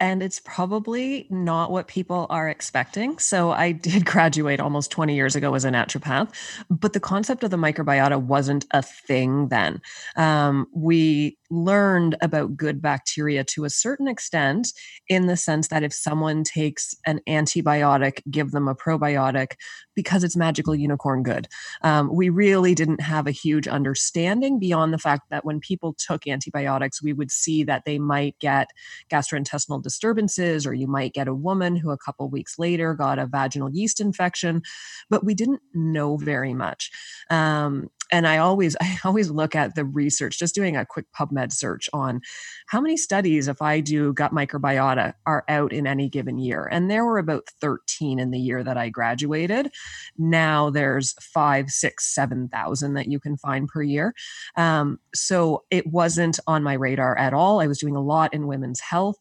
And 0.00 0.22
it's 0.22 0.40
probably 0.40 1.26
not 1.30 1.70
what 1.70 1.86
people 1.86 2.26
are 2.30 2.48
expecting. 2.48 3.18
So 3.18 3.50
I 3.50 3.72
did 3.88 4.04
graduate 4.04 4.60
almost 4.60 4.90
20 4.90 5.14
years 5.14 5.36
ago 5.36 5.54
as 5.54 5.64
a 5.64 5.70
naturopath, 5.70 6.30
but 6.70 6.92
the 6.92 7.00
concept 7.00 7.44
of 7.44 7.50
the 7.50 7.56
microbiota 7.56 8.20
wasn't 8.20 8.66
a 8.70 8.82
thing 8.82 9.48
then. 9.48 9.80
Um, 10.16 10.66
we 10.74 11.38
learned 11.54 12.16
about 12.20 12.56
good 12.56 12.82
bacteria 12.82 13.44
to 13.44 13.64
a 13.64 13.70
certain 13.70 14.08
extent 14.08 14.72
in 15.08 15.26
the 15.26 15.36
sense 15.36 15.68
that 15.68 15.82
if 15.82 15.92
someone 15.92 16.44
takes 16.44 16.94
an 17.06 17.20
antibiotic, 17.28 18.22
give 18.30 18.50
them 18.50 18.68
a 18.68 18.74
probiotic 18.74 19.52
because 19.94 20.24
it's 20.24 20.36
magical 20.36 20.74
unicorn 20.74 21.22
good. 21.22 21.46
Um, 21.82 22.10
we 22.12 22.28
really 22.28 22.74
didn't 22.74 23.00
have 23.00 23.26
a 23.26 23.32
huge 23.32 23.68
understanding 23.68 24.58
beyond 24.58 24.92
the 24.92 24.98
fact 24.98 25.30
that 25.30 25.44
when 25.44 25.60
people 25.60 25.94
took 25.94 26.26
antibiotics, 26.26 27.02
we 27.02 27.12
would 27.12 27.30
see 27.30 27.62
that 27.64 27.84
they 27.86 27.98
might 27.98 28.38
get 28.40 28.68
gastrointestinal 29.10 29.82
disturbances, 29.82 30.66
or 30.66 30.74
you 30.74 30.86
might 30.86 31.14
get 31.14 31.28
a 31.28 31.34
woman 31.34 31.76
who 31.76 31.90
a 31.90 31.98
couple 31.98 32.28
weeks 32.28 32.58
later 32.58 32.94
got 32.94 33.18
a 33.18 33.26
vaginal 33.26 33.70
yeast 33.70 34.00
infection, 34.00 34.62
but 35.10 35.24
we 35.24 35.34
didn't 35.34 35.62
know 35.72 36.16
very 36.16 36.54
much. 36.54 36.90
Um, 37.30 37.90
and 38.10 38.26
I 38.26 38.38
always 38.38 38.76
I 38.80 38.98
always 39.04 39.30
look 39.30 39.54
at 39.54 39.74
the 39.74 39.84
research, 39.84 40.38
just 40.38 40.54
doing 40.54 40.76
a 40.76 40.86
quick 40.86 41.06
PubMed 41.12 41.52
search 41.52 41.88
on 41.92 42.20
how 42.66 42.80
many 42.80 42.96
studies, 42.96 43.48
if 43.48 43.60
I 43.62 43.80
do 43.80 44.12
gut 44.12 44.32
microbiota, 44.32 45.14
are 45.26 45.44
out 45.48 45.72
in 45.72 45.86
any 45.86 46.08
given 46.08 46.38
year. 46.38 46.68
And 46.70 46.90
there 46.90 47.04
were 47.04 47.18
about 47.18 47.48
13 47.60 48.18
in 48.18 48.30
the 48.30 48.38
year 48.38 48.62
that 48.64 48.76
I 48.76 48.88
graduated. 48.88 49.70
Now 50.18 50.70
there's 50.70 51.14
five, 51.20 51.70
six, 51.70 52.14
seven 52.14 52.48
thousand 52.48 52.94
that 52.94 53.08
you 53.08 53.20
can 53.20 53.36
find 53.36 53.68
per 53.68 53.82
year. 53.82 54.14
Um, 54.56 54.98
so 55.14 55.64
it 55.70 55.86
wasn't 55.86 56.38
on 56.46 56.62
my 56.62 56.74
radar 56.74 57.16
at 57.16 57.34
all. 57.34 57.60
I 57.60 57.66
was 57.66 57.78
doing 57.78 57.96
a 57.96 58.02
lot 58.02 58.34
in 58.34 58.46
women's 58.46 58.80
health, 58.80 59.16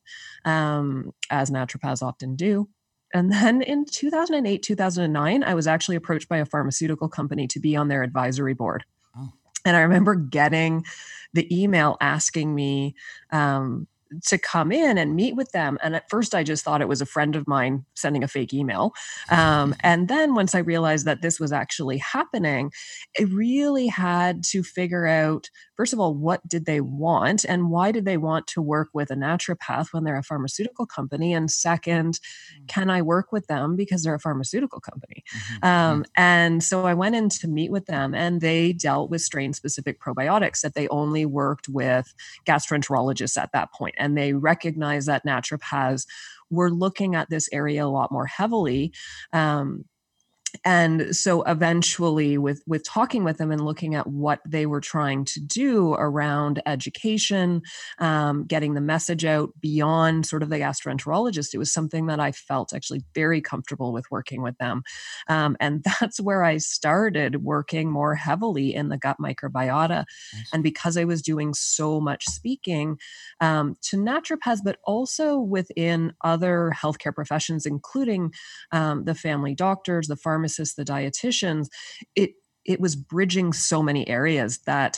um, 0.46 1.12
as 1.30 1.50
naturopaths 1.50 2.02
often 2.02 2.36
do. 2.36 2.68
And 3.14 3.32
then 3.32 3.62
in 3.62 3.86
2008, 3.86 4.64
2009, 4.64 5.44
I 5.44 5.54
was 5.54 5.68
actually 5.68 5.96
approached 5.96 6.28
by 6.28 6.38
a 6.38 6.46
pharmaceutical 6.46 7.08
company 7.08 7.48
to 7.48 7.60
be 7.60 7.76
on 7.76 7.88
their 7.88 8.02
advisory 8.02 8.54
board. 8.54 8.86
Oh. 9.16 9.32
And 9.66 9.78
I 9.78 9.82
remember 9.82 10.16
getting 10.16 10.84
the 11.34 11.48
email 11.56 11.98
asking 12.02 12.54
me 12.54 12.96
um, 13.32 13.88
to 14.28 14.38
come 14.38 14.72
in 14.72 14.98
and 14.98 15.16
meet 15.16 15.36
with 15.36 15.52
them. 15.52 15.78
And 15.82 15.96
at 15.96 16.10
first, 16.10 16.36
I 16.36 16.44
just 16.44 16.64
thought 16.64 16.82
it 16.82 16.88
was 16.88 17.02
a 17.02 17.06
friend 17.06 17.36
of 17.36 17.48
mine 17.48 17.86
sending 17.96 18.24
a 18.24 18.28
fake 18.28 18.54
email. 18.54 18.94
Um, 19.30 19.76
and 19.82 20.08
then 20.08 20.36
once 20.36 20.56
I 20.56 20.60
realized 20.60 21.06
that 21.06 21.22
this 21.22 21.40
was 21.40 21.52
actually 21.52 21.98
happening, 21.98 22.72
I 23.20 23.24
really 23.24 23.88
had 23.88 24.44
to 24.46 24.64
figure 24.64 25.08
out 25.08 25.50
first 25.76 25.94
of 25.94 26.00
all, 26.00 26.14
what 26.14 26.48
did 26.48 26.66
they 26.66 26.82
want 26.82 27.44
and 27.46 27.70
why 27.70 27.92
did 27.92 28.06
they 28.06 28.18
want 28.18 28.48
to 28.48 28.62
work 28.62 28.90
with 28.94 29.10
a 29.10 29.16
naturopath 29.16 29.88
when 29.92 30.04
they're 30.04 30.18
a 30.18 30.24
pharmaceutical 30.24 30.86
company? 30.86 31.34
And 31.34 31.50
second, 31.50 32.20
mm. 32.20 32.68
can 32.68 32.90
I 32.90 33.02
work 33.02 33.32
with 33.32 33.48
them 33.48 33.76
because 33.76 34.04
they're 34.04 34.14
a 34.14 34.20
pharmaceutical 34.20 34.80
company? 34.80 35.24
Mm-hmm. 35.36 35.66
Um, 35.66 36.04
mm-hmm. 36.04 36.12
and 36.16 36.64
so 36.64 36.86
I 36.86 36.94
went 36.94 37.16
in 37.16 37.30
to 37.30 37.48
meet 37.48 37.72
with 37.72 37.86
them 37.86 38.14
and 38.14 38.42
they 38.42 38.74
dealt 38.74 39.10
with 39.10 39.22
strain 39.22 39.54
specific 39.54 40.00
probiotics 40.00 40.62
that 40.62 40.76
they 40.76 40.88
only 40.90 41.26
worked 41.26 41.68
with 41.68 42.14
gastroenterologists 42.46 43.42
at 43.42 43.52
that 43.54 43.74
point. 43.74 43.96
And 44.04 44.18
they 44.18 44.34
recognize 44.34 45.06
that 45.06 45.26
naturopaths 45.26 46.06
were 46.50 46.70
looking 46.70 47.16
at 47.16 47.30
this 47.30 47.50
area 47.52 47.86
a 47.86 47.88
lot 47.88 48.12
more 48.12 48.26
heavily. 48.26 48.94
Um, 49.32 49.86
and 50.64 51.16
so 51.16 51.42
eventually 51.44 52.38
with 52.38 52.62
with 52.68 52.84
talking 52.84 53.24
with 53.24 53.38
them 53.38 53.52
and 53.52 53.66
looking 53.66 53.96
at 53.96 54.08
what 54.08 54.40
they 54.48 54.66
were 54.66 54.82
trying 54.82 55.26
to 55.26 55.40
do 55.40 55.94
around 55.94 56.62
education 56.66 57.62
um, 58.00 58.46
getting 58.46 58.74
the 58.74 58.82
message 58.82 59.26
out 59.26 59.50
beyond 59.60 60.26
sort 60.26 60.44
of 60.44 60.50
the 60.50 60.58
gastroenterologist 60.58 61.54
it 61.54 61.58
was 61.58 61.74
something 61.74 62.06
that 62.06 62.20
i 62.20 62.32
felt 62.32 62.74
actually 62.74 63.02
very 63.16 63.42
comfortable 63.42 63.92
with 63.92 64.10
working 64.12 64.42
with 64.42 64.58
them 64.58 64.84
um, 65.28 65.58
and 65.60 65.84
that's 66.00 66.20
where 66.20 66.44
i 66.44 66.58
started 66.58 67.44
working 67.44 67.90
more 67.90 68.16
heavily 68.16 68.74
in 68.74 68.90
the 68.90 68.98
gut 68.98 69.18
microbiota 69.20 70.06
nice. 70.34 70.50
and 70.54 70.64
because 70.64 70.98
i 70.98 71.04
was 71.04 71.22
doing 71.22 71.54
so 71.54 72.00
much 72.00 72.26
speaking 72.26 72.98
um, 73.40 73.76
to 73.82 73.98
naturopaths 73.98 74.60
but 74.64 74.78
also 74.84 75.38
within 75.38 76.14
other 76.22 76.72
healthcare 76.76 77.14
professions 77.14 77.66
including 77.66 78.32
um, 78.72 79.06
the 79.06 79.16
family 79.16 79.56
doctors 79.56 80.08
the 80.08 80.16
pharmacists 80.16 80.43
pharmacists, 80.44 80.76
the 80.76 80.86
dietitians, 80.86 81.68
it 82.16 82.32
it 82.66 82.80
was 82.80 82.96
bridging 82.96 83.52
so 83.52 83.84
many 83.84 84.08
areas 84.08 84.60
that 84.60 84.98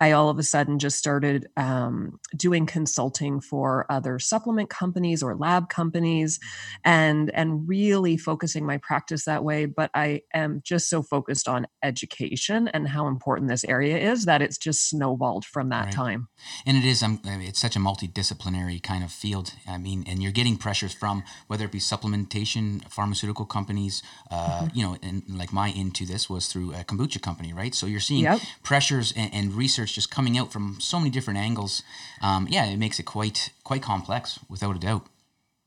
I 0.00 0.12
all 0.12 0.28
of 0.28 0.38
a 0.38 0.42
sudden 0.42 0.78
just 0.78 0.98
started 0.98 1.46
um, 1.56 2.20
doing 2.36 2.66
consulting 2.66 3.40
for 3.40 3.86
other 3.88 4.18
supplement 4.18 4.68
companies 4.68 5.22
or 5.22 5.36
lab 5.36 5.68
companies, 5.68 6.38
mm-hmm. 6.38 6.90
and 6.90 7.30
and 7.34 7.68
really 7.68 8.16
focusing 8.16 8.66
my 8.66 8.78
practice 8.78 9.24
that 9.24 9.42
way. 9.42 9.66
But 9.66 9.90
I 9.94 10.22
am 10.34 10.60
just 10.64 10.90
so 10.90 11.02
focused 11.02 11.48
on 11.48 11.66
education 11.82 12.68
and 12.68 12.88
how 12.88 13.06
important 13.06 13.48
this 13.48 13.64
area 13.64 13.98
is 13.98 14.26
that 14.26 14.42
it's 14.42 14.58
just 14.58 14.88
snowballed 14.90 15.44
from 15.44 15.70
that 15.70 15.86
right. 15.86 15.94
time. 15.94 16.28
And 16.66 16.76
it 16.76 16.84
is, 16.84 17.02
um, 17.02 17.20
it's 17.24 17.60
such 17.60 17.76
a 17.76 17.78
multidisciplinary 17.78 18.82
kind 18.82 19.02
of 19.02 19.10
field. 19.10 19.52
I 19.66 19.78
mean, 19.78 20.04
and 20.06 20.22
you're 20.22 20.32
getting 20.32 20.56
pressures 20.56 20.92
from 20.92 21.22
whether 21.46 21.64
it 21.64 21.72
be 21.72 21.78
supplementation, 21.78 22.86
pharmaceutical 22.90 23.46
companies. 23.46 24.02
Uh, 24.30 24.62
mm-hmm. 24.62 24.78
You 24.78 24.84
know, 24.84 24.96
and 25.02 25.22
like 25.28 25.52
my 25.52 25.68
into 25.68 26.04
this 26.04 26.28
was 26.28 26.48
through 26.48 26.72
a 26.72 26.84
kombucha 26.84 27.22
company, 27.22 27.52
right? 27.52 27.74
So 27.74 27.86
you're 27.86 28.00
seeing 28.00 28.24
yep. 28.24 28.40
pressures 28.62 29.12
and, 29.16 29.32
and 29.32 29.54
research 29.54 29.85
just 29.92 30.10
coming 30.10 30.38
out 30.38 30.52
from 30.52 30.78
so 30.80 30.98
many 30.98 31.10
different 31.10 31.38
angles. 31.38 31.82
Um, 32.22 32.46
yeah, 32.50 32.66
it 32.66 32.78
makes 32.78 32.98
it 32.98 33.04
quite 33.04 33.50
quite 33.64 33.82
complex, 33.82 34.38
without 34.48 34.76
a 34.76 34.78
doubt. 34.78 35.06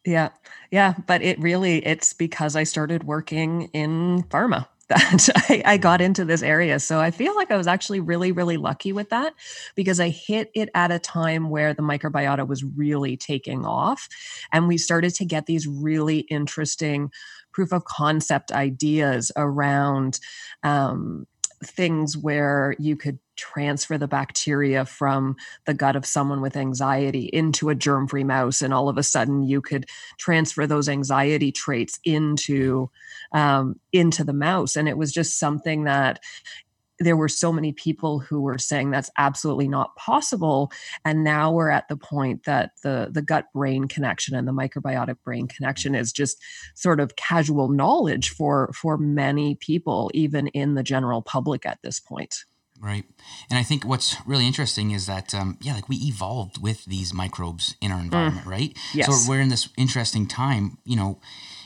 Yeah, 0.06 0.30
yeah, 0.72 0.96
but 1.08 1.22
it 1.22 1.40
really 1.40 1.86
it's 1.86 2.14
because 2.14 2.56
I 2.56 2.64
started 2.64 3.04
working 3.04 3.70
in 3.74 4.24
pharma 4.24 4.68
that 4.90 5.30
I, 5.50 5.62
I, 5.66 5.78
got 5.78 6.02
into 6.02 6.26
this 6.26 6.42
area. 6.42 6.80
So 6.80 7.00
I 7.00 7.12
feel 7.12 7.36
like 7.36 7.52
I 7.52 7.58
was 7.58 7.68
actually 7.68 8.00
really, 8.00 8.32
really 8.32 8.58
lucky 8.58 8.92
with 8.92 9.10
that 9.10 9.36
because 9.76 10.00
I 10.00 10.10
hit 10.10 10.50
it 10.56 10.70
at 10.74 10.92
a 10.92 10.98
time 10.98 11.52
where 11.52 11.76
the 11.76 11.84
microbiota 11.84 12.48
was 12.48 12.64
really 12.64 13.16
taking 13.16 13.66
off. 13.66 14.08
And 14.52 14.68
we 14.68 14.80
started 14.80 15.14
to 15.16 15.26
get 15.26 15.46
these 15.46 15.68
really 15.68 16.22
interesting 16.22 17.12
proof 17.54 17.72
of 17.72 17.86
concept 17.86 18.52
ideas 18.52 19.32
around 19.36 20.20
um, 20.64 21.28
things 21.64 22.18
where 22.18 22.74
you 22.80 22.96
could 22.96 23.20
transfer 23.40 23.98
the 23.98 24.08
bacteria 24.08 24.86
from 24.86 25.36
the 25.66 25.74
gut 25.74 25.96
of 25.96 26.06
someone 26.06 26.42
with 26.42 26.58
anxiety 26.58 27.26
into 27.26 27.70
a 27.70 27.76
germ 27.76 28.08
free 28.08 28.24
mouse. 28.24 28.62
And 28.62 28.74
all 28.74 28.90
of 28.90 28.98
a 28.98 29.04
sudden, 29.04 29.44
you 29.44 29.62
could 29.62 29.86
transfer 30.18 30.68
those 30.68 30.90
anxiety 30.90 31.52
traits 31.52 32.00
into. 32.04 32.90
Um, 33.32 33.80
into 33.94 34.24
the 34.24 34.34
mouse 34.34 34.76
and 34.76 34.90
it 34.90 34.98
was 34.98 35.12
just 35.12 35.38
something 35.38 35.84
that 35.84 36.20
there 37.00 37.16
were 37.16 37.30
so 37.30 37.52
many 37.52 37.72
people 37.72 38.20
who 38.20 38.42
were 38.42 38.58
saying 38.58 38.92
that's 38.92 39.10
absolutely 39.18 39.68
not 39.68 39.96
possible 39.96 40.72
and 41.06 41.24
now 41.24 41.52
we're 41.52 41.70
at 41.70 41.88
the 41.88 41.98
point 41.98 42.44
that 42.44 42.72
the 42.84 43.10
the 43.12 43.22
gut 43.22 43.46
brain 43.54 43.86
connection 43.86 44.36
and 44.36 44.48
the 44.48 44.52
microbiotic 44.52 45.16
brain 45.24 45.48
connection 45.48 45.96
is 45.96 46.12
just 46.12 46.38
sort 46.76 47.00
of 47.00 47.16
casual 47.16 47.70
knowledge 47.70 48.30
for 48.30 48.72
for 48.74 48.98
many 48.98 49.56
people 49.56 50.12
even 50.14 50.48
in 50.48 50.76
the 50.76 50.84
general 50.84 51.22
public 51.22 51.66
at 51.66 51.80
this 51.84 52.00
point 52.00 52.44
Right. 52.82 53.04
And 53.50 53.60
I 53.60 53.64
think 53.64 53.84
what's 53.84 54.16
really 54.26 54.48
interesting 54.48 54.92
is 54.92 55.06
that, 55.06 55.36
um, 55.36 55.58
yeah, 55.62 55.74
like 55.74 55.90
we 55.90 55.98
evolved 55.98 56.62
with 56.62 56.86
these 56.86 57.14
microbes 57.14 57.76
in 57.82 57.92
our 57.92 58.00
environment, 58.00 58.46
mm. 58.46 58.52
right? 58.52 58.78
Yes. 58.94 59.08
So 59.08 59.30
we're 59.30 59.42
in 59.42 59.50
this 59.50 59.68
interesting 59.78 60.28
time, 60.28 60.78
you 60.86 60.96
know, 60.96 61.20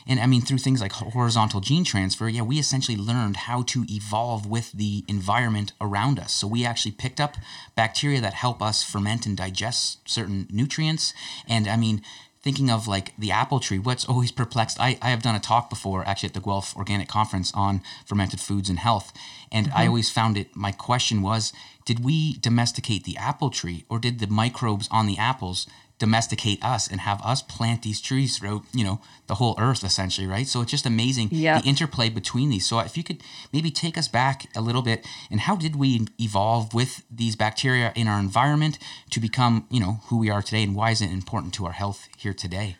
and 0.06 0.20
I 0.20 0.26
mean, 0.26 0.42
through 0.42 0.58
things 0.58 0.80
like 0.80 0.92
horizontal 0.92 1.60
gene 1.60 1.84
transfer, 1.84 2.28
yeah, 2.28 2.42
we 2.42 2.58
essentially 2.58 2.96
learned 2.96 3.36
how 3.36 3.62
to 3.62 3.86
evolve 3.88 4.44
with 4.44 4.72
the 4.72 5.04
environment 5.08 5.72
around 5.80 6.18
us. 6.18 6.32
So 6.32 6.46
we 6.46 6.64
actually 6.64 6.92
picked 6.92 7.20
up 7.20 7.36
bacteria 7.74 8.20
that 8.20 8.34
help 8.34 8.60
us 8.60 8.82
ferment 8.82 9.24
and 9.24 9.36
digest 9.36 10.06
certain 10.08 10.46
nutrients. 10.50 11.14
And 11.48 11.66
I 11.66 11.76
mean, 11.76 12.02
thinking 12.44 12.70
of 12.70 12.86
like 12.86 13.16
the 13.16 13.30
apple 13.30 13.58
tree, 13.58 13.78
what's 13.78 14.04
always 14.04 14.30
perplexed, 14.30 14.78
I, 14.78 14.98
I 15.00 15.08
have 15.08 15.22
done 15.22 15.34
a 15.34 15.40
talk 15.40 15.70
before 15.70 16.06
actually 16.06 16.28
at 16.28 16.34
the 16.34 16.42
Guelph 16.42 16.76
Organic 16.76 17.08
Conference 17.08 17.50
on 17.54 17.80
fermented 18.04 18.38
foods 18.38 18.68
and 18.68 18.78
health. 18.78 19.14
And 19.50 19.68
mm-hmm. 19.68 19.78
I 19.78 19.86
always 19.86 20.10
found 20.10 20.36
it, 20.36 20.54
my 20.54 20.70
question 20.70 21.22
was, 21.22 21.54
did 21.86 22.04
we 22.04 22.34
domesticate 22.34 23.04
the 23.04 23.16
apple 23.16 23.48
tree 23.48 23.86
or 23.88 23.98
did 23.98 24.18
the 24.18 24.26
microbes 24.26 24.88
on 24.90 25.06
the 25.06 25.16
apples 25.16 25.66
domesticate 25.98 26.62
us 26.64 26.88
and 26.88 27.00
have 27.00 27.22
us 27.22 27.40
plant 27.40 27.82
these 27.82 28.00
trees 28.00 28.36
throughout 28.36 28.62
you 28.72 28.84
know 28.84 29.00
the 29.26 29.36
whole 29.36 29.54
earth 29.58 29.84
essentially 29.84 30.26
right? 30.26 30.46
So 30.46 30.60
it's 30.60 30.70
just 30.70 30.86
amazing 30.86 31.28
the 31.28 31.62
interplay 31.64 32.08
between 32.08 32.50
these. 32.50 32.66
So 32.66 32.78
if 32.80 32.96
you 32.96 33.04
could 33.04 33.22
maybe 33.52 33.70
take 33.70 33.96
us 33.96 34.08
back 34.08 34.46
a 34.56 34.60
little 34.60 34.82
bit 34.82 35.06
and 35.30 35.40
how 35.40 35.56
did 35.56 35.76
we 35.76 36.06
evolve 36.20 36.74
with 36.74 37.04
these 37.10 37.36
bacteria 37.36 37.92
in 37.94 38.08
our 38.08 38.18
environment 38.18 38.78
to 39.10 39.20
become 39.20 39.66
you 39.70 39.80
know 39.80 40.00
who 40.06 40.18
we 40.18 40.30
are 40.30 40.42
today 40.42 40.62
and 40.62 40.74
why 40.74 40.90
is 40.90 41.00
it 41.00 41.10
important 41.10 41.54
to 41.54 41.66
our 41.66 41.72
health 41.72 42.08
here 42.16 42.34
today? 42.34 42.76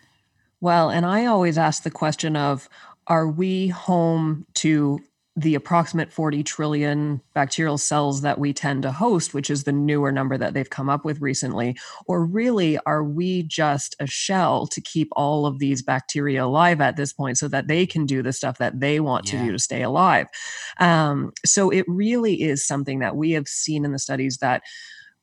Well 0.60 0.90
and 0.90 1.06
i 1.06 1.26
always 1.26 1.58
ask 1.58 1.82
the 1.82 1.90
question 1.90 2.36
of 2.36 2.68
are 3.06 3.28
we 3.28 3.68
home 3.68 4.46
to 4.54 5.00
the 5.36 5.56
approximate 5.56 6.12
40 6.12 6.44
trillion 6.44 7.20
bacterial 7.34 7.76
cells 7.76 8.20
that 8.20 8.38
we 8.38 8.52
tend 8.52 8.82
to 8.82 8.92
host, 8.92 9.34
which 9.34 9.50
is 9.50 9.64
the 9.64 9.72
newer 9.72 10.12
number 10.12 10.38
that 10.38 10.54
they've 10.54 10.70
come 10.70 10.88
up 10.88 11.04
with 11.04 11.20
recently? 11.20 11.76
Or 12.06 12.24
really, 12.24 12.78
are 12.86 13.02
we 13.02 13.42
just 13.42 13.96
a 13.98 14.06
shell 14.06 14.68
to 14.68 14.80
keep 14.80 15.08
all 15.12 15.44
of 15.44 15.58
these 15.58 15.82
bacteria 15.82 16.44
alive 16.44 16.80
at 16.80 16.96
this 16.96 17.12
point 17.12 17.38
so 17.38 17.48
that 17.48 17.66
they 17.66 17.84
can 17.84 18.06
do 18.06 18.22
the 18.22 18.32
stuff 18.32 18.58
that 18.58 18.78
they 18.78 19.00
want 19.00 19.32
yeah. 19.32 19.40
to 19.40 19.46
do 19.46 19.52
to 19.52 19.58
stay 19.58 19.82
alive? 19.82 20.28
Um, 20.78 21.32
so 21.44 21.68
it 21.70 21.84
really 21.88 22.42
is 22.42 22.64
something 22.64 23.00
that 23.00 23.16
we 23.16 23.32
have 23.32 23.48
seen 23.48 23.84
in 23.84 23.90
the 23.90 23.98
studies 23.98 24.38
that 24.38 24.62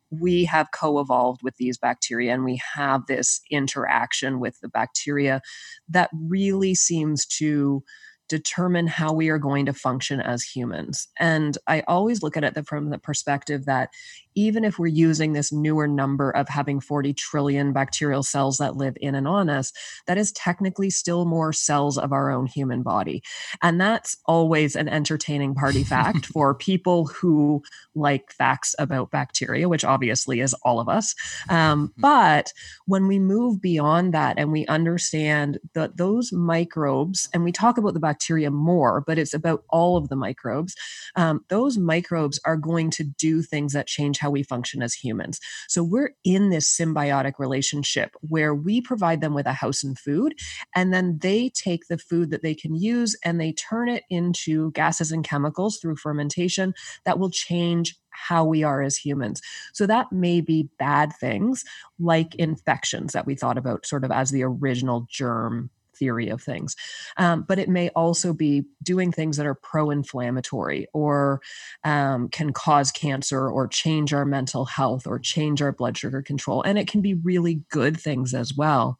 we 0.10 0.44
have 0.44 0.68
co 0.74 1.00
evolved 1.00 1.42
with 1.42 1.56
these 1.56 1.78
bacteria 1.78 2.34
and 2.34 2.44
we 2.44 2.60
have 2.76 3.06
this 3.06 3.40
interaction 3.50 4.42
with 4.42 4.60
the 4.60 4.68
bacteria 4.68 5.42
that 5.88 6.10
really 6.14 6.76
seems 6.76 7.26
to 7.26 7.82
determine 8.32 8.88
how 8.88 9.12
we 9.12 9.28
are 9.28 9.38
going 9.38 9.66
to 9.66 9.74
function 9.74 10.22
as 10.22 10.42
humans. 10.42 11.10
And 11.20 11.58
I 11.68 11.82
always 11.82 12.24
look 12.24 12.38
at 12.38 12.46
it 12.46 12.66
from 12.66 12.90
the 12.90 12.98
perspective 12.98 13.66
that 13.66 13.90
even 14.36 14.64
if 14.64 14.80
we're 14.80 14.88
using 14.88 15.34
this 15.34 15.52
newer 15.52 15.88
number 15.88 16.32
of 16.32 16.48
having 16.50 16.80
40 16.80 17.14
trillion 17.14 17.74
bacterial 17.74 18.24
cells 18.24 18.58
that 18.58 18.76
live 18.76 18.98
in 19.02 19.16
and 19.16 19.28
on 19.28 19.50
us, 19.50 19.72
that 20.08 20.18
is 20.18 20.32
technically 20.32 20.90
still 20.90 21.26
more 21.26 21.54
cells 21.54 21.98
of 21.98 22.12
our 22.12 22.32
own 22.32 22.46
human 22.46 22.84
body. 22.84 23.24
And 23.62 23.80
that's 23.80 24.18
always 24.26 24.76
an 24.76 24.88
entertaining 24.88 25.56
party 25.56 25.84
fact 25.84 26.26
for 26.34 26.56
people 26.56 27.06
who 27.06 27.62
like 27.96 28.32
facts 28.32 28.76
about 28.80 29.12
bacteria, 29.12 29.68
which 29.68 29.84
obviously 29.84 30.40
is 30.40 30.54
all 30.64 30.80
of 30.80 30.88
us. 30.88 31.16
Um, 31.50 31.90
mm-hmm. 31.90 32.02
but 32.02 32.54
when 32.86 33.08
we 33.08 33.20
move 33.20 33.62
beyond 33.62 34.14
that 34.14 34.38
and 34.38 34.52
we 34.52 34.66
understand 34.68 35.60
that 35.74 35.98
those 35.98 36.32
microbes, 36.32 37.30
and 37.34 37.44
we 37.44 37.52
talk 37.52 37.78
about 37.78 37.94
the 37.94 38.00
bacteria 38.00 38.52
more, 38.52 39.02
but 39.02 39.18
it's 39.18 39.34
about 39.34 39.64
all 39.70 39.98
of 39.98 40.10
the 40.10 40.16
microbes, 40.16 40.76
um, 41.16 41.44
those 41.50 41.78
microbes 41.78 42.40
are 42.46 42.58
going 42.58 42.90
to 42.92 43.04
do 43.04 43.42
things 43.42 43.74
that 43.74 43.88
change 43.88 44.20
how 44.22 44.30
we 44.30 44.44
function 44.44 44.82
as 44.82 44.94
humans. 44.94 45.40
So 45.68 45.84
we're 45.84 46.12
in 46.24 46.50
this 46.50 46.72
symbiotic 46.72 47.34
relationship 47.40 48.12
where 48.22 48.56
we 48.56 48.80
provide 48.80 49.20
them 49.20 49.34
with 49.34 49.48
a 49.48 49.54
house 49.54 49.84
and 49.84 49.98
food, 50.00 50.36
and 50.76 50.94
then 50.94 51.20
they 51.22 51.50
take 51.50 51.88
the 51.90 51.98
food 51.98 52.32
that 52.32 52.44
they 52.44 52.56
can 52.56 52.76
use 52.76 53.18
and 53.26 53.42
they 53.42 53.52
turn 53.54 53.90
it 53.90 54.04
into 54.10 54.72
gases 54.72 55.12
and 55.12 55.24
chemicals 55.24 55.80
through 55.80 55.96
fermentation 55.96 56.74
that 57.06 57.20
will 57.20 57.32
change 57.32 57.96
how 58.12 58.46
we 58.46 58.64
are 58.64 58.82
as 58.82 58.98
humans. 58.98 59.42
So 59.74 59.88
that 59.88 60.12
may 60.12 60.42
be 60.42 60.70
bad 60.78 61.14
things 61.20 61.64
like 62.00 62.36
infections 62.36 63.14
that 63.14 63.26
we 63.26 63.36
thought 63.36 63.58
about 63.58 63.86
sort 63.86 64.04
of 64.04 64.12
as 64.12 64.32
the 64.32 64.44
original 64.44 65.08
germ 65.10 65.70
theory 66.02 66.30
of 66.30 66.42
things. 66.42 66.76
Um, 67.18 67.46
but 67.48 67.60
it 67.60 67.70
may 67.70 67.90
also 67.90 68.34
be 68.34 68.64
doing 68.82 69.12
things 69.12 69.38
that 69.38 69.46
are 69.46 69.54
pro 69.54 69.92
inflammatory 69.92 70.88
or 70.94 71.42
um, 71.84 72.28
can 72.30 72.52
cause 72.54 72.92
cancer 72.92 73.48
or 73.48 73.68
change 73.68 74.12
our 74.14 74.26
mental 74.26 74.66
health 74.66 75.06
or 75.06 75.20
change 75.20 75.62
our 75.62 75.72
blood 75.72 75.96
sugar 75.96 76.24
control. 76.24 76.64
And 76.64 76.80
it 76.80 76.88
can 76.88 77.02
be 77.02 77.14
really 77.14 77.62
good 77.70 78.00
things 78.00 78.34
as 78.34 78.56
well. 78.56 78.98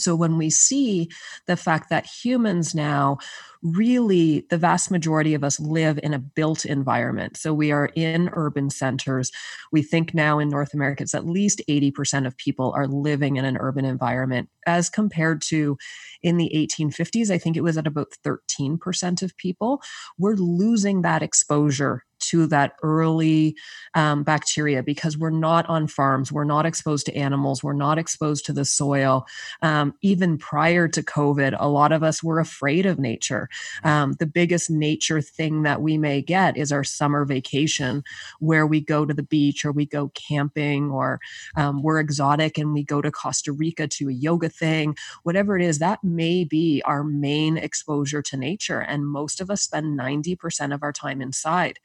So 0.00 0.16
when 0.16 0.36
we 0.38 0.50
see 0.50 1.08
the 1.46 1.56
fact 1.56 1.90
that 1.90 2.06
humans 2.06 2.74
now 2.74 3.18
really 3.62 4.46
the 4.48 4.56
vast 4.56 4.90
majority 4.90 5.34
of 5.34 5.44
us 5.44 5.60
live 5.60 6.00
in 6.02 6.14
a 6.14 6.18
built 6.18 6.64
environment. 6.64 7.36
So 7.36 7.52
we 7.52 7.72
are 7.72 7.90
in 7.94 8.30
urban 8.32 8.70
centers. 8.70 9.30
We 9.70 9.82
think 9.82 10.14
now 10.14 10.38
in 10.38 10.48
North 10.48 10.72
America, 10.72 11.02
it's 11.02 11.14
at 11.14 11.26
least 11.26 11.60
80% 11.68 12.26
of 12.26 12.36
people 12.38 12.72
are 12.74 12.86
living 12.86 13.36
in 13.36 13.44
an 13.44 13.58
urban 13.58 13.84
environment 13.84 14.48
as 14.66 14.88
compared 14.88 15.42
to 15.42 15.76
in 16.22 16.36
the 16.36 16.50
1850s, 16.54 17.30
I 17.30 17.38
think 17.38 17.56
it 17.56 17.62
was 17.62 17.78
at 17.78 17.86
about 17.86 18.12
13% 18.24 19.22
of 19.22 19.36
people. 19.36 19.82
We're 20.18 20.34
losing 20.34 21.02
that 21.02 21.22
exposure 21.22 22.04
to 22.20 22.46
that 22.48 22.76
early 22.82 23.56
um, 23.94 24.22
bacteria 24.22 24.82
because 24.82 25.18
we're 25.18 25.30
not 25.30 25.68
on 25.68 25.86
farms, 25.86 26.30
we're 26.30 26.44
not 26.44 26.66
exposed 26.66 27.06
to 27.06 27.16
animals, 27.16 27.62
we're 27.62 27.72
not 27.72 27.98
exposed 27.98 28.46
to 28.46 28.52
the 28.52 28.64
soil. 28.64 29.26
Um, 29.62 29.94
even 30.02 30.38
prior 30.38 30.88
to 30.88 31.02
COVID, 31.02 31.56
a 31.58 31.68
lot 31.68 31.92
of 31.92 32.02
us 32.02 32.22
were 32.22 32.38
afraid 32.38 32.86
of 32.86 32.98
nature. 32.98 33.48
Um, 33.84 34.12
the 34.18 34.26
biggest 34.26 34.70
nature 34.70 35.20
thing 35.20 35.62
that 35.62 35.82
we 35.82 35.98
may 35.98 36.22
get 36.22 36.56
is 36.56 36.72
our 36.72 36.84
summer 36.84 37.24
vacation, 37.24 38.04
where 38.38 38.66
we 38.66 38.80
go 38.80 39.04
to 39.04 39.14
the 39.14 39.22
beach 39.22 39.64
or 39.64 39.72
we 39.72 39.86
go 39.86 40.10
camping 40.14 40.90
or 40.90 41.20
um, 41.56 41.82
we're 41.82 42.00
exotic 42.00 42.58
and 42.58 42.72
we 42.72 42.84
go 42.84 43.00
to 43.02 43.10
Costa 43.10 43.52
Rica 43.52 43.88
to 43.88 44.08
a 44.08 44.12
yoga 44.12 44.48
thing, 44.48 44.96
whatever 45.22 45.56
it 45.56 45.64
is, 45.64 45.78
that 45.78 46.02
may 46.04 46.44
be 46.44 46.82
our 46.84 47.02
main 47.02 47.56
exposure 47.56 48.22
to 48.22 48.36
nature. 48.36 48.80
And 48.80 49.06
most 49.06 49.40
of 49.40 49.50
us 49.50 49.62
spend 49.62 49.98
90% 49.98 50.74
of 50.74 50.82
our 50.82 50.92
time 50.92 51.20
inside 51.20 51.78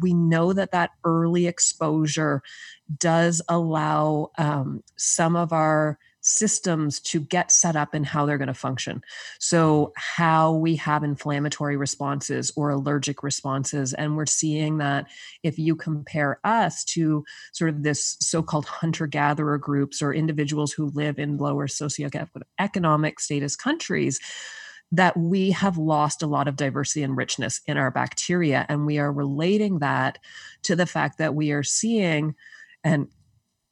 we 0.00 0.14
know 0.14 0.52
that 0.52 0.72
that 0.72 0.90
early 1.04 1.46
exposure 1.46 2.42
does 2.98 3.40
allow 3.48 4.30
um, 4.38 4.82
some 4.96 5.36
of 5.36 5.52
our 5.52 5.98
systems 6.24 7.00
to 7.00 7.20
get 7.20 7.52
set 7.52 7.76
up 7.76 7.92
and 7.92 8.06
how 8.06 8.24
they're 8.24 8.38
going 8.38 8.48
to 8.48 8.54
function. 8.54 9.02
So, 9.38 9.92
how 9.96 10.54
we 10.54 10.76
have 10.76 11.04
inflammatory 11.04 11.76
responses 11.76 12.50
or 12.56 12.70
allergic 12.70 13.22
responses. 13.22 13.92
And 13.92 14.16
we're 14.16 14.26
seeing 14.26 14.78
that 14.78 15.06
if 15.42 15.58
you 15.58 15.76
compare 15.76 16.40
us 16.42 16.82
to 16.84 17.24
sort 17.52 17.70
of 17.70 17.82
this 17.82 18.16
so 18.20 18.42
called 18.42 18.64
hunter 18.64 19.06
gatherer 19.06 19.58
groups 19.58 20.02
or 20.02 20.14
individuals 20.14 20.72
who 20.72 20.86
live 20.94 21.18
in 21.18 21.36
lower 21.36 21.68
socioeconomic 21.68 23.20
status 23.20 23.54
countries, 23.54 24.18
that 24.94 25.16
we 25.16 25.50
have 25.50 25.76
lost 25.76 26.22
a 26.22 26.26
lot 26.26 26.46
of 26.46 26.56
diversity 26.56 27.02
and 27.02 27.16
richness 27.16 27.60
in 27.66 27.76
our 27.76 27.90
bacteria. 27.90 28.64
And 28.68 28.86
we 28.86 28.98
are 28.98 29.12
relating 29.12 29.80
that 29.80 30.18
to 30.62 30.76
the 30.76 30.86
fact 30.86 31.18
that 31.18 31.34
we 31.34 31.50
are 31.50 31.64
seeing, 31.64 32.34
and 32.84 33.08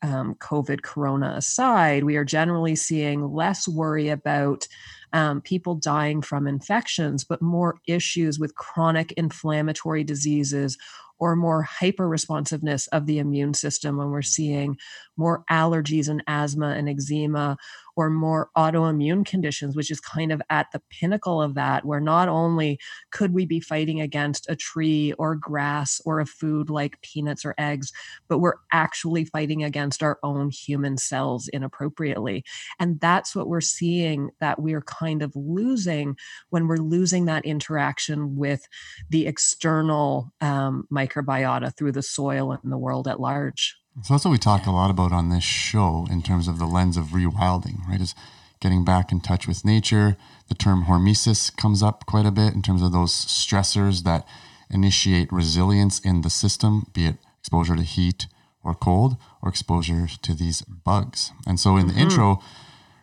um, 0.02 0.34
COVID 0.34 0.82
corona 0.82 1.34
aside, 1.36 2.02
we 2.02 2.16
are 2.16 2.24
generally 2.24 2.74
seeing 2.74 3.32
less 3.32 3.68
worry 3.68 4.08
about 4.08 4.66
um, 5.12 5.40
people 5.40 5.76
dying 5.76 6.22
from 6.22 6.48
infections, 6.48 7.22
but 7.22 7.40
more 7.40 7.76
issues 7.86 8.40
with 8.40 8.56
chronic 8.56 9.12
inflammatory 9.12 10.02
diseases 10.02 10.76
or 11.20 11.36
more 11.36 11.62
hyper 11.62 12.08
responsiveness 12.08 12.88
of 12.88 13.06
the 13.06 13.20
immune 13.20 13.54
system 13.54 13.96
when 13.96 14.10
we're 14.10 14.22
seeing 14.22 14.76
more 15.16 15.44
allergies 15.50 16.08
and 16.08 16.22
asthma 16.26 16.68
and 16.70 16.88
eczema 16.88 17.56
or 17.96 18.08
more 18.08 18.50
autoimmune 18.56 19.24
conditions, 19.24 19.76
which 19.76 19.90
is 19.90 20.00
kind 20.00 20.32
of 20.32 20.40
at 20.50 20.66
the 20.72 20.80
pinnacle 20.90 21.42
of 21.42 21.54
that, 21.54 21.84
where 21.84 22.00
not 22.00 22.28
only 22.28 22.78
could 23.10 23.32
we 23.34 23.44
be 23.44 23.60
fighting 23.60 24.00
against 24.00 24.48
a 24.48 24.56
tree 24.56 25.12
or 25.18 25.34
grass 25.34 26.00
or 26.04 26.20
a 26.20 26.26
food 26.26 26.70
like 26.70 27.00
peanuts 27.02 27.44
or 27.44 27.54
eggs, 27.58 27.92
but 28.28 28.38
we're 28.38 28.54
actually 28.72 29.24
fighting 29.24 29.62
against 29.62 30.02
our 30.02 30.18
own 30.22 30.50
human 30.50 30.96
cells 30.96 31.48
inappropriately. 31.48 32.44
And 32.78 32.98
that's 33.00 33.36
what 33.36 33.48
we're 33.48 33.60
seeing 33.60 34.30
that 34.40 34.60
we're 34.60 34.82
kind 34.82 35.22
of 35.22 35.32
losing 35.36 36.16
when 36.50 36.66
we're 36.66 36.76
losing 36.76 37.26
that 37.26 37.44
interaction 37.44 38.36
with 38.36 38.66
the 39.10 39.26
external 39.26 40.32
um, 40.40 40.86
microbiota 40.90 41.76
through 41.76 41.92
the 41.92 42.02
soil 42.02 42.52
and 42.52 42.72
the 42.72 42.78
world 42.78 43.06
at 43.06 43.20
large. 43.20 43.81
So 44.00 44.14
that's 44.14 44.24
what 44.24 44.30
we 44.30 44.38
talk 44.38 44.66
a 44.66 44.70
lot 44.70 44.90
about 44.90 45.12
on 45.12 45.28
this 45.28 45.44
show 45.44 46.06
in 46.10 46.22
terms 46.22 46.48
of 46.48 46.58
the 46.58 46.64
lens 46.64 46.96
of 46.96 47.08
rewilding, 47.08 47.86
right? 47.86 48.00
Is 48.00 48.14
getting 48.60 48.84
back 48.84 49.12
in 49.12 49.20
touch 49.20 49.46
with 49.46 49.64
nature. 49.64 50.16
The 50.48 50.54
term 50.54 50.84
hormesis 50.84 51.54
comes 51.54 51.82
up 51.82 52.06
quite 52.06 52.24
a 52.24 52.30
bit 52.30 52.54
in 52.54 52.62
terms 52.62 52.80
of 52.80 52.92
those 52.92 53.12
stressors 53.12 54.04
that 54.04 54.26
initiate 54.70 55.30
resilience 55.30 55.98
in 56.00 56.22
the 56.22 56.30
system, 56.30 56.86
be 56.94 57.06
it 57.06 57.16
exposure 57.40 57.76
to 57.76 57.82
heat 57.82 58.28
or 58.64 58.74
cold 58.74 59.16
or 59.42 59.48
exposure 59.50 60.06
to 60.22 60.34
these 60.34 60.62
bugs. 60.62 61.32
And 61.46 61.60
so 61.60 61.76
in 61.76 61.86
mm-hmm. 61.86 61.96
the 61.96 62.00
intro, 62.00 62.42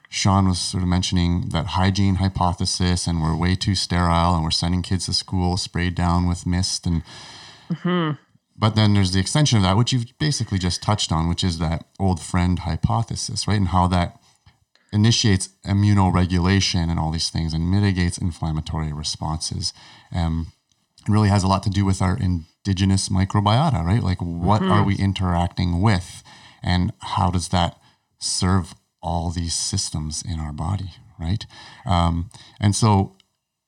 Sean 0.10 0.48
was 0.48 0.60
sort 0.60 0.82
of 0.82 0.90
mentioning 0.90 1.50
that 1.50 1.68
hygiene 1.68 2.16
hypothesis, 2.16 3.06
and 3.06 3.22
we're 3.22 3.36
way 3.36 3.56
too 3.56 3.76
sterile, 3.76 4.34
and 4.34 4.44
we're 4.44 4.50
sending 4.50 4.82
kids 4.82 5.06
to 5.06 5.14
school 5.14 5.56
sprayed 5.56 5.94
down 5.94 6.28
with 6.28 6.48
mist 6.48 6.88
and 6.88 7.04
mm-hmm. 7.70 8.12
But 8.60 8.76
then 8.76 8.94
there's 8.94 9.14
the 9.14 9.22
extension 9.22 9.58
of 9.58 9.64
that, 9.64 9.78
which 9.78 9.94
you've 9.94 10.18
basically 10.20 10.60
just 10.60 10.84
touched 10.84 11.12
on, 11.14 11.30
which 11.30 11.46
is 11.46 11.60
that 11.60 11.86
old 11.98 12.22
friend 12.22 12.60
hypothesis, 12.60 13.48
right? 13.48 13.58
And 13.58 13.70
how 13.70 13.88
that 13.88 14.20
initiates 14.92 15.50
immunoregulation 15.66 16.90
and 16.90 17.00
all 17.00 17.12
these 17.12 17.30
things 17.30 17.54
and 17.54 17.72
mitigates 17.72 18.18
inflammatory 18.18 18.92
responses. 18.92 19.72
Um, 20.14 20.52
it 21.02 21.10
really 21.10 21.30
has 21.30 21.44
a 21.44 21.48
lot 21.48 21.64
to 21.64 21.70
do 21.70 21.86
with 21.86 22.02
our 22.02 22.18
indigenous 22.18 23.08
microbiota, 23.08 23.84
right? 23.84 24.04
Like, 24.04 24.20
what 24.20 24.62
mm-hmm. 24.62 24.72
are 24.72 24.84
we 24.84 24.96
interacting 24.96 25.82
with, 25.82 26.22
and 26.62 26.92
how 27.00 27.32
does 27.32 27.50
that 27.50 27.80
serve 28.20 28.76
all 29.02 29.30
these 29.30 29.54
systems 29.54 30.22
in 30.22 30.40
our 30.40 30.52
body, 30.52 30.92
right? 31.18 31.46
Um, 31.86 32.30
and 32.60 32.76
so, 32.76 33.16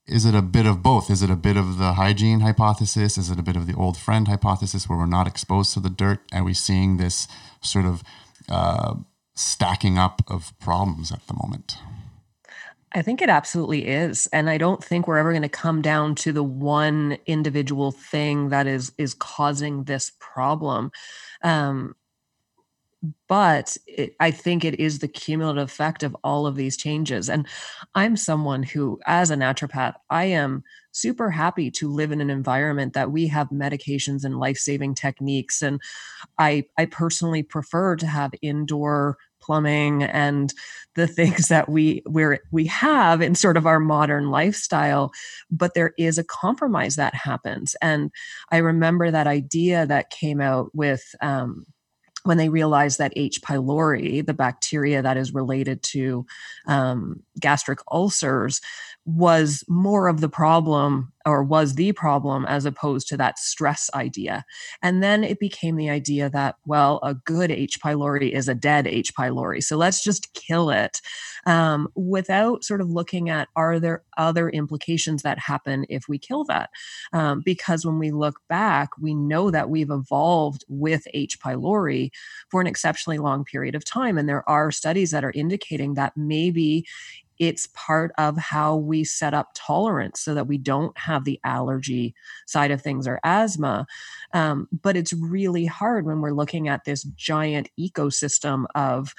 is 0.07 0.25
it 0.25 0.35
a 0.35 0.41
bit 0.41 0.65
of 0.65 0.81
both? 0.81 1.09
Is 1.09 1.21
it 1.21 1.29
a 1.29 1.35
bit 1.35 1.57
of 1.57 1.77
the 1.77 1.93
hygiene 1.93 2.41
hypothesis? 2.41 3.17
Is 3.17 3.29
it 3.29 3.39
a 3.39 3.43
bit 3.43 3.55
of 3.55 3.67
the 3.67 3.75
old 3.75 3.97
friend 3.97 4.27
hypothesis 4.27 4.89
where 4.89 4.97
we're 4.97 5.05
not 5.05 5.27
exposed 5.27 5.73
to 5.73 5.79
the 5.79 5.89
dirt? 5.89 6.19
Are 6.33 6.43
we 6.43 6.53
seeing 6.53 6.97
this 6.97 7.27
sort 7.61 7.85
of 7.85 8.03
uh, 8.49 8.95
stacking 9.35 9.97
up 9.97 10.21
of 10.27 10.57
problems 10.59 11.11
at 11.11 11.25
the 11.27 11.33
moment? 11.33 11.77
I 12.93 13.01
think 13.01 13.21
it 13.21 13.29
absolutely 13.29 13.87
is. 13.87 14.27
And 14.33 14.49
I 14.49 14.57
don't 14.57 14.83
think 14.83 15.07
we're 15.07 15.17
ever 15.17 15.31
going 15.31 15.43
to 15.43 15.49
come 15.49 15.81
down 15.81 16.15
to 16.15 16.33
the 16.33 16.43
one 16.43 17.17
individual 17.25 17.91
thing 17.91 18.49
that 18.49 18.67
is 18.67 18.91
is 18.97 19.13
causing 19.13 19.85
this 19.85 20.11
problem. 20.19 20.91
Um, 21.41 21.95
but 23.27 23.77
it, 23.87 24.15
I 24.19 24.31
think 24.31 24.63
it 24.63 24.79
is 24.79 24.99
the 24.99 25.07
cumulative 25.07 25.63
effect 25.63 26.03
of 26.03 26.15
all 26.23 26.45
of 26.45 26.55
these 26.55 26.77
changes. 26.77 27.29
And 27.29 27.47
I'm 27.95 28.15
someone 28.15 28.63
who, 28.63 28.99
as 29.05 29.31
a 29.31 29.35
naturopath, 29.35 29.95
I 30.09 30.25
am 30.25 30.63
super 30.91 31.31
happy 31.31 31.71
to 31.71 31.91
live 31.91 32.11
in 32.11 32.21
an 32.21 32.29
environment 32.29 32.93
that 32.93 33.11
we 33.11 33.27
have 33.27 33.49
medications 33.49 34.23
and 34.23 34.39
life-saving 34.39 34.95
techniques. 34.95 35.61
And 35.61 35.81
I, 36.37 36.65
I 36.77 36.85
personally 36.85 37.43
prefer 37.43 37.95
to 37.95 38.07
have 38.07 38.31
indoor 38.41 39.17
plumbing 39.41 40.03
and 40.03 40.53
the 40.95 41.07
things 41.07 41.47
that 41.47 41.69
we 41.69 42.03
where 42.05 42.39
we 42.51 42.65
have 42.67 43.21
in 43.21 43.33
sort 43.33 43.57
of 43.57 43.65
our 43.65 43.79
modern 43.79 44.29
lifestyle 44.29 45.11
but 45.49 45.73
there 45.73 45.93
is 45.97 46.19
a 46.19 46.23
compromise 46.23 46.95
that 46.95 47.15
happens 47.15 47.75
and 47.81 48.11
i 48.51 48.57
remember 48.57 49.09
that 49.09 49.25
idea 49.25 49.87
that 49.87 50.11
came 50.11 50.39
out 50.39 50.69
with 50.75 51.15
um, 51.21 51.65
when 52.23 52.37
they 52.37 52.49
realized 52.49 52.99
that 52.99 53.13
H. 53.15 53.41
pylori, 53.41 54.25
the 54.25 54.33
bacteria 54.33 55.01
that 55.01 55.17
is 55.17 55.33
related 55.33 55.81
to 55.83 56.25
um, 56.67 57.23
gastric 57.39 57.79
ulcers, 57.91 58.61
was 59.05 59.63
more 59.67 60.07
of 60.07 60.21
the 60.21 60.29
problem 60.29 61.11
or 61.25 61.43
was 61.43 61.75
the 61.75 61.91
problem 61.91 62.45
as 62.45 62.65
opposed 62.65 63.07
to 63.07 63.17
that 63.17 63.37
stress 63.37 63.89
idea. 63.93 64.43
And 64.81 65.03
then 65.03 65.23
it 65.23 65.39
became 65.39 65.75
the 65.75 65.89
idea 65.89 66.29
that, 66.29 66.55
well, 66.65 66.99
a 67.03 67.13
good 67.13 67.51
H. 67.51 67.79
pylori 67.79 68.31
is 68.31 68.47
a 68.47 68.55
dead 68.55 68.87
H. 68.87 69.13
pylori. 69.13 69.63
So 69.63 69.77
let's 69.77 70.03
just 70.03 70.33
kill 70.33 70.69
it 70.69 71.01
um, 71.45 71.87
without 71.95 72.63
sort 72.63 72.81
of 72.81 72.89
looking 72.89 73.29
at 73.29 73.49
are 73.55 73.79
there 73.79 74.03
other 74.17 74.49
implications 74.49 75.23
that 75.23 75.39
happen 75.39 75.85
if 75.89 76.07
we 76.07 76.17
kill 76.17 76.43
that? 76.45 76.69
Um, 77.13 77.41
because 77.43 77.85
when 77.85 77.99
we 77.99 78.11
look 78.11 78.39
back, 78.49 78.89
we 78.99 79.13
know 79.13 79.51
that 79.51 79.69
we've 79.69 79.91
evolved 79.91 80.63
with 80.69 81.07
H. 81.13 81.39
pylori 81.39 82.11
for 82.49 82.61
an 82.61 82.67
exceptionally 82.67 83.17
long 83.17 83.43
period 83.45 83.75
of 83.75 83.85
time. 83.85 84.17
And 84.17 84.27
there 84.29 84.47
are 84.49 84.71
studies 84.71 85.11
that 85.11 85.23
are 85.23 85.33
indicating 85.35 85.95
that 85.95 86.13
maybe 86.15 86.85
it's 87.41 87.67
part 87.73 88.11
of 88.19 88.37
how 88.37 88.75
we 88.75 89.03
set 89.03 89.33
up 89.33 89.49
tolerance 89.55 90.21
so 90.21 90.35
that 90.35 90.45
we 90.45 90.59
don't 90.59 90.95
have 90.95 91.25
the 91.25 91.39
allergy 91.43 92.13
side 92.45 92.69
of 92.69 92.83
things 92.83 93.07
or 93.07 93.19
asthma. 93.23 93.87
Um, 94.31 94.67
but 94.83 94.95
it's 94.95 95.11
really 95.11 95.65
hard 95.65 96.05
when 96.05 96.21
we're 96.21 96.33
looking 96.33 96.67
at 96.67 96.85
this 96.85 97.01
giant 97.01 97.67
ecosystem 97.79 98.65
of 98.75 99.15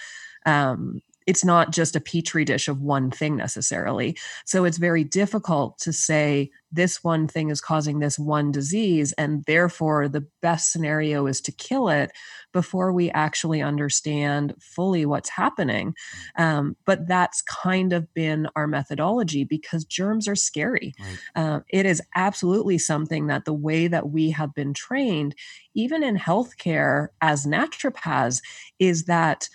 um, 0.46 1.02
it's 1.26 1.44
not 1.44 1.70
just 1.70 1.96
a 1.96 2.00
petri 2.00 2.44
dish 2.44 2.68
of 2.68 2.80
one 2.80 3.10
thing 3.10 3.36
necessarily. 3.36 4.16
So 4.44 4.64
it's 4.64 4.78
very 4.78 5.04
difficult 5.04 5.78
to 5.80 5.92
say 5.92 6.50
this 6.72 7.04
one 7.04 7.28
thing 7.28 7.50
is 7.50 7.60
causing 7.60 7.98
this 7.98 8.18
one 8.18 8.50
disease, 8.50 9.12
and 9.12 9.44
therefore 9.44 10.08
the 10.08 10.26
best 10.40 10.72
scenario 10.72 11.26
is 11.26 11.40
to 11.42 11.52
kill 11.52 11.88
it 11.88 12.12
before 12.52 12.92
we 12.92 13.10
actually 13.10 13.60
understand 13.60 14.54
fully 14.58 15.04
what's 15.04 15.28
happening. 15.28 15.94
Um, 16.36 16.76
but 16.86 17.06
that's 17.06 17.42
kind 17.42 17.92
of 17.92 18.12
been 18.14 18.48
our 18.56 18.66
methodology 18.66 19.44
because 19.44 19.84
germs 19.84 20.26
are 20.26 20.36
scary. 20.36 20.94
Right. 20.98 21.18
Uh, 21.44 21.60
it 21.68 21.84
is 21.84 22.00
absolutely 22.14 22.78
something 22.78 23.26
that 23.26 23.44
the 23.44 23.52
way 23.54 23.86
that 23.86 24.10
we 24.10 24.30
have 24.30 24.54
been 24.54 24.72
trained, 24.72 25.34
even 25.74 26.02
in 26.02 26.16
healthcare 26.16 27.08
as 27.20 27.46
naturopaths, 27.46 28.40
is 28.78 29.04
that 29.04 29.48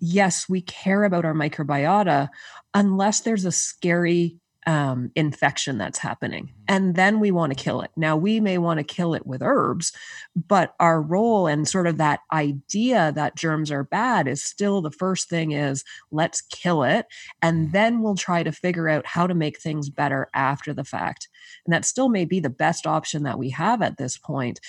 yes, 0.00 0.48
we 0.48 0.60
care 0.60 1.04
about 1.04 1.24
our 1.24 1.34
microbiota 1.34 2.28
unless 2.74 3.20
there's 3.20 3.44
a 3.44 3.52
scary 3.52 4.38
um, 4.66 5.10
infection 5.14 5.76
that's 5.76 5.98
happening. 5.98 6.44
Mm-hmm. 6.44 6.64
And 6.68 6.94
then 6.94 7.20
we 7.20 7.30
want 7.30 7.56
to 7.56 7.62
kill 7.62 7.82
it. 7.82 7.90
Now, 7.96 8.16
we 8.16 8.40
may 8.40 8.58
want 8.58 8.78
to 8.78 8.84
kill 8.84 9.14
it 9.14 9.26
with 9.26 9.42
herbs, 9.42 9.92
but 10.34 10.74
our 10.80 11.02
role 11.02 11.46
and 11.46 11.68
sort 11.68 11.86
of 11.86 11.98
that 11.98 12.20
idea 12.32 13.12
that 13.12 13.36
germs 13.36 13.70
are 13.70 13.84
bad 13.84 14.26
is 14.26 14.42
still 14.42 14.80
the 14.80 14.90
first 14.90 15.28
thing 15.28 15.52
is 15.52 15.84
let's 16.10 16.40
kill 16.40 16.82
it. 16.82 17.06
And 17.42 17.64
mm-hmm. 17.64 17.72
then 17.72 18.02
we'll 18.02 18.16
try 18.16 18.42
to 18.42 18.52
figure 18.52 18.88
out 18.88 19.06
how 19.06 19.26
to 19.26 19.34
make 19.34 19.60
things 19.60 19.90
better 19.90 20.28
after 20.34 20.72
the 20.72 20.84
fact. 20.84 21.28
And 21.66 21.74
that 21.74 21.84
still 21.84 22.08
may 22.08 22.24
be 22.24 22.40
the 22.40 22.50
best 22.50 22.86
option 22.86 23.24
that 23.24 23.38
we 23.38 23.50
have 23.50 23.82
at 23.82 23.98
this 23.98 24.16
point 24.16 24.60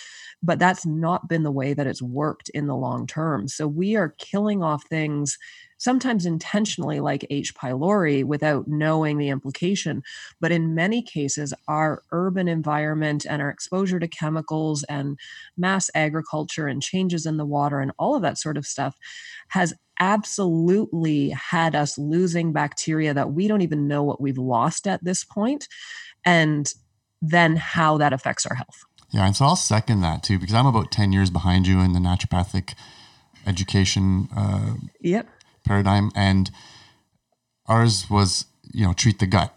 but 0.46 0.60
that's 0.60 0.86
not 0.86 1.28
been 1.28 1.44
the 1.44 1.52
way 1.52 1.74
that 1.74 1.88
it's 1.88 2.02
worked 2.02 2.50
in 2.50 2.68
the 2.68 2.76
long 2.76 3.08
term. 3.08 3.48
So 3.48 3.68
we 3.68 3.96
are 3.96 4.16
killing 4.18 4.62
off 4.64 4.86
things 4.86 5.38
sometimes 5.78 6.26
intentionally 6.26 7.00
like 7.00 7.26
H. 7.30 7.54
pylori 7.54 8.24
without 8.24 8.68
knowing 8.68 9.18
the 9.18 9.30
implication. 9.30 10.04
But 10.40 10.52
in 10.52 10.76
many 10.76 11.02
cases, 11.02 11.54
our 11.68 12.04
urban 12.12 12.48
environment 12.48 13.26
and 13.28 13.42
our 13.42 13.50
exposure 13.50 14.00
to 14.00 14.08
chemicals 14.08 14.84
and 14.84 15.18
mass 15.58 15.90
agriculture 15.94 16.68
and 16.68 16.82
changes 16.82 17.26
in 17.26 17.38
the 17.38 17.46
water 17.46 17.80
and 17.80 17.92
all 17.98 18.16
of 18.16 18.22
that 18.22 18.38
sort 18.38 18.58
of 18.58 18.66
stuff 18.66 18.96
has 19.50 19.74
absolutely 20.00 21.30
had 21.30 21.76
us 21.76 21.98
losing 21.98 22.54
bacteria 22.54 23.14
that 23.14 23.32
we 23.32 23.48
don't 23.48 23.62
even 23.62 23.88
know 23.88 24.04
what 24.04 24.22
we've 24.22 24.38
lost 24.38 24.88
at 24.88 25.04
this 25.04 25.24
point 25.24 25.68
and 26.26 26.74
then 27.22 27.56
how 27.56 27.98
that 27.98 28.14
affects 28.14 28.46
our 28.46 28.56
health. 28.56 28.86
Yeah, 29.12 29.26
and 29.26 29.36
so 29.36 29.46
I'll 29.46 29.56
second 29.56 30.02
that 30.02 30.24
too 30.24 30.40
because 30.40 30.56
I'm 30.56 30.66
about 30.66 30.92
ten 30.92 31.12
years 31.12 31.30
behind 31.30 31.68
you 31.68 31.80
in 31.80 31.94
the 31.94 32.00
naturopathic 32.00 32.74
education 33.48 34.28
uh, 34.36 34.74
yep. 35.00 35.28
paradigm, 35.64 36.12
and 36.16 36.52
ours 37.68 38.10
was 38.10 38.46
you 38.74 38.86
know 38.86 38.94
treat 38.94 39.20
the 39.20 39.28
gut. 39.28 39.54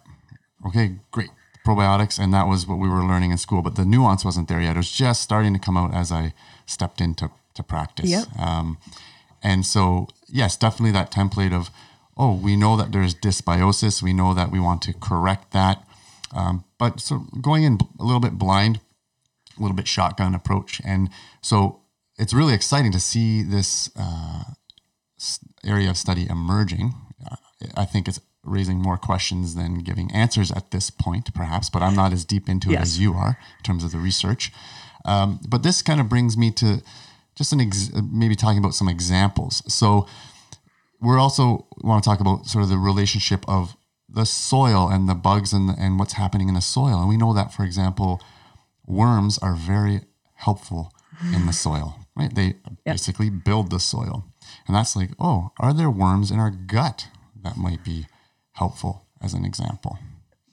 Okay, 0.66 0.96
great 1.11 1.30
probiotics, 1.66 2.18
and 2.18 2.32
that 2.32 2.46
was 2.46 2.66
what 2.66 2.78
we 2.78 2.88
were 2.88 3.04
learning 3.04 3.30
in 3.30 3.38
school, 3.38 3.62
but 3.62 3.76
the 3.76 3.84
nuance 3.84 4.24
wasn't 4.24 4.48
there 4.48 4.61
yet. 4.61 4.76
It 4.76 4.78
was 4.78 4.92
just 4.92 5.22
starting 5.22 5.52
to 5.54 5.61
come 5.61 5.76
out 5.76 5.94
as 5.94 6.12
I 6.12 6.32
stepped 6.66 7.00
into 7.00 7.30
to 7.54 7.62
practice. 7.62 8.11
Yep. 8.11 8.38
Um, 8.38 8.78
and 9.42 9.66
so 9.66 10.08
yes, 10.28 10.56
definitely 10.56 10.92
that 10.92 11.11
template 11.11 11.52
of 11.52 11.70
oh, 12.18 12.34
we 12.34 12.56
know 12.56 12.76
that 12.76 12.90
there's 12.90 13.14
dysbiosis. 13.14 14.02
We 14.02 14.12
know 14.12 14.34
that 14.34 14.50
we 14.50 14.58
want 14.58 14.82
to 14.82 14.92
correct 14.92 15.52
that. 15.52 15.84
Um, 16.34 16.64
but 16.76 17.00
so 17.00 17.26
going 17.40 17.62
in 17.62 17.78
a 17.98 18.04
little 18.04 18.20
bit 18.20 18.38
blind, 18.38 18.80
little 19.62 19.77
bit 19.77 19.88
shotgun 19.88 20.35
approach. 20.35 20.81
And 20.85 21.11
so 21.40 21.81
it's 22.18 22.35
really 22.35 22.55
exciting 22.55 22.92
to 22.92 23.01
see 23.01 23.42
this 23.42 23.90
uh, 23.99 24.44
area 25.64 25.90
of 25.90 25.97
study 25.97 26.27
emerging. 26.29 26.94
I 27.77 27.85
think 27.85 28.09
it's 28.09 28.21
raising 28.44 28.79
more 28.79 28.97
questions 28.97 29.55
than 29.55 29.81
giving 29.81 30.12
answers 30.12 30.51
at 30.53 30.71
this 30.71 30.90
point, 30.90 31.35
perhaps, 31.35 31.68
but 31.71 31.83
I'm 31.83 31.94
not 31.94 32.12
as 32.12 32.25
deep 32.25 32.49
into 32.49 32.71
yes. 32.71 32.79
it 32.79 32.83
as 32.83 33.01
you 33.01 33.14
are 33.14 33.38
in 33.59 33.62
terms 33.64 33.85
of 33.85 33.92
the 33.92 33.99
research. 33.99 34.53
Um, 35.05 35.40
but 35.49 35.62
this 35.62 35.83
kind 35.83 36.01
of 36.01 36.09
brings 36.09 36.37
me 36.37 36.51
to 36.53 36.83
just 37.35 37.53
an 37.53 37.61
ex- 37.61 37.90
maybe 38.11 38.35
talking 38.35 38.59
about 38.59 38.75
some 38.75 38.88
examples. 38.88 39.62
So 39.73 40.07
we're 41.01 41.18
also 41.18 41.66
want 41.83 42.03
to 42.03 42.09
talk 42.09 42.21
about 42.21 42.47
sort 42.47 42.62
of 42.62 42.68
the 42.68 42.79
relationship 42.79 43.44
of 43.49 43.77
the 44.09 44.25
soil 44.25 44.88
and 44.88 45.09
the 45.09 45.14
bugs 45.14 45.53
and, 45.53 45.71
and 45.79 45.99
what's 45.99 46.14
happening 46.14 46.49
in 46.49 46.55
the 46.55 46.61
soil. 46.61 47.01
And 47.01 47.09
we 47.09 47.16
know 47.16 47.33
that, 47.35 47.53
for 47.53 47.64
example, 47.64 48.21
worms 48.88 49.38
are 49.38 49.55
very 49.55 50.03
helpful 50.35 50.92
in 51.35 51.46
the 51.46 51.53
soil, 51.53 51.96
right? 52.16 52.35
They 52.35 52.44
yep. 52.44 52.77
basically 52.85 53.31
build 53.31 53.70
the 53.70 53.81
soil. 53.81 54.24
And 54.66 54.77
that's 54.77 54.96
like, 54.96 55.11
oh, 55.18 55.51
are 55.59 55.74
there 55.74 55.90
worms 55.90 56.31
in 56.31 56.38
our 56.38 56.51
gut 56.51 57.09
that 57.42 57.57
might 57.57 57.85
be 57.85 58.07
helpful 58.53 59.07
as 59.20 59.35
an 59.35 59.44
example? 59.44 59.98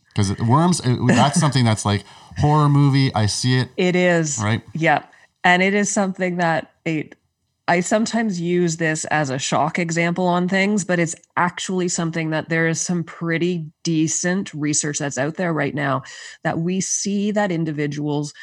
Because 0.08 0.38
worms, 0.39 0.82
that's 1.08 1.39
something 1.39 1.65
that's 1.65 1.86
like 1.86 2.04
horror 2.38 2.69
movie. 2.69 3.13
I 3.13 3.26
see 3.26 3.58
it. 3.58 3.69
It 3.78 3.95
is. 3.95 4.39
Right. 4.41 4.63
Yeah. 4.74 5.04
And 5.43 5.62
it 5.62 5.74
is 5.74 5.91
something 5.91 6.38
that 6.38 6.71
it, 6.86 7.15
I 7.67 7.80
sometimes 7.80 8.39
use 8.39 8.78
this 8.78 9.06
as 9.06 9.32
a 9.32 9.39
shock 9.39 9.80
example 9.80 10.28
on 10.28 10.47
things, 10.47 10.86
but 10.86 10.99
it's 10.99 11.15
actually 11.36 11.88
something 11.88 12.30
that 12.30 12.47
there 12.47 12.67
is 12.67 12.80
some 12.80 13.04
pretty 13.04 13.65
decent 13.84 14.54
research 14.54 14.99
that's 14.99 15.17
out 15.17 15.36
there 15.36 15.51
right 15.51 15.73
now 15.73 16.04
that 16.43 16.60
we 16.60 16.80
see 16.80 17.32
that 17.32 17.51
individuals 17.51 18.34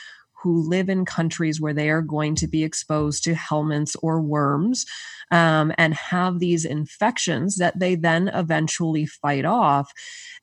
who 0.43 0.69
live 0.69 0.89
in 0.89 1.05
countries 1.05 1.61
where 1.61 1.73
they 1.73 1.89
are 1.89 2.03
going 2.03 2.35
to 2.35 2.49
be 2.49 2.65
exposed 2.65 3.23
to 3.23 3.33
helminths 3.33 3.95
or 4.03 4.21
worms 4.21 4.85
um, 5.31 5.73
and 5.79 5.95
have 5.95 6.41
these 6.41 6.65
infections 6.65 7.57
that 7.57 7.79
they 7.79 7.95
then 7.95 8.27
eventually 8.27 9.07
fight 9.07 9.45
off, 9.45 9.93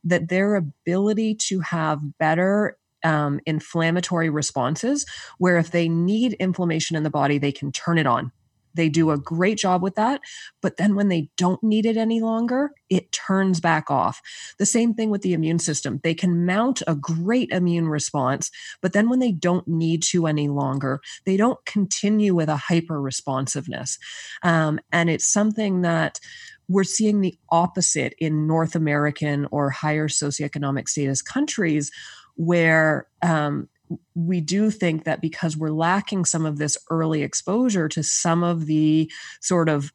that 0.05 0.29
their 0.29 0.55
ability 0.55 1.35
to 1.35 1.59
have 1.59 1.99
better 2.17 2.77
um, 3.03 3.41
inflammatory 3.45 4.29
responses, 4.29 5.05
where 5.37 5.57
if 5.57 5.71
they 5.71 5.89
need 5.89 6.33
inflammation 6.33 6.95
in 6.95 7.03
the 7.03 7.09
body, 7.09 7.37
they 7.37 7.51
can 7.51 7.73
turn 7.73 7.97
it 7.97 8.07
on 8.07 8.31
they 8.73 8.89
do 8.89 9.11
a 9.11 9.17
great 9.17 9.57
job 9.57 9.81
with 9.81 9.95
that. 9.95 10.21
But 10.61 10.77
then 10.77 10.95
when 10.95 11.09
they 11.09 11.29
don't 11.37 11.61
need 11.63 11.85
it 11.85 11.97
any 11.97 12.21
longer, 12.21 12.71
it 12.89 13.11
turns 13.11 13.59
back 13.59 13.89
off. 13.89 14.21
The 14.57 14.65
same 14.65 14.93
thing 14.93 15.09
with 15.09 15.21
the 15.21 15.33
immune 15.33 15.59
system. 15.59 15.99
They 16.03 16.13
can 16.13 16.45
mount 16.45 16.81
a 16.87 16.95
great 16.95 17.49
immune 17.51 17.87
response, 17.87 18.51
but 18.81 18.93
then 18.93 19.09
when 19.09 19.19
they 19.19 19.31
don't 19.31 19.67
need 19.67 20.03
to 20.03 20.27
any 20.27 20.47
longer, 20.47 21.01
they 21.25 21.37
don't 21.37 21.63
continue 21.65 22.35
with 22.35 22.49
a 22.49 22.55
hyper 22.57 23.01
responsiveness. 23.01 23.97
Um, 24.43 24.79
and 24.91 25.09
it's 25.09 25.27
something 25.27 25.81
that 25.81 26.19
we're 26.67 26.83
seeing 26.83 27.21
the 27.21 27.37
opposite 27.49 28.13
in 28.19 28.47
North 28.47 28.75
American 28.75 29.47
or 29.51 29.69
higher 29.71 30.07
socioeconomic 30.07 30.87
status 30.87 31.21
countries 31.21 31.91
where 32.35 33.07
um, 33.21 33.67
we 34.15 34.41
do 34.41 34.69
think 34.69 35.03
that 35.05 35.21
because 35.21 35.57
we're 35.57 35.71
lacking 35.71 36.25
some 36.25 36.45
of 36.45 36.57
this 36.57 36.77
early 36.89 37.23
exposure 37.23 37.87
to 37.89 38.03
some 38.03 38.43
of 38.43 38.65
the 38.65 39.11
sort 39.41 39.69
of 39.69 39.91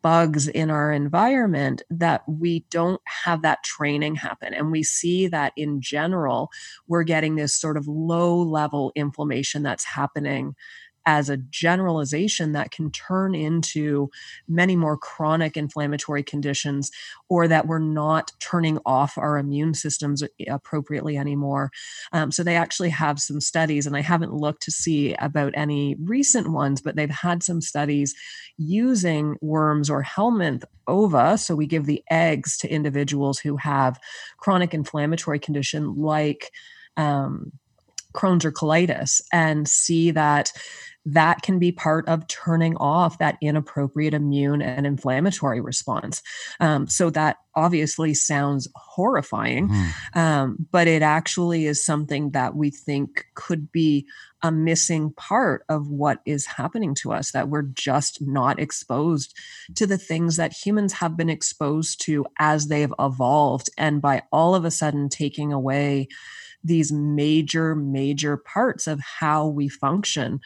bugs 0.00 0.46
in 0.46 0.70
our 0.70 0.92
environment 0.92 1.82
that 1.90 2.22
we 2.28 2.64
don't 2.70 3.00
have 3.24 3.42
that 3.42 3.64
training 3.64 4.14
happen. 4.14 4.54
And 4.54 4.70
we 4.70 4.82
see 4.82 5.26
that 5.26 5.52
in 5.56 5.80
general 5.80 6.50
we're 6.86 7.02
getting 7.02 7.34
this 7.34 7.54
sort 7.54 7.76
of 7.76 7.88
low 7.88 8.36
level 8.36 8.92
inflammation 8.94 9.62
that's 9.62 9.84
happening 9.84 10.54
as 11.06 11.28
a 11.28 11.36
generalization 11.36 12.52
that 12.52 12.70
can 12.70 12.90
turn 12.90 13.34
into 13.34 14.10
many 14.48 14.76
more 14.76 14.96
chronic 14.96 15.56
inflammatory 15.56 16.22
conditions 16.22 16.90
or 17.28 17.48
that 17.48 17.66
we're 17.66 17.78
not 17.78 18.32
turning 18.40 18.78
off 18.86 19.16
our 19.18 19.38
immune 19.38 19.74
systems 19.74 20.22
appropriately 20.48 21.16
anymore. 21.16 21.70
Um, 22.12 22.30
so 22.30 22.42
they 22.42 22.56
actually 22.56 22.90
have 22.90 23.18
some 23.18 23.40
studies, 23.40 23.86
and 23.86 23.96
I 23.96 24.00
haven't 24.00 24.34
looked 24.34 24.62
to 24.64 24.70
see 24.70 25.14
about 25.14 25.52
any 25.56 25.96
recent 26.00 26.50
ones, 26.50 26.80
but 26.80 26.96
they've 26.96 27.10
had 27.10 27.42
some 27.42 27.60
studies 27.60 28.14
using 28.58 29.36
worms 29.40 29.90
or 29.90 30.02
helminth 30.02 30.64
ova. 30.86 31.38
So 31.38 31.54
we 31.54 31.66
give 31.66 31.86
the 31.86 32.02
eggs 32.10 32.56
to 32.58 32.68
individuals 32.68 33.38
who 33.38 33.56
have 33.56 33.98
chronic 34.38 34.74
inflammatory 34.74 35.38
condition 35.38 35.96
like 35.96 36.50
um, 36.96 37.52
Crohn's 38.12 38.44
or 38.44 38.52
colitis 38.52 39.22
and 39.32 39.68
see 39.68 40.10
that 40.10 40.52
that 41.04 41.42
can 41.42 41.58
be 41.58 41.72
part 41.72 42.06
of 42.08 42.26
turning 42.28 42.76
off 42.76 43.18
that 43.18 43.36
inappropriate 43.40 44.14
immune 44.14 44.62
and 44.62 44.86
inflammatory 44.86 45.60
response. 45.60 46.22
Um, 46.60 46.86
so 46.86 47.10
that 47.10 47.38
obviously 47.54 48.14
sounds 48.14 48.68
horrifying, 48.76 49.68
mm. 49.68 50.16
um, 50.16 50.66
but 50.70 50.86
it 50.86 51.02
actually 51.02 51.66
is 51.66 51.84
something 51.84 52.30
that 52.30 52.54
we 52.54 52.70
think 52.70 53.26
could 53.34 53.70
be 53.72 54.06
a 54.42 54.50
missing 54.50 55.12
part 55.12 55.64
of 55.68 55.88
what 55.88 56.20
is 56.24 56.46
happening 56.46 56.94
to 56.96 57.12
us, 57.12 57.32
that 57.32 57.48
we're 57.48 57.62
just 57.62 58.20
not 58.20 58.58
exposed 58.58 59.36
to 59.74 59.86
the 59.86 59.98
things 59.98 60.36
that 60.36 60.52
humans 60.52 60.92
have 60.94 61.16
been 61.16 61.30
exposed 61.30 62.00
to 62.02 62.26
as 62.38 62.68
they've 62.68 62.94
evolved. 62.98 63.70
And 63.78 64.02
by 64.02 64.22
all 64.32 64.54
of 64.54 64.64
a 64.64 64.70
sudden 64.70 65.08
taking 65.08 65.52
away 65.52 66.08
these 66.64 66.92
major, 66.92 67.74
major 67.74 68.36
parts 68.36 68.86
of 68.86 69.00
how 69.00 69.46
we 69.46 69.68
function, 69.68 70.40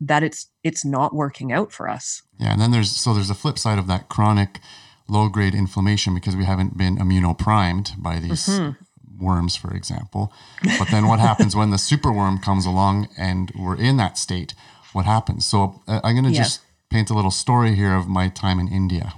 that 0.00 0.22
it's 0.22 0.48
it's 0.64 0.84
not 0.84 1.14
working 1.14 1.52
out 1.52 1.72
for 1.72 1.88
us. 1.88 2.22
Yeah, 2.38 2.52
and 2.52 2.60
then 2.60 2.70
there's 2.70 2.90
so 2.90 3.14
there's 3.14 3.30
a 3.30 3.34
flip 3.34 3.58
side 3.58 3.78
of 3.78 3.86
that 3.88 4.08
chronic 4.08 4.60
low 5.08 5.28
grade 5.28 5.54
inflammation 5.54 6.14
because 6.14 6.36
we 6.36 6.44
haven't 6.44 6.78
been 6.78 6.96
immunoprimed 6.96 8.00
by 8.00 8.18
these 8.20 8.46
mm-hmm. 8.46 9.24
worms, 9.24 9.56
for 9.56 9.74
example. 9.74 10.32
But 10.78 10.88
then 10.90 11.08
what 11.08 11.18
happens 11.18 11.56
when 11.56 11.70
the 11.70 11.76
superworm 11.76 12.40
comes 12.40 12.64
along 12.64 13.08
and 13.18 13.50
we're 13.58 13.76
in 13.76 13.96
that 13.98 14.16
state? 14.16 14.54
What 14.92 15.04
happens? 15.04 15.44
So 15.44 15.82
uh, 15.86 16.00
I'm 16.02 16.14
going 16.14 16.24
to 16.24 16.30
yeah. 16.30 16.42
just 16.44 16.60
paint 16.90 17.10
a 17.10 17.14
little 17.14 17.30
story 17.30 17.74
here 17.74 17.94
of 17.94 18.08
my 18.08 18.28
time 18.28 18.58
in 18.58 18.68
India. 18.68 19.12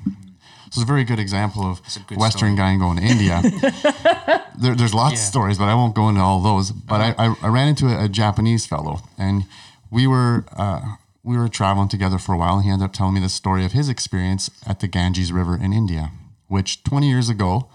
So 0.71 0.81
it's 0.81 0.85
a 0.85 0.87
very 0.87 1.05
good 1.05 1.19
example 1.19 1.71
of 1.71 1.83
a 2.11 2.15
Western 2.15 2.57
story. 2.57 2.57
guy 2.57 2.77
going 2.77 2.97
to 2.97 3.03
India. 3.03 3.43
there, 4.59 4.75
there's 4.75 4.95
lots 4.95 5.13
yeah. 5.13 5.19
of 5.19 5.25
stories, 5.25 5.59
but 5.59 5.65
I 5.65 5.75
won't 5.75 5.95
go 5.95 6.09
into 6.09 6.23
all 6.23 6.41
those. 6.41 6.73
But 6.73 7.01
uh-huh. 7.01 7.15
I, 7.19 7.27
I, 7.27 7.35
I, 7.43 7.49
ran 7.49 7.69
into 7.69 7.89
a, 7.89 8.07
a 8.07 8.09
Japanese 8.09 8.65
fellow, 8.65 9.01
and 9.19 9.45
we 9.93 10.07
were 10.07 10.45
uh, 10.57 10.97
we 11.23 11.37
were 11.37 11.49
traveling 11.49 11.89
together 11.89 12.19
for 12.19 12.35
a 12.35 12.39
while. 12.39 12.57
And 12.57 12.65
he 12.65 12.71
ended 12.71 12.87
up 12.87 12.93
telling 12.93 13.15
me 13.15 13.21
the 13.21 13.29
story 13.29 13.65
of 13.65 13.73
his 13.73 13.89
experience 13.89 14.51
at 14.67 14.81
the 14.81 14.89
Ganges 14.89 15.33
River 15.33 15.55
in 15.55 15.73
India, 15.73 16.11
which 16.49 16.83
20 16.83 17.09
years 17.09 17.29
ago, 17.29 17.69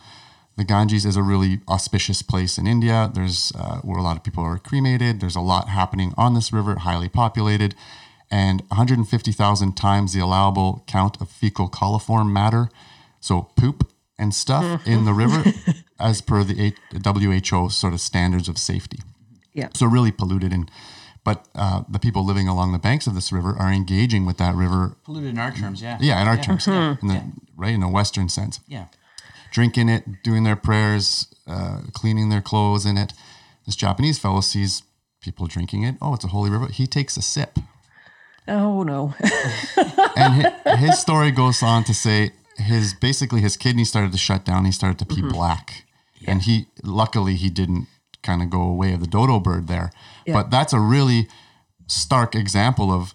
the 0.58 0.66
Ganges 0.66 1.06
is 1.06 1.16
a 1.16 1.24
really 1.24 1.62
auspicious 1.70 2.22
place 2.22 2.58
in 2.58 2.68
India. 2.68 3.12
There's 3.14 3.54
uh, 3.56 3.78
where 3.78 4.00
a 4.00 4.02
lot 4.02 4.18
of 4.18 4.24
people 4.24 4.44
are 4.44 4.58
cremated. 4.58 5.22
There's 5.22 5.36
a 5.36 5.42
lot 5.42 5.70
happening 5.70 6.14
on 6.18 6.34
this 6.34 6.52
river, 6.52 6.80
highly 6.80 7.08
populated, 7.08 7.76
and 8.32 8.62
150,000 8.70 9.78
times 9.78 10.14
the 10.14 10.20
allowable 10.20 10.84
count 10.88 11.22
of 11.22 11.30
fecal 11.30 11.70
coliform 11.70 12.32
matter, 12.32 12.70
so 13.22 13.44
poop 13.56 13.90
and 14.18 14.34
stuff 14.34 14.64
mm-hmm. 14.64 14.90
in 14.90 15.06
the 15.06 15.14
river, 15.14 15.44
as 16.00 16.22
per 16.22 16.44
the 16.44 16.74
WHO 16.92 17.70
sort 17.70 17.94
of 17.94 18.02
standards 18.02 18.50
of 18.50 18.58
safety. 18.58 19.00
Yeah. 19.54 19.70
So 19.76 19.86
really 19.86 20.12
polluted 20.12 20.52
and 20.52 20.70
but 21.28 21.46
uh, 21.56 21.84
the 21.90 22.00
people 22.00 22.24
living 22.24 22.48
along 22.48 22.72
the 22.72 22.80
banks 22.80 23.06
of 23.06 23.14
this 23.14 23.34
river 23.34 23.54
are 23.60 23.70
engaging 23.70 24.26
with 24.26 24.38
that 24.38 24.56
river. 24.56 24.96
Polluted 25.04 25.32
in 25.32 25.38
our 25.38 25.52
terms, 25.52 25.82
yeah. 25.82 25.98
Yeah, 26.00 26.22
in 26.22 26.28
our 26.30 26.38
yeah. 26.38 26.42
terms, 26.42 26.66
mm-hmm. 26.66 27.06
in 27.06 27.08
the, 27.10 27.14
yeah. 27.16 27.24
right 27.58 27.74
in 27.74 27.84
a 27.84 27.90
Western 27.90 28.30
sense. 28.30 28.62
Yeah. 28.66 28.86
Drinking 29.52 29.90
it, 29.90 30.24
doing 30.24 30.46
their 30.46 30.56
prayers, 30.56 31.28
uh, 31.46 31.82
cleaning 31.92 32.30
their 32.30 32.40
clothes 32.40 32.86
in 32.86 32.98
it. 32.98 33.12
This 33.66 33.76
Japanese 33.76 34.18
fellow 34.18 34.40
sees 34.40 34.84
people 35.20 35.48
drinking 35.48 35.84
it. 35.84 35.96
Oh, 36.02 36.14
it's 36.14 36.24
a 36.24 36.30
holy 36.30 36.50
river. 36.50 36.68
He 36.68 36.88
takes 36.88 37.18
a 37.18 37.22
sip. 37.22 37.60
Oh 38.48 38.84
no. 38.84 39.14
and 40.16 40.34
his, 40.34 40.80
his, 40.80 41.00
story 41.00 41.32
goes 41.32 41.62
on 41.62 41.84
to 41.84 41.94
say 41.94 42.32
his 42.56 42.94
basically 42.94 43.42
his 43.42 43.58
kidney 43.58 43.84
started 43.84 44.14
to 44.14 44.18
shut 44.18 44.46
down. 44.46 44.64
He 44.64 44.72
started 44.72 44.98
to 45.00 45.06
pee 45.06 45.22
mm-hmm. 45.22 45.34
black, 45.34 45.84
yeah. 46.22 46.32
and 46.32 46.44
he 46.44 46.68
luckily 46.84 47.36
he 47.36 47.50
didn't 47.50 47.88
kind 48.24 48.42
of 48.42 48.50
go 48.50 48.62
away 48.62 48.94
of 48.94 49.02
the 49.02 49.08
dodo 49.08 49.42
bird 49.42 49.68
there. 49.68 49.92
Yeah. 50.28 50.34
But 50.34 50.52
that's 50.52 50.74
a 50.74 50.80
really 50.80 51.28
stark 51.88 52.36
example 52.36 52.92
of 52.92 53.14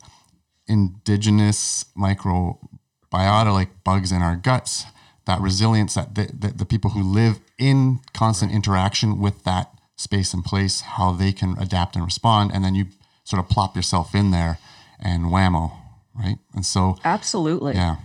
indigenous 0.66 1.84
microbiota, 1.96 3.52
like 3.52 3.84
bugs 3.84 4.10
in 4.10 4.22
our 4.22 4.36
guts, 4.36 4.86
that 5.26 5.40
resilience 5.40 5.94
that 5.94 6.14
the, 6.14 6.30
the, 6.32 6.48
the 6.48 6.64
people 6.64 6.90
who 6.90 7.02
live 7.02 7.38
in 7.58 8.00
constant 8.14 8.50
right. 8.50 8.56
interaction 8.56 9.20
with 9.20 9.44
that 9.44 9.70
space 9.96 10.32
and 10.32 10.42
place, 10.42 10.80
how 10.80 11.12
they 11.12 11.32
can 11.32 11.56
adapt 11.58 11.94
and 11.94 12.04
respond. 12.04 12.50
And 12.52 12.64
then 12.64 12.74
you 12.74 12.86
sort 13.24 13.44
of 13.44 13.48
plop 13.50 13.76
yourself 13.76 14.14
in 14.14 14.30
there 14.30 14.58
and 14.98 15.26
whammo, 15.26 15.72
right? 16.14 16.38
And 16.54 16.64
so, 16.64 16.96
absolutely. 17.04 17.74
Yeah. 17.74 17.96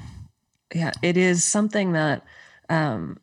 Yeah. 0.75 0.91
It 1.01 1.15
is 1.15 1.45
something 1.45 1.93
that, 1.93 2.23
um, 2.69 3.19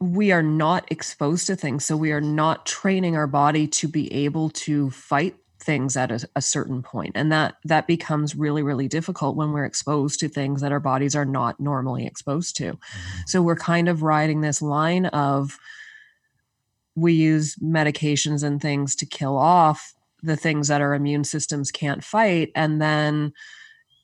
we 0.00 0.32
are 0.32 0.42
not 0.42 0.90
exposed 0.90 1.46
to 1.46 1.56
things. 1.56 1.84
So 1.84 1.96
we 1.96 2.12
are 2.12 2.20
not 2.20 2.66
training 2.66 3.16
our 3.16 3.26
body 3.26 3.66
to 3.68 3.88
be 3.88 4.12
able 4.12 4.50
to 4.50 4.90
fight 4.90 5.36
things 5.58 5.96
at 5.96 6.12
a, 6.12 6.28
a, 6.36 6.42
certain 6.42 6.82
point 6.82 7.12
and 7.16 7.32
that 7.32 7.56
that 7.64 7.86
becomes 7.86 8.36
really 8.36 8.62
really 8.62 8.86
difficult 8.86 9.36
when 9.36 9.52
we're 9.52 9.64
exposed 9.64 10.20
to 10.20 10.28
things 10.28 10.60
that 10.60 10.70
our 10.70 10.78
bodies 10.78 11.16
are 11.16 11.24
not 11.24 11.58
normally 11.58 12.06
exposed 12.06 12.56
to 12.56 12.72
mm-hmm. 12.74 13.20
so 13.26 13.42
we're 13.42 13.56
kind 13.56 13.88
of 13.88 14.02
riding 14.02 14.42
this 14.42 14.62
line 14.62 15.06
of 15.06 15.58
we 16.94 17.14
use 17.14 17.56
medications 17.56 18.44
and 18.44 18.62
things 18.62 18.94
to 18.94 19.06
kill 19.06 19.36
off 19.36 19.94
the 20.22 20.36
things 20.36 20.68
that 20.68 20.80
our 20.80 20.94
immune 20.94 21.24
systems 21.24 21.72
can't 21.72 22.04
fight 22.04 22.52
and 22.54 22.80
then 22.80 23.32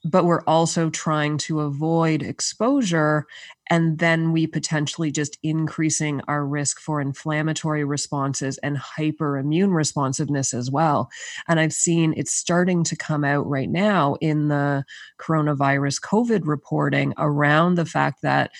but 0.05 0.25
we're 0.25 0.43
also 0.47 0.91
trying 0.91 1.39
to 1.39 1.61
avoid 1.61 2.23
exposure 2.23 3.27
and 3.71 3.99
then 3.99 4.33
we 4.33 4.47
potentially 4.47 5.11
just 5.13 5.39
increasing 5.43 6.21
our 6.29 6.45
risk 6.45 6.81
for 6.81 7.01
inflammatory 7.01 7.85
responses 7.85 8.59
and 8.59 8.77
hyperimmune 8.77 9.73
responsiveness 9.73 10.53
as 10.53 10.71
well. 10.71 11.09
And 11.49 11.61
i've 11.61 11.73
seen 11.73 12.15
it's 12.17 12.33
starting 12.33 12.85
to 12.85 12.97
come 12.97 13.25
out 13.25 13.47
right 13.49 13.71
now 13.71 14.17
in 14.21 14.49
the 14.49 14.85
coronavirus 15.19 16.01
covid 16.01 16.43
reporting 16.45 17.15
around 17.19 17.77
the 17.77 17.87
fact 17.87 18.23
that 18.23 18.51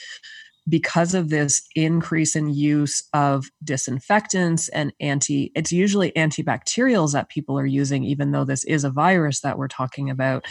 because 0.69 1.15
of 1.15 1.29
this 1.29 1.63
increase 1.75 2.37
in 2.37 2.49
use 2.49 3.03
of 3.13 3.47
disinfectants 3.65 4.69
and 4.69 4.93
anti 5.01 5.51
it's 5.55 5.73
usually 5.73 6.13
antibacterials 6.13 7.13
that 7.13 7.29
people 7.29 7.59
are 7.59 7.67
using 7.67 8.05
even 8.05 8.31
though 8.31 8.45
this 8.45 8.65
is 8.65 8.85
a 8.85 8.91
virus 8.91 9.41
that 9.41 9.59
we're 9.59 9.69
talking 9.69 10.09
about 10.09 10.45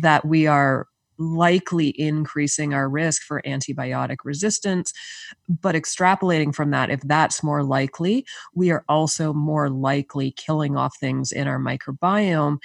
that 0.00 0.24
we 0.24 0.46
are 0.46 0.86
likely 1.18 1.88
increasing 2.00 2.72
our 2.72 2.88
risk 2.88 3.22
for 3.22 3.42
antibiotic 3.44 4.16
resistance 4.24 4.94
but 5.46 5.74
extrapolating 5.74 6.54
from 6.54 6.70
that 6.70 6.88
if 6.88 7.00
that's 7.02 7.42
more 7.42 7.62
likely 7.62 8.24
we 8.54 8.70
are 8.70 8.84
also 8.88 9.34
more 9.34 9.68
likely 9.68 10.30
killing 10.32 10.78
off 10.78 10.96
things 10.98 11.30
in 11.30 11.46
our 11.46 11.58
microbiome 11.58 12.56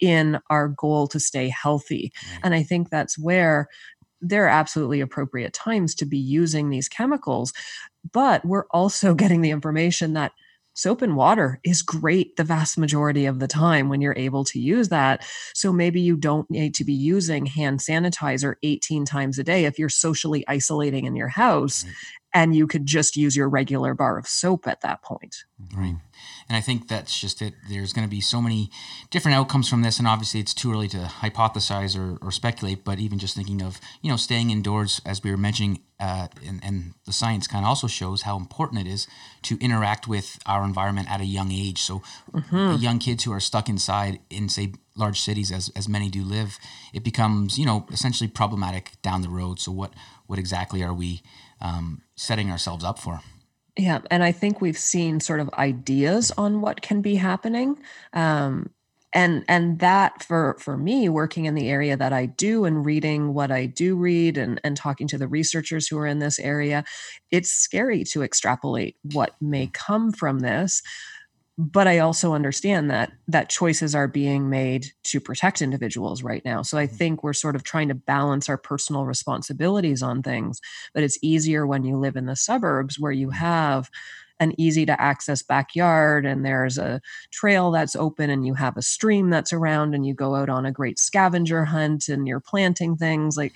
in 0.00 0.40
our 0.48 0.68
goal 0.68 1.06
to 1.06 1.20
stay 1.20 1.48
healthy. 1.48 2.10
Mm. 2.24 2.38
And 2.44 2.54
I 2.54 2.62
think 2.62 2.88
that's 2.88 3.18
where 3.18 3.68
there 4.20 4.44
are 4.44 4.48
absolutely 4.48 5.00
appropriate 5.00 5.52
times 5.52 5.94
to 5.96 6.06
be 6.06 6.18
using 6.18 6.70
these 6.70 6.88
chemicals. 6.88 7.52
But 8.12 8.44
we're 8.44 8.66
also 8.70 9.14
getting 9.22 9.40
the 9.40 9.50
information 9.50 10.14
that 10.14 10.32
soap 10.74 11.02
and 11.02 11.16
water 11.16 11.60
is 11.64 11.82
great 11.82 12.36
the 12.36 12.44
vast 12.44 12.78
majority 12.78 13.26
of 13.26 13.38
the 13.38 13.48
time 13.48 13.88
when 13.88 14.00
you're 14.00 14.16
able 14.16 14.44
to 14.44 14.58
use 14.58 14.88
that. 14.88 15.24
So 15.54 15.72
maybe 15.72 16.00
you 16.00 16.16
don't 16.16 16.50
need 16.50 16.74
to 16.76 16.84
be 16.84 16.92
using 16.92 17.46
hand 17.46 17.80
sanitizer 17.80 18.54
18 18.62 19.04
times 19.04 19.38
a 19.38 19.44
day 19.44 19.64
if 19.64 19.78
you're 19.78 19.88
socially 19.88 20.44
isolating 20.48 21.04
in 21.04 21.16
your 21.16 21.28
house 21.28 21.84
right. 21.84 21.94
and 22.34 22.54
you 22.54 22.66
could 22.66 22.86
just 22.86 23.16
use 23.16 23.36
your 23.36 23.48
regular 23.48 23.94
bar 23.94 24.16
of 24.16 24.26
soap 24.26 24.66
at 24.66 24.80
that 24.82 25.02
point. 25.02 25.44
Right. 25.74 25.96
And 26.50 26.56
I 26.56 26.60
think 26.60 26.88
that's 26.88 27.16
just 27.16 27.42
it. 27.42 27.54
There's 27.68 27.92
going 27.92 28.04
to 28.04 28.10
be 28.10 28.20
so 28.20 28.42
many 28.42 28.72
different 29.10 29.36
outcomes 29.36 29.68
from 29.68 29.82
this, 29.82 30.00
and 30.00 30.08
obviously 30.08 30.40
it's 30.40 30.52
too 30.52 30.72
early 30.72 30.88
to 30.88 30.96
hypothesize 30.96 31.96
or, 31.96 32.18
or 32.20 32.32
speculate. 32.32 32.82
But 32.82 32.98
even 32.98 33.20
just 33.20 33.36
thinking 33.36 33.62
of 33.62 33.80
you 34.02 34.10
know 34.10 34.16
staying 34.16 34.50
indoors, 34.50 35.00
as 35.06 35.22
we 35.22 35.30
were 35.30 35.36
mentioning, 35.36 35.78
uh, 36.00 36.26
and, 36.44 36.58
and 36.64 36.94
the 37.06 37.12
science 37.12 37.46
kind 37.46 37.64
of 37.64 37.68
also 37.68 37.86
shows 37.86 38.22
how 38.22 38.36
important 38.36 38.80
it 38.80 38.90
is 38.90 39.06
to 39.42 39.58
interact 39.60 40.08
with 40.08 40.40
our 40.44 40.64
environment 40.64 41.08
at 41.08 41.20
a 41.20 41.24
young 41.24 41.52
age. 41.52 41.82
So 41.82 42.02
mm-hmm. 42.32 42.82
young 42.82 42.98
kids 42.98 43.22
who 43.22 43.32
are 43.32 43.38
stuck 43.38 43.68
inside 43.68 44.18
in 44.28 44.48
say 44.48 44.72
large 44.96 45.20
cities, 45.20 45.52
as 45.52 45.70
as 45.76 45.88
many 45.88 46.08
do 46.08 46.24
live, 46.24 46.58
it 46.92 47.04
becomes 47.04 47.60
you 47.60 47.64
know 47.64 47.86
essentially 47.92 48.26
problematic 48.26 49.00
down 49.02 49.22
the 49.22 49.28
road. 49.28 49.60
So 49.60 49.70
what 49.70 49.92
what 50.26 50.40
exactly 50.40 50.82
are 50.82 50.94
we 50.94 51.22
um, 51.60 52.02
setting 52.16 52.50
ourselves 52.50 52.82
up 52.82 52.98
for? 52.98 53.20
Yeah, 53.76 54.00
and 54.10 54.22
I 54.22 54.32
think 54.32 54.60
we've 54.60 54.78
seen 54.78 55.20
sort 55.20 55.40
of 55.40 55.50
ideas 55.54 56.32
on 56.36 56.60
what 56.60 56.82
can 56.82 57.00
be 57.02 57.14
happening. 57.16 57.78
Um, 58.12 58.70
and 59.12 59.44
and 59.48 59.78
that 59.80 60.22
for 60.22 60.56
for 60.60 60.76
me 60.76 61.08
working 61.08 61.46
in 61.46 61.54
the 61.54 61.68
area 61.68 61.96
that 61.96 62.12
i 62.12 62.26
do 62.26 62.64
and 62.64 62.84
reading 62.84 63.34
what 63.34 63.50
i 63.50 63.66
do 63.66 63.96
read 63.96 64.38
and 64.38 64.60
and 64.62 64.76
talking 64.76 65.08
to 65.08 65.18
the 65.18 65.26
researchers 65.26 65.88
who 65.88 65.98
are 65.98 66.06
in 66.06 66.20
this 66.20 66.38
area 66.38 66.84
it's 67.30 67.52
scary 67.52 68.04
to 68.04 68.22
extrapolate 68.22 68.96
what 69.12 69.34
may 69.40 69.66
come 69.72 70.12
from 70.12 70.40
this 70.40 70.82
but 71.60 71.86
i 71.86 71.98
also 71.98 72.32
understand 72.32 72.90
that 72.90 73.12
that 73.28 73.50
choices 73.50 73.94
are 73.94 74.08
being 74.08 74.48
made 74.48 74.86
to 75.02 75.20
protect 75.20 75.60
individuals 75.60 76.22
right 76.22 76.44
now. 76.44 76.62
So 76.62 76.78
i 76.78 76.86
mm-hmm. 76.86 76.96
think 76.96 77.22
we're 77.22 77.32
sort 77.32 77.54
of 77.56 77.62
trying 77.62 77.88
to 77.88 77.94
balance 77.94 78.48
our 78.48 78.56
personal 78.56 79.04
responsibilities 79.04 80.02
on 80.02 80.22
things 80.22 80.60
but 80.94 81.02
it's 81.02 81.18
easier 81.22 81.66
when 81.66 81.84
you 81.84 81.96
live 81.96 82.16
in 82.16 82.26
the 82.26 82.36
suburbs 82.36 82.98
where 82.98 83.12
you 83.12 83.30
have 83.30 83.90
an 84.40 84.58
easy 84.58 84.86
to 84.86 85.00
access 85.00 85.42
backyard 85.42 86.24
and 86.24 86.44
there's 86.44 86.78
a 86.78 87.00
trail 87.30 87.70
that's 87.70 87.94
open 87.94 88.30
and 88.30 88.46
you 88.46 88.54
have 88.54 88.76
a 88.78 88.82
stream 88.82 89.28
that's 89.28 89.52
around 89.52 89.94
and 89.94 90.06
you 90.06 90.14
go 90.14 90.34
out 90.34 90.48
on 90.48 90.64
a 90.64 90.72
great 90.72 90.98
scavenger 90.98 91.66
hunt 91.66 92.08
and 92.08 92.26
you're 92.26 92.40
planting 92.40 92.96
things 92.96 93.36
like 93.36 93.52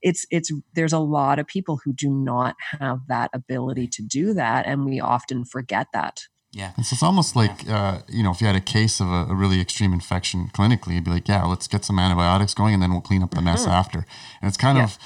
it's 0.00 0.24
it's 0.30 0.52
there's 0.74 0.92
a 0.92 0.98
lot 0.98 1.40
of 1.40 1.46
people 1.46 1.80
who 1.84 1.92
do 1.92 2.08
not 2.08 2.54
have 2.80 3.00
that 3.08 3.30
ability 3.32 3.88
to 3.88 4.00
do 4.02 4.32
that 4.32 4.64
and 4.64 4.84
we 4.84 5.00
often 5.00 5.44
forget 5.44 5.88
that 5.92 6.22
yeah. 6.52 6.72
And 6.76 6.86
so 6.86 6.94
it's 6.94 7.02
almost 7.02 7.36
like, 7.36 7.68
uh, 7.68 8.00
you 8.08 8.22
know, 8.22 8.30
if 8.30 8.40
you 8.40 8.46
had 8.46 8.56
a 8.56 8.60
case 8.60 9.00
of 9.00 9.08
a, 9.08 9.26
a, 9.30 9.34
really 9.34 9.60
extreme 9.60 9.92
infection 9.92 10.48
clinically, 10.54 10.94
you'd 10.94 11.04
be 11.04 11.10
like, 11.10 11.28
yeah, 11.28 11.44
let's 11.44 11.68
get 11.68 11.84
some 11.84 11.98
antibiotics 11.98 12.54
going 12.54 12.74
and 12.74 12.82
then 12.82 12.90
we'll 12.90 13.02
clean 13.02 13.22
up 13.22 13.34
the 13.34 13.42
mess 13.42 13.62
mm-hmm. 13.62 13.72
after. 13.72 13.98
And 14.40 14.48
it's 14.48 14.56
kind 14.56 14.78
yeah. 14.78 14.84
of, 14.84 14.98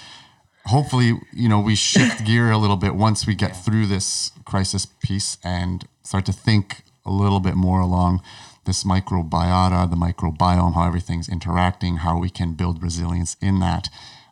hopefully, 0.66 1.18
you 1.32 1.48
know, 1.48 1.60
we 1.60 1.74
shift 1.74 2.24
gear 2.26 2.50
a 2.50 2.58
little 2.58 2.76
bit 2.76 2.94
once 2.94 3.26
we 3.26 3.34
get 3.34 3.50
yeah. 3.50 3.56
through 3.56 3.86
this 3.86 4.30
crisis 4.44 4.86
piece 4.86 5.38
and 5.42 5.84
start 6.04 6.26
to 6.26 6.32
think 6.32 6.82
a 7.04 7.10
little 7.10 7.40
bit 7.40 7.56
more 7.56 7.80
along 7.80 8.22
this 8.64 8.84
microbiota, 8.84 9.90
the 9.90 9.96
microbiome, 9.96 10.74
how 10.74 10.86
everything's 10.86 11.28
interacting, 11.28 11.96
how 11.96 12.18
we 12.18 12.30
can 12.30 12.54
build 12.54 12.80
resilience 12.80 13.36
in 13.40 13.58
that. 13.58 13.88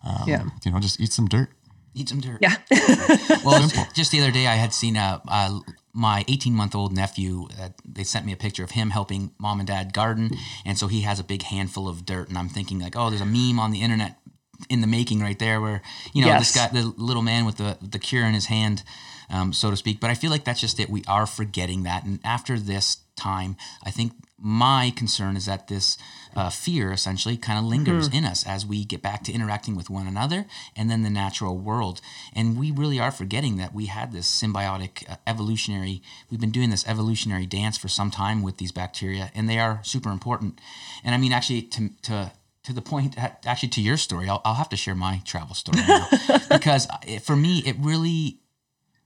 Um, 0.06 0.28
yeah. 0.28 0.44
You 0.64 0.70
know, 0.70 0.78
just 0.78 1.00
eat 1.00 1.12
some 1.12 1.26
dirt. 1.26 1.50
Eat 1.94 2.08
some 2.08 2.20
dirt. 2.20 2.38
Yeah. 2.40 2.56
well, 3.44 3.68
just 3.94 4.12
the 4.12 4.20
other 4.20 4.30
day, 4.30 4.46
I 4.46 4.54
had 4.54 4.72
seen 4.72 4.96
a, 4.96 5.20
a 5.26 5.60
my 5.92 6.24
18 6.28 6.54
month 6.54 6.74
old 6.74 6.92
nephew, 6.92 7.48
uh, 7.60 7.70
they 7.84 8.04
sent 8.04 8.24
me 8.24 8.32
a 8.32 8.36
picture 8.36 8.62
of 8.62 8.72
him 8.72 8.90
helping 8.90 9.32
mom 9.38 9.58
and 9.58 9.66
dad 9.66 9.92
garden. 9.92 10.30
And 10.64 10.78
so 10.78 10.86
he 10.86 11.02
has 11.02 11.18
a 11.18 11.24
big 11.24 11.42
handful 11.42 11.88
of 11.88 12.06
dirt. 12.06 12.28
And 12.28 12.38
I'm 12.38 12.48
thinking, 12.48 12.78
like, 12.78 12.96
oh, 12.96 13.10
there's 13.10 13.20
a 13.20 13.26
meme 13.26 13.58
on 13.58 13.70
the 13.70 13.82
internet 13.82 14.16
in 14.68 14.82
the 14.82 14.86
making 14.86 15.20
right 15.20 15.38
there 15.38 15.60
where, 15.60 15.82
you 16.12 16.22
know, 16.22 16.28
yes. 16.28 16.52
this 16.52 16.56
guy, 16.56 16.68
the 16.72 16.94
little 16.96 17.22
man 17.22 17.44
with 17.44 17.56
the, 17.56 17.78
the 17.80 17.98
cure 17.98 18.24
in 18.24 18.34
his 18.34 18.46
hand, 18.46 18.82
um, 19.30 19.52
so 19.52 19.70
to 19.70 19.76
speak. 19.76 20.00
But 20.00 20.10
I 20.10 20.14
feel 20.14 20.30
like 20.30 20.44
that's 20.44 20.60
just 20.60 20.78
it. 20.78 20.90
We 20.90 21.02
are 21.08 21.26
forgetting 21.26 21.82
that. 21.84 22.04
And 22.04 22.20
after 22.24 22.58
this 22.58 22.98
time, 23.16 23.56
I 23.84 23.90
think 23.90 24.12
my 24.38 24.92
concern 24.94 25.36
is 25.36 25.46
that 25.46 25.68
this 25.68 25.98
uh, 26.36 26.50
fear 26.50 26.92
essentially 26.92 27.36
kind 27.36 27.58
of 27.58 27.64
lingers 27.64 28.08
mm-hmm. 28.08 28.18
in 28.18 28.24
us 28.24 28.46
as 28.46 28.66
we 28.66 28.84
get 28.84 29.02
back 29.02 29.22
to 29.24 29.32
interacting 29.32 29.76
with 29.76 29.90
one 29.90 30.06
another 30.06 30.46
and 30.76 30.90
then 30.90 31.02
the 31.02 31.10
natural 31.10 31.56
world. 31.56 32.00
And 32.34 32.58
we 32.58 32.70
really 32.70 32.98
are 32.98 33.10
forgetting 33.10 33.56
that 33.56 33.74
we 33.74 33.86
had 33.86 34.12
this 34.12 34.28
symbiotic 34.30 35.08
uh, 35.10 35.16
evolutionary, 35.26 36.02
we've 36.30 36.40
been 36.40 36.50
doing 36.50 36.70
this 36.70 36.86
evolutionary 36.86 37.46
dance 37.46 37.76
for 37.76 37.88
some 37.88 38.10
time 38.10 38.42
with 38.42 38.58
these 38.58 38.72
bacteria, 38.72 39.30
and 39.34 39.48
they 39.48 39.58
are 39.58 39.80
super 39.82 40.10
important. 40.10 40.60
And 41.04 41.14
I 41.14 41.18
mean, 41.18 41.32
actually, 41.32 41.62
to, 41.62 41.90
to 42.02 42.32
to 42.62 42.74
the 42.74 42.82
point 42.82 43.16
actually 43.46 43.70
to 43.70 43.80
your 43.80 43.96
story 43.96 44.28
I'll, 44.28 44.42
I'll 44.44 44.54
have 44.54 44.68
to 44.68 44.76
share 44.76 44.94
my 44.94 45.22
travel 45.24 45.54
story 45.54 45.82
now 45.88 46.06
because 46.50 46.86
it, 47.06 47.22
for 47.22 47.34
me 47.34 47.60
it 47.64 47.74
really 47.78 48.40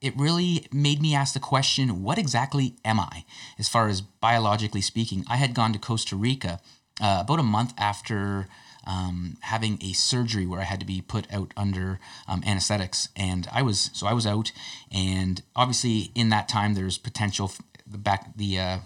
it 0.05 0.15
really 0.19 0.67
made 0.71 1.01
me 1.01 1.15
ask 1.15 1.33
the 1.33 1.41
question 1.41 2.03
what 2.03 2.19
exactly 2.19 2.77
am 2.85 3.01
I, 3.01 3.25
as 3.59 3.71
far 3.71 3.89
as 3.89 4.03
biologically 4.03 4.83
speaking? 4.83 5.25
I 5.31 5.37
had 5.37 5.55
gone 5.55 5.73
to 5.73 5.79
Costa 5.79 6.15
Rica 6.15 6.61
uh, 7.01 7.19
about 7.23 7.41
a 7.41 7.45
month 7.45 7.75
after. 7.79 8.49
Um, 8.87 9.39
having 9.41 9.79
a 9.81 9.95
surgery 9.95 10.45
where 10.45 10.61
I 10.61 10.65
had 10.65 10.79
to 10.81 10.85
be 10.85 11.01
put 11.01 11.27
out 11.33 11.55
under 11.57 12.01
um, 12.29 12.43
anesthetics, 12.47 13.09
and 13.17 13.49
I 13.51 13.63
was 13.63 13.89
so 13.95 14.07
I 14.07 14.13
was 14.13 14.27
out, 14.27 14.53
and 14.93 15.41
obviously 15.57 16.11
in 16.15 16.29
that 16.29 16.51
time 16.51 16.75
there's 16.75 16.99
potential 16.99 17.51
the 17.87 17.97
back 17.97 18.37
the 18.37 18.59
uh, 18.59 18.79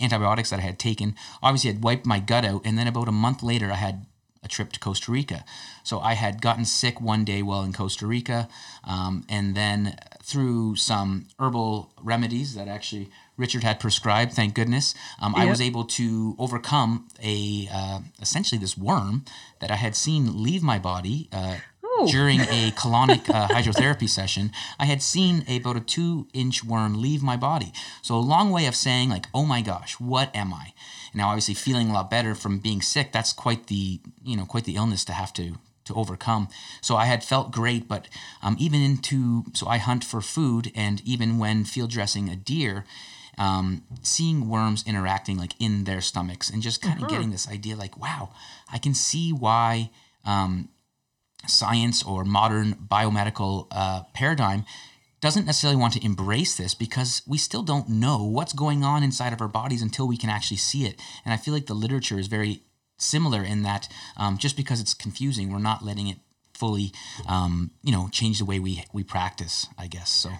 antibiotics 0.00 0.48
that 0.48 0.60
I 0.60 0.62
had 0.62 0.78
taken 0.78 1.14
obviously 1.42 1.72
had 1.72 1.84
wiped 1.84 2.06
my 2.06 2.20
gut 2.20 2.46
out, 2.46 2.62
and 2.64 2.78
then 2.78 2.86
about 2.86 3.06
a 3.06 3.12
month 3.12 3.42
later 3.42 3.70
I 3.70 3.74
had 3.74 4.06
a 4.42 4.48
trip 4.48 4.72
to 4.72 4.80
Costa 4.80 5.12
Rica. 5.12 5.44
So 5.82 6.00
I 6.00 6.14
had 6.14 6.40
gotten 6.40 6.64
sick 6.64 7.00
one 7.00 7.24
day 7.24 7.42
while 7.42 7.62
in 7.62 7.72
Costa 7.72 8.06
Rica, 8.06 8.48
um, 8.84 9.24
and 9.28 9.54
then 9.54 9.96
through 10.22 10.76
some 10.76 11.26
herbal 11.38 11.92
remedies 12.02 12.54
that 12.54 12.68
actually 12.68 13.10
Richard 13.40 13.64
had 13.64 13.80
prescribed, 13.80 14.32
thank 14.34 14.54
goodness, 14.54 14.94
um, 15.20 15.34
yep. 15.36 15.46
I 15.46 15.50
was 15.50 15.60
able 15.60 15.84
to 15.84 16.36
overcome 16.38 17.08
a 17.22 17.68
uh, 17.72 18.00
essentially 18.20 18.58
this 18.58 18.76
worm 18.76 19.24
that 19.60 19.70
I 19.70 19.76
had 19.76 19.96
seen 19.96 20.42
leave 20.42 20.62
my 20.62 20.78
body. 20.78 21.28
Uh, 21.32 21.56
during 22.06 22.40
a 22.40 22.70
colonic 22.76 23.28
uh, 23.28 23.48
hydrotherapy 23.48 24.08
session, 24.08 24.52
I 24.78 24.86
had 24.86 25.02
seen 25.02 25.44
about 25.48 25.76
a 25.76 25.80
two 25.80 26.28
inch 26.32 26.64
worm 26.64 27.00
leave 27.00 27.22
my 27.22 27.36
body. 27.36 27.72
So, 28.00 28.14
a 28.14 28.20
long 28.34 28.50
way 28.50 28.66
of 28.66 28.74
saying, 28.74 29.10
like, 29.10 29.26
oh 29.34 29.44
my 29.44 29.60
gosh, 29.60 30.00
what 30.00 30.34
am 30.34 30.54
I? 30.54 30.72
now 31.14 31.28
obviously 31.28 31.54
feeling 31.54 31.90
a 31.90 31.92
lot 31.92 32.10
better 32.10 32.34
from 32.34 32.58
being 32.58 32.82
sick 32.82 33.12
that's 33.12 33.32
quite 33.32 33.66
the 33.66 34.00
you 34.22 34.36
know 34.36 34.44
quite 34.44 34.64
the 34.64 34.76
illness 34.76 35.04
to 35.04 35.12
have 35.12 35.32
to 35.32 35.54
to 35.84 35.94
overcome 35.94 36.48
so 36.80 36.96
i 36.96 37.06
had 37.06 37.24
felt 37.24 37.50
great 37.50 37.88
but 37.88 38.08
um, 38.42 38.56
even 38.58 38.80
into 38.80 39.44
so 39.54 39.66
i 39.66 39.78
hunt 39.78 40.04
for 40.04 40.20
food 40.20 40.70
and 40.74 41.00
even 41.04 41.38
when 41.38 41.64
field 41.64 41.90
dressing 41.90 42.28
a 42.28 42.36
deer 42.36 42.84
um, 43.40 43.82
seeing 44.02 44.48
worms 44.48 44.84
interacting 44.86 45.36
like 45.36 45.54
in 45.58 45.84
their 45.84 46.00
stomachs 46.00 46.50
and 46.50 46.62
just 46.62 46.80
kind 46.80 46.94
of 46.94 47.04
mm-hmm. 47.04 47.16
getting 47.16 47.30
this 47.30 47.48
idea 47.48 47.74
like 47.74 47.98
wow 47.98 48.30
i 48.72 48.78
can 48.78 48.94
see 48.94 49.32
why 49.32 49.90
um, 50.24 50.68
science 51.46 52.02
or 52.04 52.24
modern 52.24 52.74
biomedical 52.74 53.66
uh, 53.70 54.02
paradigm 54.14 54.64
doesn't 55.20 55.46
necessarily 55.46 55.76
want 55.76 55.92
to 55.92 56.04
embrace 56.04 56.56
this 56.56 56.74
because 56.74 57.22
we 57.26 57.36
still 57.36 57.62
don't 57.62 57.88
know 57.88 58.24
what's 58.24 58.52
going 58.52 58.82
on 58.82 59.02
inside 59.02 59.32
of 59.32 59.40
our 59.40 59.48
bodies 59.48 59.82
until 59.82 60.08
we 60.08 60.16
can 60.16 60.30
actually 60.30 60.56
see 60.56 60.84
it. 60.86 60.98
And 61.24 61.34
I 61.34 61.36
feel 61.36 61.52
like 61.52 61.66
the 61.66 61.74
literature 61.74 62.18
is 62.18 62.26
very 62.26 62.62
similar 62.96 63.44
in 63.44 63.62
that 63.62 63.88
um, 64.16 64.38
just 64.38 64.56
because 64.56 64.80
it's 64.80 64.94
confusing, 64.94 65.52
we're 65.52 65.58
not 65.58 65.84
letting 65.84 66.08
it 66.08 66.18
fully, 66.54 66.92
um, 67.28 67.70
you 67.82 67.92
know, 67.92 68.08
change 68.10 68.38
the 68.38 68.44
way 68.44 68.58
we 68.58 68.84
we 68.92 69.04
practice. 69.04 69.66
I 69.78 69.86
guess 69.86 70.10
so. 70.10 70.30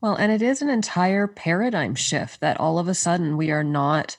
Well, 0.00 0.14
and 0.14 0.32
it 0.32 0.40
is 0.42 0.62
an 0.62 0.70
entire 0.70 1.26
paradigm 1.26 1.94
shift 1.94 2.40
that 2.40 2.58
all 2.58 2.78
of 2.78 2.88
a 2.88 2.94
sudden 2.94 3.36
we 3.36 3.50
are 3.50 3.64
not 3.64 4.16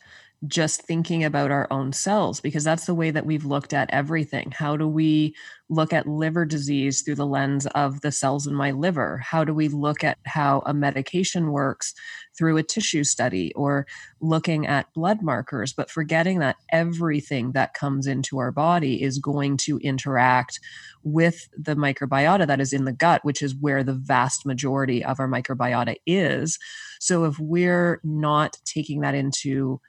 just 0.47 0.81
thinking 0.81 1.23
about 1.23 1.51
our 1.51 1.67
own 1.69 1.93
cells 1.93 2.39
because 2.39 2.63
that's 2.63 2.85
the 2.85 2.95
way 2.95 3.11
that 3.11 3.25
we've 3.25 3.45
looked 3.45 3.73
at 3.73 3.89
everything. 3.91 4.51
How 4.51 4.75
do 4.75 4.87
we 4.87 5.35
look 5.69 5.93
at 5.93 6.07
liver 6.07 6.45
disease 6.45 7.01
through 7.01 7.15
the 7.15 7.27
lens 7.27 7.67
of 7.67 8.01
the 8.01 8.11
cells 8.11 8.47
in 8.47 8.55
my 8.55 8.71
liver? 8.71 9.19
How 9.19 9.43
do 9.43 9.53
we 9.53 9.67
look 9.67 10.03
at 10.03 10.17
how 10.25 10.63
a 10.65 10.73
medication 10.73 11.51
works 11.51 11.93
through 12.35 12.57
a 12.57 12.63
tissue 12.63 13.03
study 13.03 13.53
or 13.53 13.85
looking 14.19 14.65
at 14.65 14.91
blood 14.93 15.21
markers, 15.21 15.73
but 15.73 15.91
forgetting 15.91 16.39
that 16.39 16.55
everything 16.71 17.51
that 17.51 17.75
comes 17.75 18.07
into 18.07 18.39
our 18.39 18.51
body 18.51 19.03
is 19.03 19.19
going 19.19 19.57
to 19.57 19.77
interact 19.79 20.59
with 21.03 21.49
the 21.55 21.75
microbiota 21.75 22.47
that 22.47 22.59
is 22.59 22.73
in 22.73 22.85
the 22.85 22.91
gut, 22.91 23.23
which 23.23 23.43
is 23.43 23.55
where 23.55 23.83
the 23.83 23.93
vast 23.93 24.43
majority 24.45 25.03
of 25.03 25.19
our 25.19 25.27
microbiota 25.27 25.95
is. 26.07 26.57
So 26.99 27.25
if 27.25 27.37
we're 27.37 27.99
not 28.03 28.57
taking 28.65 29.01
that 29.01 29.13
into 29.13 29.79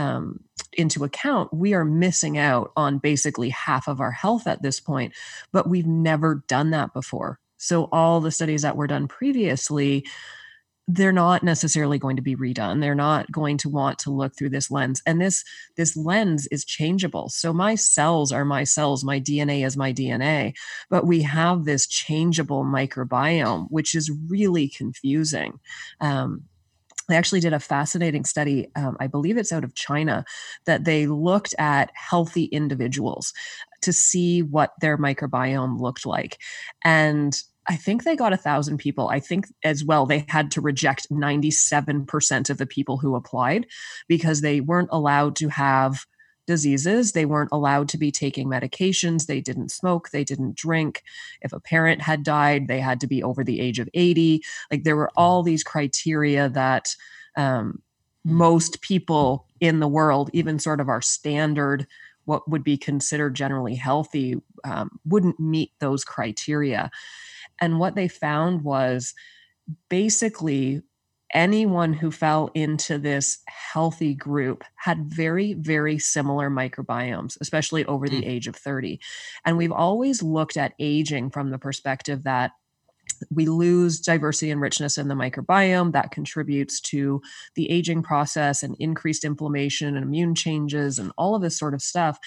um, 0.00 0.40
into 0.72 1.04
account, 1.04 1.52
we 1.52 1.74
are 1.74 1.84
missing 1.84 2.38
out 2.38 2.72
on 2.76 2.98
basically 2.98 3.50
half 3.50 3.86
of 3.86 4.00
our 4.00 4.12
health 4.12 4.46
at 4.46 4.62
this 4.62 4.80
point. 4.80 5.12
But 5.52 5.68
we've 5.68 5.86
never 5.86 6.42
done 6.48 6.70
that 6.70 6.94
before. 6.94 7.38
So 7.58 7.88
all 7.92 8.20
the 8.20 8.30
studies 8.30 8.62
that 8.62 8.76
were 8.76 8.86
done 8.86 9.06
previously, 9.06 10.06
they're 10.88 11.12
not 11.12 11.42
necessarily 11.42 11.98
going 11.98 12.16
to 12.16 12.22
be 12.22 12.34
redone. 12.34 12.80
They're 12.80 12.94
not 12.94 13.30
going 13.30 13.58
to 13.58 13.68
want 13.68 13.98
to 14.00 14.10
look 14.10 14.34
through 14.36 14.50
this 14.50 14.70
lens. 14.70 15.02
And 15.06 15.20
this 15.20 15.44
this 15.76 15.96
lens 15.96 16.48
is 16.50 16.64
changeable. 16.64 17.28
So 17.28 17.52
my 17.52 17.74
cells 17.74 18.32
are 18.32 18.46
my 18.46 18.64
cells. 18.64 19.04
My 19.04 19.20
dna 19.20 19.66
is 19.66 19.76
my 19.76 19.92
dna 19.92 20.54
but 20.88 21.06
we 21.06 21.22
have 21.22 21.64
this 21.64 21.86
changeable 21.86 22.64
microbiome 22.64 23.66
which 23.68 23.94
is 23.94 24.10
really 24.28 24.68
confusing. 24.68 25.60
Um, 26.00 26.44
they 27.10 27.16
actually 27.16 27.40
did 27.40 27.52
a 27.52 27.60
fascinating 27.60 28.24
study 28.24 28.68
um, 28.76 28.96
i 29.00 29.06
believe 29.06 29.36
it's 29.36 29.52
out 29.52 29.64
of 29.64 29.74
china 29.74 30.24
that 30.66 30.84
they 30.84 31.06
looked 31.06 31.54
at 31.58 31.90
healthy 31.94 32.44
individuals 32.44 33.32
to 33.82 33.92
see 33.92 34.42
what 34.42 34.72
their 34.80 34.98
microbiome 34.98 35.80
looked 35.80 36.06
like 36.06 36.38
and 36.84 37.42
I 37.68 37.76
think 37.76 38.02
they 38.02 38.16
got 38.16 38.32
a 38.32 38.38
thousand 38.38 38.78
people. 38.78 39.08
I 39.10 39.20
think 39.20 39.46
as 39.62 39.84
well 39.84 40.04
they 40.04 40.24
had 40.28 40.50
to 40.52 40.60
reject 40.60 41.08
97% 41.08 42.50
of 42.50 42.58
the 42.58 42.66
people 42.66 42.96
who 42.96 43.14
applied 43.14 43.66
because 44.08 44.40
they 44.40 44.60
weren't 44.60 44.88
allowed 44.90 45.36
to 45.36 45.48
have 45.50 46.04
diseases. 46.50 47.12
They 47.12 47.24
weren't 47.24 47.52
allowed 47.52 47.88
to 47.90 47.96
be 47.96 48.10
taking 48.10 48.48
medications. 48.48 49.26
They 49.26 49.40
didn't 49.40 49.70
smoke. 49.70 50.10
They 50.10 50.24
didn't 50.24 50.56
drink. 50.56 51.04
If 51.42 51.52
a 51.52 51.60
parent 51.60 52.02
had 52.02 52.24
died, 52.24 52.66
they 52.66 52.80
had 52.80 52.98
to 53.00 53.06
be 53.06 53.22
over 53.22 53.44
the 53.44 53.60
age 53.60 53.78
of 53.78 53.88
80. 53.94 54.42
Like 54.68 54.82
there 54.82 54.96
were 54.96 55.12
all 55.16 55.44
these 55.44 55.62
criteria 55.62 56.48
that 56.48 56.96
um, 57.36 57.80
most 58.24 58.82
people 58.82 59.46
in 59.60 59.78
the 59.78 59.86
world, 59.86 60.28
even 60.32 60.58
sort 60.58 60.80
of 60.80 60.88
our 60.88 61.00
standard, 61.00 61.86
what 62.24 62.50
would 62.50 62.64
be 62.64 62.76
considered 62.76 63.34
generally 63.34 63.76
healthy, 63.76 64.34
um, 64.64 64.98
wouldn't 65.06 65.38
meet 65.38 65.70
those 65.78 66.02
criteria. 66.02 66.90
And 67.60 67.78
what 67.78 67.94
they 67.94 68.08
found 68.08 68.64
was 68.64 69.14
basically 69.88 70.82
anyone 71.34 71.92
who 71.92 72.10
fell 72.10 72.50
into 72.54 72.98
this 72.98 73.38
healthy 73.46 74.14
group 74.14 74.64
had 74.76 75.06
very, 75.06 75.54
very 75.54 75.98
similar 75.98 76.50
microbiomes, 76.50 77.36
especially 77.40 77.84
over 77.86 78.08
the 78.08 78.22
mm. 78.22 78.26
age 78.26 78.46
of 78.46 78.56
30. 78.56 79.00
And 79.44 79.56
we've 79.56 79.72
always 79.72 80.22
looked 80.22 80.56
at 80.56 80.74
aging 80.78 81.30
from 81.30 81.50
the 81.50 81.58
perspective 81.58 82.24
that 82.24 82.52
we 83.30 83.46
lose 83.46 84.00
diversity 84.00 84.50
and 84.50 84.60
richness 84.60 84.96
in 84.96 85.08
the 85.08 85.14
microbiome 85.14 85.92
that 85.92 86.10
contributes 86.10 86.80
to 86.80 87.20
the 87.54 87.70
aging 87.70 88.02
process 88.02 88.62
and 88.62 88.76
increased 88.78 89.24
inflammation 89.24 89.96
and 89.96 90.04
immune 90.04 90.34
changes 90.34 90.98
and 90.98 91.12
all 91.18 91.34
of 91.34 91.42
this 91.42 91.58
sort 91.58 91.74
of 91.74 91.82
stuff 91.82 92.18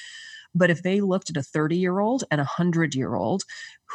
but 0.56 0.70
if 0.70 0.84
they 0.84 1.02
looked 1.02 1.30
at 1.30 1.38
a 1.38 1.44
30 1.44 1.78
year 1.78 2.00
old 2.00 2.24
and 2.32 2.40
a 2.40 2.44
100 2.44 2.96
year 2.96 3.16
old 3.16 3.44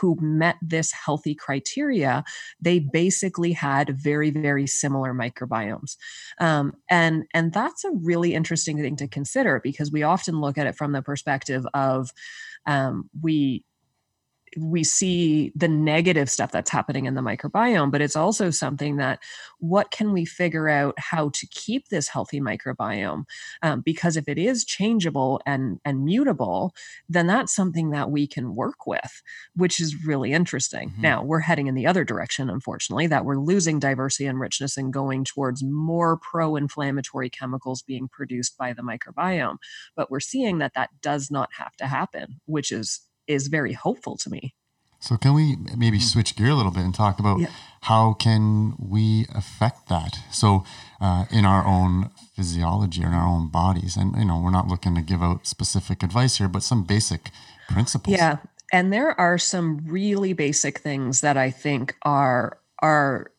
who 0.01 0.17
met 0.21 0.57
this 0.63 0.93
healthy 0.93 1.35
criteria, 1.35 2.25
they 2.61 2.79
basically 2.79 3.53
had 3.53 3.99
very, 3.99 4.31
very 4.31 4.67
similar 4.67 5.13
microbiomes. 5.13 5.97
Um, 6.41 6.75
and, 6.89 7.25
and 7.35 7.53
that's 7.53 7.85
a 7.85 7.91
really 7.91 8.35
interesting 8.35 8.79
thing 8.79 8.97
to 8.97 9.09
consider 9.09 9.61
because 9.63 9.91
we 9.91 10.03
often 10.03 10.41
look 10.41 10.59
at 10.59 10.67
it 10.67 10.77
from 10.77 10.93
the 10.93 11.03
perspective 11.03 11.67
of 11.75 12.11
um, 12.67 13.09
we 13.21 13.65
we 14.57 14.85
see 14.85 15.53
the 15.55 15.69
negative 15.69 16.31
stuff 16.31 16.53
that's 16.53 16.71
happening 16.71 17.07
in 17.07 17.15
the 17.15 17.21
microbiome, 17.21 17.91
but 17.91 18.01
it's 18.01 18.17
also 18.17 18.51
something 18.51 18.97
that 18.97 19.21
what 19.59 19.91
can 19.91 20.13
we 20.13 20.25
figure 20.25 20.69
out 20.69 20.95
how 20.99 21.31
to 21.31 21.47
keep 21.49 21.89
this 21.89 22.09
healthy 22.09 22.41
microbiome? 22.41 23.25
Um, 23.63 23.81
because 23.81 24.17
if 24.17 24.29
it 24.29 24.39
is 24.39 24.65
changeable 24.65 25.41
and 25.47 25.81
and 25.85 26.05
mutable, 26.05 26.75
then 27.09 27.27
that's 27.27 27.55
something 27.55 27.91
that 27.91 28.11
we 28.11 28.27
can 28.27 28.55
work 28.55 28.87
with, 28.87 29.23
which 29.55 29.81
is 29.81 30.05
really 30.05 30.33
interesting. 30.33 30.91
Mm-hmm. 30.91 31.03
Now 31.03 31.23
we're 31.23 31.41
heading 31.41 31.67
in 31.67 31.75
the 31.75 31.87
other 31.87 32.05
direction, 32.05 32.51
unfortunately, 32.51 33.07
that 33.09 33.25
we're 33.25 33.39
losing 33.39 33.79
diversity 33.79 34.27
and 34.27 34.41
richness 34.41 34.77
and 34.77 34.93
going 34.93 35.25
towards 35.25 35.63
more 35.65 36.17
pro-inflammatory 36.17 37.31
chemicals 37.31 37.83
being 37.83 38.09
produced 38.09 38.57
by 38.57 38.73
the 38.73 38.83
microbiome. 38.83 39.57
But 39.97 40.11
we're 40.11 40.21
seeing 40.21 40.59
that 40.59 40.75
that 40.75 40.91
does 41.03 41.31
not 41.31 41.51
have 41.59 41.77
to 41.77 41.87
happen, 41.87 42.41
which 42.47 42.73
is 42.73 43.08
is 43.29 43.49
very 43.49 43.73
hopeful 43.73 44.17
to 44.19 44.31
me. 44.31 44.55
So 45.01 45.17
can 45.17 45.35
we 45.35 45.57
maybe 45.77 45.99
mm. 45.99 46.03
switch 46.03 46.35
gear 46.35 46.49
a 46.49 46.55
little 46.55 46.73
bit 46.73 46.83
and 46.83 46.95
talk 46.95 47.21
about 47.21 47.41
how 47.83 48.15
can 48.15 48.75
we 48.79 49.27
affect 49.35 49.89
that? 49.89 50.19
So 50.33 50.65
uh, 51.01 51.27
in 51.31 51.45
our 51.45 51.65
own 51.65 52.11
physiology, 52.35 53.03
in 53.03 53.13
our 53.13 53.27
own 53.27 53.49
bodies, 53.49 53.97
and 53.97 54.17
you 54.17 54.25
know 54.25 54.41
we're 54.41 54.51
not 54.51 54.67
looking 54.67 54.95
to 54.97 55.03
give 55.03 55.23
out 55.23 55.47
specific 55.47 56.03
advice 56.03 56.39
here, 56.39 56.49
but 56.49 56.63
some 56.63 56.83
basic 56.83 57.31
principles. 57.69 58.17
Yeah, 58.17 58.39
and 58.73 58.93
there 58.93 59.19
are 59.21 59.39
some 59.39 59.79
really 59.87 60.33
basic 60.33 60.81
things 60.81 61.21
that 61.21 61.37
I 61.37 61.51
think 61.51 61.95
are 62.03 62.59
are 62.81 63.31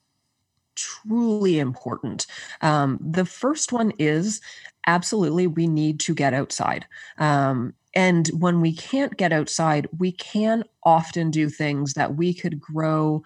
truly 0.75 1.59
important. 1.59 2.25
Um, 2.61 2.99
the 3.01 3.25
first 3.25 3.73
one 3.73 3.91
is 3.99 4.39
absolutely 4.87 5.45
we 5.45 5.67
need 5.67 5.99
to 6.01 6.13
get 6.13 6.33
outside. 6.33 6.85
Um, 7.17 7.73
and 7.99 8.29
when 8.29 8.61
we 8.61 8.71
can't 8.71 9.17
get 9.17 9.33
outside, 9.33 9.89
we 9.97 10.13
can 10.13 10.63
often 10.83 11.31
do 11.31 11.49
things 11.49 11.95
that 11.95 12.15
we 12.15 12.33
could 12.33 12.57
grow 12.57 13.23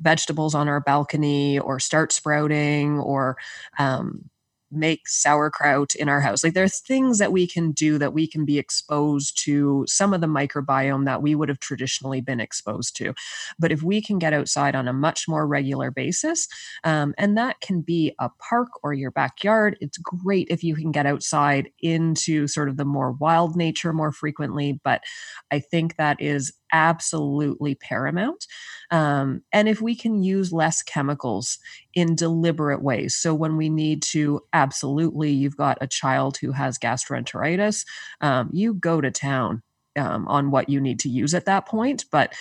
vegetables 0.00 0.54
on 0.54 0.68
our 0.68 0.80
balcony 0.80 1.58
or 1.58 1.80
start 1.80 2.12
sprouting 2.12 3.00
or 3.00 3.36
um, 3.80 4.30
make 4.72 5.08
sauerkraut 5.08 5.94
in 5.94 6.08
our 6.08 6.20
house. 6.20 6.42
Like 6.42 6.54
there's 6.54 6.80
things 6.80 7.18
that 7.18 7.32
we 7.32 7.46
can 7.46 7.72
do 7.72 7.98
that 7.98 8.12
we 8.12 8.26
can 8.26 8.44
be 8.44 8.58
exposed 8.58 9.38
to 9.44 9.84
some 9.88 10.14
of 10.14 10.20
the 10.20 10.26
microbiome 10.26 11.04
that 11.04 11.22
we 11.22 11.34
would 11.34 11.48
have 11.48 11.60
traditionally 11.60 12.20
been 12.20 12.40
exposed 12.40 12.96
to. 12.96 13.14
But 13.58 13.72
if 13.72 13.82
we 13.82 14.02
can 14.02 14.18
get 14.18 14.32
outside 14.32 14.74
on 14.74 14.88
a 14.88 14.92
much 14.92 15.28
more 15.28 15.46
regular 15.46 15.90
basis, 15.90 16.48
um, 16.84 17.14
and 17.18 17.36
that 17.36 17.60
can 17.60 17.80
be 17.80 18.14
a 18.18 18.30
park 18.48 18.68
or 18.82 18.92
your 18.92 19.10
backyard, 19.10 19.76
it's 19.80 19.98
great 19.98 20.48
if 20.50 20.64
you 20.64 20.74
can 20.74 20.92
get 20.92 21.06
outside 21.06 21.70
into 21.80 22.46
sort 22.46 22.68
of 22.68 22.76
the 22.76 22.84
more 22.84 23.12
wild 23.12 23.56
nature 23.56 23.92
more 23.92 24.12
frequently. 24.12 24.80
But 24.84 25.02
I 25.50 25.58
think 25.60 25.96
that 25.96 26.20
is 26.20 26.52
absolutely 26.72 27.74
paramount. 27.74 28.46
Um, 28.90 29.42
and 29.52 29.68
if 29.68 29.80
we 29.80 29.94
can 29.94 30.22
use 30.22 30.52
less 30.52 30.82
chemicals 30.82 31.58
in 31.94 32.14
deliberate 32.14 32.82
ways. 32.82 33.16
So 33.16 33.34
when 33.34 33.56
we 33.56 33.68
need 33.68 34.02
to, 34.04 34.40
absolutely, 34.52 35.30
you've 35.30 35.56
got 35.56 35.78
a 35.80 35.86
child 35.86 36.38
who 36.38 36.52
has 36.52 36.78
gastroenteritis, 36.78 37.84
um, 38.20 38.50
you 38.52 38.74
go 38.74 39.00
to 39.00 39.10
town 39.10 39.62
um, 39.96 40.26
on 40.28 40.50
what 40.50 40.68
you 40.68 40.80
need 40.80 40.98
to 41.00 41.08
use 41.08 41.34
at 41.34 41.44
that 41.46 41.66
point. 41.66 42.04
But 42.10 42.34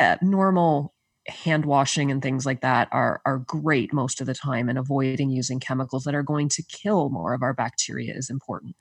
uh, 0.00 0.16
normal 0.22 0.92
hand 1.28 1.64
washing 1.64 2.10
and 2.12 2.22
things 2.22 2.46
like 2.46 2.60
that 2.60 2.88
are 2.92 3.20
are 3.24 3.38
great 3.38 3.92
most 3.92 4.20
of 4.20 4.28
the 4.28 4.34
time 4.34 4.68
and 4.68 4.78
avoiding 4.78 5.28
using 5.28 5.58
chemicals 5.58 6.04
that 6.04 6.14
are 6.14 6.22
going 6.22 6.48
to 6.48 6.62
kill 6.62 7.08
more 7.10 7.34
of 7.34 7.42
our 7.42 7.52
bacteria 7.52 8.14
is 8.14 8.30
important 8.30 8.76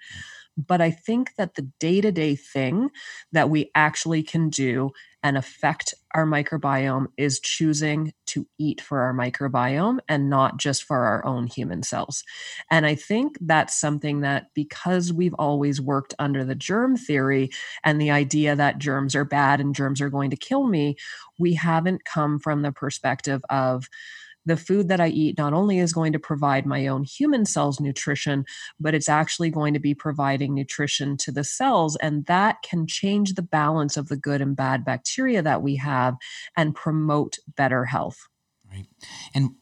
but 0.57 0.81
I 0.81 0.91
think 0.91 1.35
that 1.37 1.55
the 1.55 1.69
day 1.79 2.01
to 2.01 2.11
day 2.11 2.35
thing 2.35 2.89
that 3.31 3.49
we 3.49 3.71
actually 3.75 4.23
can 4.23 4.49
do 4.49 4.91
and 5.23 5.37
affect 5.37 5.93
our 6.13 6.25
microbiome 6.25 7.07
is 7.17 7.39
choosing 7.39 8.13
to 8.27 8.47
eat 8.59 8.79
for 8.79 9.01
our 9.01 9.13
microbiome 9.13 9.97
and 10.07 10.29
not 10.29 10.57
just 10.57 10.83
for 10.83 11.05
our 11.05 11.25
own 11.25 11.47
human 11.47 11.81
cells. 11.81 12.23
And 12.69 12.85
I 12.85 12.95
think 12.95 13.37
that's 13.41 13.79
something 13.79 14.21
that 14.21 14.47
because 14.53 15.11
we've 15.11 15.33
always 15.35 15.81
worked 15.81 16.13
under 16.19 16.45
the 16.45 16.55
germ 16.55 16.95
theory 16.95 17.49
and 17.83 17.99
the 17.99 18.11
idea 18.11 18.55
that 18.55 18.77
germs 18.77 19.15
are 19.15 19.25
bad 19.25 19.59
and 19.59 19.75
germs 19.75 19.99
are 19.99 20.09
going 20.11 20.29
to 20.29 20.37
kill 20.37 20.67
me, 20.67 20.95
we 21.39 21.55
haven't 21.55 22.05
come 22.05 22.39
from 22.39 22.61
the 22.61 22.71
perspective 22.71 23.43
of, 23.49 23.89
the 24.45 24.57
food 24.57 24.87
that 24.87 25.01
I 25.01 25.07
eat 25.07 25.37
not 25.37 25.53
only 25.53 25.79
is 25.79 25.93
going 25.93 26.13
to 26.13 26.19
provide 26.19 26.65
my 26.65 26.87
own 26.87 27.03
human 27.03 27.45
cells 27.45 27.79
nutrition, 27.79 28.45
but 28.79 28.93
it's 28.93 29.09
actually 29.09 29.49
going 29.49 29.73
to 29.73 29.79
be 29.79 29.93
providing 29.93 30.53
nutrition 30.53 31.17
to 31.17 31.31
the 31.31 31.43
cells. 31.43 31.95
And 31.97 32.25
that 32.25 32.61
can 32.61 32.87
change 32.87 33.33
the 33.33 33.41
balance 33.41 33.97
of 33.97 34.07
the 34.07 34.17
good 34.17 34.41
and 34.41 34.55
bad 34.55 34.85
bacteria 34.85 35.41
that 35.41 35.61
we 35.61 35.77
have 35.77 36.15
and 36.55 36.75
promote 36.75 37.37
better 37.55 37.85
health. 37.85 38.27
Right. 38.69 38.87
And 39.33 39.55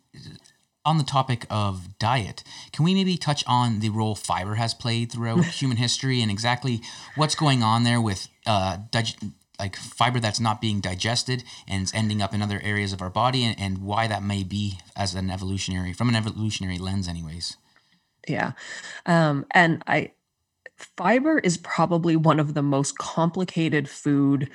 on 0.86 0.98
the 0.98 1.04
topic 1.04 1.46
of 1.50 1.98
diet, 1.98 2.44
can 2.72 2.84
we 2.84 2.94
maybe 2.94 3.18
touch 3.18 3.44
on 3.48 3.80
the 3.80 3.90
role 3.90 4.16
fiber 4.16 4.56
has 4.56 4.74
played 4.74 5.12
throughout 5.12 5.46
human 5.62 5.78
history 5.78 6.22
and 6.22 6.30
exactly 6.30 6.82
what's 7.16 7.36
going 7.36 7.64
on 7.64 7.84
there 7.84 8.02
with 8.02 8.28
uh, 8.46 8.78
dig- 8.92 9.32
like 9.60 9.76
fiber 9.76 10.20
that's 10.20 10.40
not 10.40 10.62
being 10.62 10.80
digested 10.80 11.44
and 11.68 11.84
it's 11.84 11.94
ending 11.94 12.22
up 12.22 12.34
in 12.34 12.42
other 12.42 12.60
areas 12.64 12.92
of 12.92 13.02
our 13.02 13.10
body 13.10 13.44
and, 13.44 13.60
and 13.60 13.78
why 13.80 14.08
that 14.08 14.24
may 14.24 14.44
be 14.44 14.80
as 14.96 15.14
an 15.14 15.30
evolutionary 15.30 15.94
from 15.94 16.10
an 16.10 16.16
evolutionary 16.16 16.78
lens 16.78 17.08
anyways. 17.08 17.58
Yeah. 18.28 18.54
Um, 19.06 19.46
and 19.52 19.84
i 19.88 20.12
fiber 20.98 21.40
is 21.40 21.58
probably 21.58 22.16
one 22.16 22.40
of 22.40 22.54
the 22.54 22.64
most 22.64 22.98
complicated 22.98 23.90
food 23.90 24.50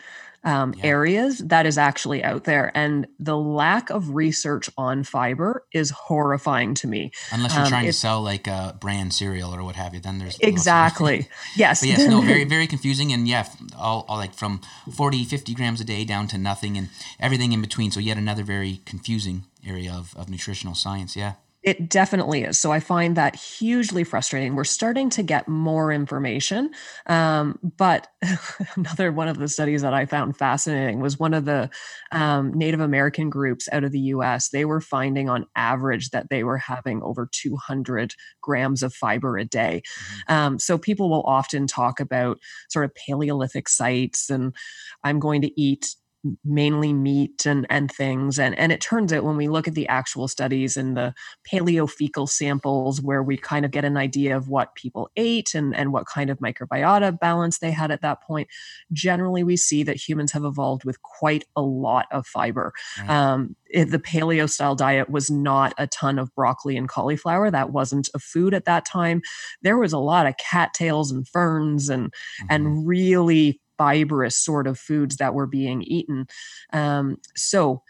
um, 0.44 0.74
yeah. 0.74 0.86
areas 0.86 1.38
that 1.38 1.66
is 1.66 1.78
actually 1.78 2.22
out 2.22 2.44
there. 2.44 2.70
And 2.74 3.06
the 3.18 3.36
lack 3.36 3.90
of 3.90 4.14
research 4.14 4.70
on 4.76 5.04
fiber 5.04 5.64
is 5.72 5.90
horrifying 5.90 6.74
to 6.76 6.86
me. 6.86 7.12
Unless 7.32 7.54
you're 7.54 7.64
um, 7.64 7.68
trying 7.68 7.86
to 7.86 7.92
sell 7.92 8.22
like 8.22 8.46
a 8.46 8.76
brand 8.80 9.12
cereal 9.12 9.54
or 9.54 9.62
what 9.64 9.76
have 9.76 9.94
you, 9.94 10.00
then 10.00 10.18
there's 10.18 10.38
exactly. 10.40 11.28
yes. 11.56 11.80
But 11.80 11.88
yes, 11.88 12.08
no, 12.08 12.20
very, 12.20 12.44
very 12.44 12.66
confusing. 12.66 13.12
And 13.12 13.26
yeah, 13.26 13.48
all, 13.76 14.04
all 14.08 14.16
like 14.16 14.34
from 14.34 14.60
40, 14.92 15.24
50 15.24 15.54
grams 15.54 15.80
a 15.80 15.84
day 15.84 16.04
down 16.04 16.28
to 16.28 16.38
nothing 16.38 16.76
and 16.76 16.88
everything 17.18 17.52
in 17.52 17.60
between. 17.60 17.90
So 17.90 18.00
yet 18.00 18.16
another 18.16 18.44
very 18.44 18.80
confusing 18.84 19.44
area 19.66 19.92
of, 19.92 20.16
of 20.16 20.28
nutritional 20.28 20.74
science. 20.74 21.16
Yeah. 21.16 21.34
It 21.68 21.90
definitely 21.90 22.44
is. 22.44 22.58
So 22.58 22.72
I 22.72 22.80
find 22.80 23.14
that 23.18 23.36
hugely 23.36 24.02
frustrating. 24.02 24.54
We're 24.54 24.64
starting 24.64 25.10
to 25.10 25.22
get 25.22 25.46
more 25.48 25.92
information. 25.92 26.70
Um, 27.04 27.58
but 27.76 28.06
another 28.76 29.12
one 29.12 29.28
of 29.28 29.36
the 29.36 29.48
studies 29.48 29.82
that 29.82 29.92
I 29.92 30.06
found 30.06 30.38
fascinating 30.38 31.00
was 31.00 31.18
one 31.18 31.34
of 31.34 31.44
the 31.44 31.68
um, 32.10 32.54
Native 32.54 32.80
American 32.80 33.28
groups 33.28 33.68
out 33.70 33.84
of 33.84 33.92
the 33.92 34.00
US. 34.00 34.48
They 34.48 34.64
were 34.64 34.80
finding 34.80 35.28
on 35.28 35.44
average 35.56 36.08
that 36.08 36.30
they 36.30 36.42
were 36.42 36.56
having 36.56 37.02
over 37.02 37.28
200 37.30 38.14
grams 38.40 38.82
of 38.82 38.94
fiber 38.94 39.36
a 39.36 39.44
day. 39.44 39.82
Mm-hmm. 39.84 40.32
Um, 40.32 40.58
so 40.58 40.78
people 40.78 41.10
will 41.10 41.24
often 41.24 41.66
talk 41.66 42.00
about 42.00 42.38
sort 42.70 42.86
of 42.86 42.94
Paleolithic 42.94 43.68
sites 43.68 44.30
and 44.30 44.56
I'm 45.04 45.18
going 45.18 45.42
to 45.42 45.60
eat 45.60 45.96
mainly 46.44 46.92
meat 46.92 47.46
and 47.46 47.64
and 47.70 47.92
things 47.92 48.40
and 48.40 48.58
and 48.58 48.72
it 48.72 48.80
turns 48.80 49.12
out 49.12 49.22
when 49.22 49.36
we 49.36 49.46
look 49.48 49.68
at 49.68 49.74
the 49.74 49.86
actual 49.86 50.26
studies 50.26 50.76
and 50.76 50.96
the 50.96 51.14
paleofecal 51.50 52.28
samples 52.28 53.00
where 53.00 53.22
we 53.22 53.36
kind 53.36 53.64
of 53.64 53.70
get 53.70 53.84
an 53.84 53.96
idea 53.96 54.36
of 54.36 54.48
what 54.48 54.74
people 54.74 55.10
ate 55.16 55.54
and 55.54 55.76
and 55.76 55.92
what 55.92 56.06
kind 56.06 56.28
of 56.28 56.38
microbiota 56.38 57.16
balance 57.18 57.60
they 57.60 57.70
had 57.70 57.92
at 57.92 58.02
that 58.02 58.20
point 58.22 58.48
generally 58.92 59.44
we 59.44 59.56
see 59.56 59.84
that 59.84 59.96
humans 59.96 60.32
have 60.32 60.44
evolved 60.44 60.84
with 60.84 61.00
quite 61.02 61.44
a 61.54 61.62
lot 61.62 62.06
of 62.10 62.26
fiber 62.26 62.72
right. 62.98 63.10
um, 63.10 63.54
the 63.72 64.00
paleo 64.00 64.50
style 64.50 64.74
diet 64.74 65.08
was 65.08 65.30
not 65.30 65.72
a 65.78 65.86
ton 65.86 66.18
of 66.18 66.34
broccoli 66.34 66.76
and 66.76 66.88
cauliflower 66.88 67.48
that 67.48 67.70
wasn't 67.70 68.08
a 68.12 68.18
food 68.18 68.54
at 68.54 68.64
that 68.64 68.84
time 68.84 69.22
there 69.62 69.78
was 69.78 69.92
a 69.92 69.98
lot 69.98 70.26
of 70.26 70.36
cattails 70.36 71.12
and 71.12 71.28
ferns 71.28 71.88
and 71.88 72.06
mm-hmm. 72.06 72.46
and 72.50 72.88
really 72.88 73.60
fibrous 73.78 74.36
sort 74.36 74.66
of 74.66 74.78
foods 74.78 75.16
that 75.16 75.34
were 75.34 75.46
being 75.46 75.82
eaten. 75.82 76.26
Um, 76.72 77.18
so 77.36 77.82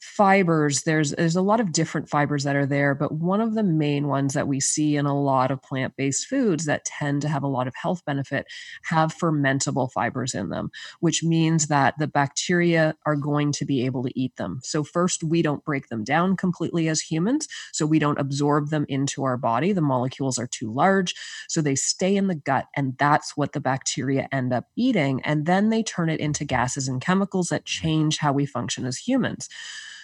fibers 0.00 0.82
there's 0.82 1.10
there's 1.12 1.36
a 1.36 1.42
lot 1.42 1.60
of 1.60 1.72
different 1.72 2.08
fibers 2.08 2.44
that 2.44 2.56
are 2.56 2.66
there 2.66 2.94
but 2.94 3.12
one 3.12 3.40
of 3.40 3.54
the 3.54 3.62
main 3.62 4.06
ones 4.06 4.34
that 4.34 4.48
we 4.48 4.58
see 4.58 4.96
in 4.96 5.06
a 5.06 5.18
lot 5.18 5.50
of 5.50 5.62
plant-based 5.62 6.26
foods 6.26 6.64
that 6.64 6.84
tend 6.84 7.22
to 7.22 7.28
have 7.28 7.42
a 7.42 7.48
lot 7.48 7.66
of 7.66 7.74
health 7.74 8.04
benefit 8.04 8.46
have 8.82 9.14
fermentable 9.14 9.90
fibers 9.92 10.34
in 10.34 10.48
them 10.48 10.70
which 11.00 11.22
means 11.22 11.66
that 11.66 11.94
the 11.98 12.06
bacteria 12.06 12.94
are 13.06 13.16
going 13.16 13.52
to 13.52 13.64
be 13.64 13.84
able 13.84 14.02
to 14.02 14.20
eat 14.20 14.36
them. 14.36 14.60
So 14.62 14.84
first 14.84 15.22
we 15.22 15.42
don't 15.42 15.64
break 15.64 15.88
them 15.88 16.04
down 16.04 16.36
completely 16.36 16.88
as 16.88 17.00
humans 17.00 17.48
so 17.72 17.86
we 17.86 17.98
don't 17.98 18.18
absorb 18.18 18.70
them 18.70 18.86
into 18.88 19.24
our 19.24 19.36
body. 19.36 19.72
The 19.72 19.80
molecules 19.80 20.38
are 20.38 20.46
too 20.46 20.72
large 20.72 21.14
so 21.48 21.60
they 21.60 21.74
stay 21.74 22.16
in 22.16 22.26
the 22.26 22.34
gut 22.34 22.66
and 22.76 22.96
that's 22.98 23.36
what 23.36 23.52
the 23.52 23.60
bacteria 23.60 24.28
end 24.32 24.52
up 24.52 24.66
eating 24.76 25.20
and 25.22 25.46
then 25.46 25.70
they 25.70 25.82
turn 25.82 26.08
it 26.08 26.20
into 26.20 26.44
gases 26.44 26.88
and 26.88 27.00
chemicals 27.00 27.48
that 27.48 27.64
mm-hmm. 27.64 27.86
change 27.86 28.18
how 28.18 28.32
we 28.32 28.46
function 28.46 28.84
as 28.84 28.96
humans 28.98 29.48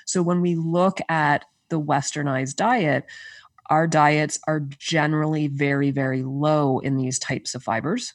so 0.06 0.22
when 0.22 0.40
we 0.40 0.54
look 0.54 0.98
at 1.08 1.44
the 1.68 1.80
westernized 1.80 2.56
diet, 2.56 3.04
our 3.68 3.86
diets 3.86 4.38
are 4.46 4.60
generally 4.60 5.48
very, 5.48 5.90
very 5.90 6.22
low 6.22 6.78
in 6.78 6.96
these 6.96 7.18
types 7.18 7.54
of 7.54 7.62
fibers. 7.62 8.14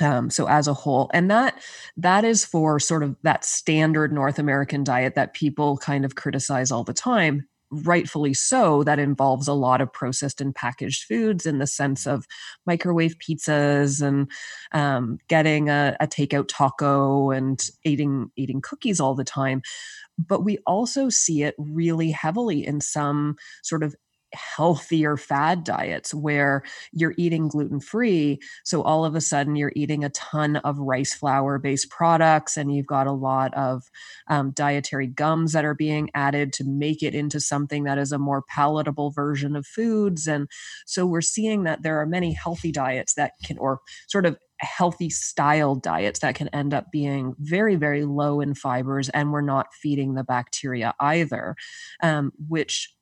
Um, 0.00 0.30
so 0.30 0.48
as 0.48 0.68
a 0.68 0.74
whole 0.74 1.10
and 1.12 1.28
that 1.32 1.60
that 1.96 2.24
is 2.24 2.44
for 2.44 2.78
sort 2.78 3.02
of 3.02 3.16
that 3.24 3.44
standard 3.44 4.12
north 4.12 4.38
american 4.38 4.84
diet 4.84 5.16
that 5.16 5.34
people 5.34 5.76
kind 5.76 6.04
of 6.04 6.14
criticize 6.14 6.70
all 6.70 6.84
the 6.84 6.92
time 6.92 7.48
rightfully 7.70 8.34
so 8.34 8.82
that 8.84 8.98
involves 8.98 9.48
a 9.48 9.52
lot 9.52 9.80
of 9.80 9.92
processed 9.92 10.40
and 10.40 10.54
packaged 10.54 11.04
foods 11.04 11.46
in 11.46 11.58
the 11.58 11.66
sense 11.66 12.06
of 12.06 12.26
microwave 12.66 13.16
pizzas 13.18 14.00
and 14.00 14.30
um, 14.72 15.18
getting 15.28 15.68
a, 15.68 15.96
a 16.00 16.06
takeout 16.06 16.48
taco 16.48 17.30
and 17.30 17.70
eating 17.84 18.30
eating 18.36 18.60
cookies 18.60 19.00
all 19.00 19.14
the 19.14 19.24
time. 19.24 19.62
But 20.18 20.44
we 20.44 20.58
also 20.66 21.08
see 21.08 21.42
it 21.42 21.54
really 21.58 22.10
heavily 22.10 22.66
in 22.66 22.80
some 22.80 23.36
sort 23.62 23.82
of 23.82 23.94
healthier 24.32 25.16
fad 25.16 25.64
diets 25.64 26.12
where 26.14 26.62
you're 26.92 27.14
eating 27.16 27.48
gluten 27.48 27.80
free. 27.80 28.38
So 28.64 28.82
all 28.82 29.04
of 29.04 29.14
a 29.14 29.20
sudden 29.20 29.56
you're 29.56 29.72
eating 29.74 30.04
a 30.04 30.10
ton 30.10 30.56
of 30.56 30.78
rice 30.78 31.14
flour 31.14 31.58
based 31.58 31.90
products, 31.90 32.56
and 32.56 32.74
you've 32.74 32.86
got 32.86 33.06
a 33.06 33.12
lot 33.12 33.54
of 33.54 33.84
um, 34.28 34.52
dietary 34.52 35.06
gums 35.06 35.52
that 35.52 35.64
are 35.64 35.74
being 35.74 36.10
added 36.14 36.52
to 36.54 36.64
make 36.64 37.02
it 37.02 37.14
into 37.14 37.40
something 37.40 37.84
that 37.84 37.98
is 37.98 38.12
a 38.12 38.18
more 38.18 38.42
palatable 38.42 39.10
version 39.10 39.56
of 39.56 39.66
foods. 39.66 40.26
And 40.26 40.48
so 40.86 41.06
we're 41.06 41.20
seeing 41.20 41.64
that 41.64 41.82
there 41.82 42.00
are 42.00 42.06
many 42.06 42.32
healthy 42.32 42.72
diets 42.72 43.14
that 43.14 43.32
can, 43.44 43.58
or 43.58 43.80
sort 44.08 44.26
of 44.26 44.36
healthy 44.60 45.08
style 45.08 45.76
diets 45.76 46.20
that 46.20 46.34
can 46.34 46.48
end 46.48 46.74
up 46.74 46.90
being 46.90 47.34
very 47.38 47.76
very 47.76 48.04
low 48.04 48.40
in 48.40 48.54
fibers 48.54 49.08
and 49.10 49.32
we're 49.32 49.40
not 49.40 49.72
feeding 49.72 50.14
the 50.14 50.24
bacteria 50.24 50.92
either 50.98 51.54
um, 52.02 52.32
which 52.48 52.92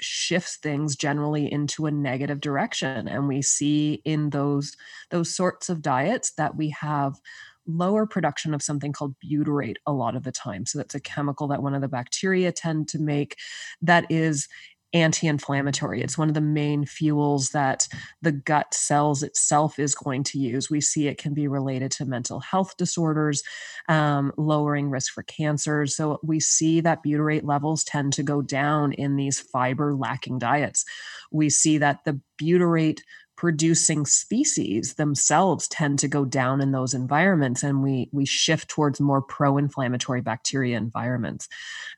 shifts 0.00 0.56
things 0.56 0.96
generally 0.96 1.50
into 1.50 1.86
a 1.86 1.90
negative 1.90 2.40
direction 2.40 3.06
and 3.08 3.28
we 3.28 3.40
see 3.40 4.02
in 4.04 4.30
those 4.30 4.76
those 5.10 5.34
sorts 5.34 5.68
of 5.68 5.82
diets 5.82 6.32
that 6.32 6.56
we 6.56 6.70
have 6.70 7.20
lower 7.66 8.06
production 8.06 8.52
of 8.54 8.62
something 8.62 8.92
called 8.92 9.14
butyrate 9.24 9.76
a 9.86 9.92
lot 9.92 10.16
of 10.16 10.22
the 10.22 10.32
time. 10.32 10.66
So 10.66 10.78
that's 10.78 10.94
a 10.94 11.00
chemical 11.00 11.48
that 11.48 11.62
one 11.62 11.74
of 11.74 11.80
the 11.80 11.88
bacteria 11.88 12.52
tend 12.52 12.88
to 12.88 12.98
make 12.98 13.38
that 13.80 14.04
is 14.10 14.48
anti 14.94 15.26
inflammatory. 15.26 16.00
It's 16.00 16.16
one 16.16 16.28
of 16.28 16.34
the 16.34 16.40
main 16.40 16.86
fuels 16.86 17.50
that 17.50 17.88
the 18.22 18.32
gut 18.32 18.72
cells 18.72 19.22
itself 19.22 19.78
is 19.78 19.94
going 19.94 20.22
to 20.24 20.38
use. 20.38 20.70
We 20.70 20.80
see 20.80 21.08
it 21.08 21.18
can 21.18 21.34
be 21.34 21.48
related 21.48 21.90
to 21.92 22.06
mental 22.06 22.40
health 22.40 22.76
disorders, 22.78 23.42
um, 23.88 24.32
lowering 24.38 24.88
risk 24.88 25.12
for 25.12 25.24
cancers. 25.24 25.96
So 25.96 26.20
we 26.22 26.40
see 26.40 26.80
that 26.80 27.04
butyrate 27.04 27.44
levels 27.44 27.84
tend 27.84 28.12
to 28.14 28.22
go 28.22 28.40
down 28.40 28.92
in 28.92 29.16
these 29.16 29.40
fiber 29.40 29.94
lacking 29.94 30.38
diets. 30.38 30.84
We 31.32 31.50
see 31.50 31.78
that 31.78 32.04
the 32.04 32.20
butyrate 32.40 33.00
producing 33.36 34.06
species 34.06 34.94
themselves 34.94 35.66
tend 35.66 35.98
to 35.98 36.06
go 36.06 36.24
down 36.24 36.60
in 36.60 36.70
those 36.70 36.94
environments 36.94 37.64
and 37.64 37.82
we 37.82 38.08
we 38.12 38.24
shift 38.24 38.68
towards 38.68 39.00
more 39.00 39.20
pro-inflammatory 39.20 40.20
bacteria 40.20 40.76
environments 40.76 41.48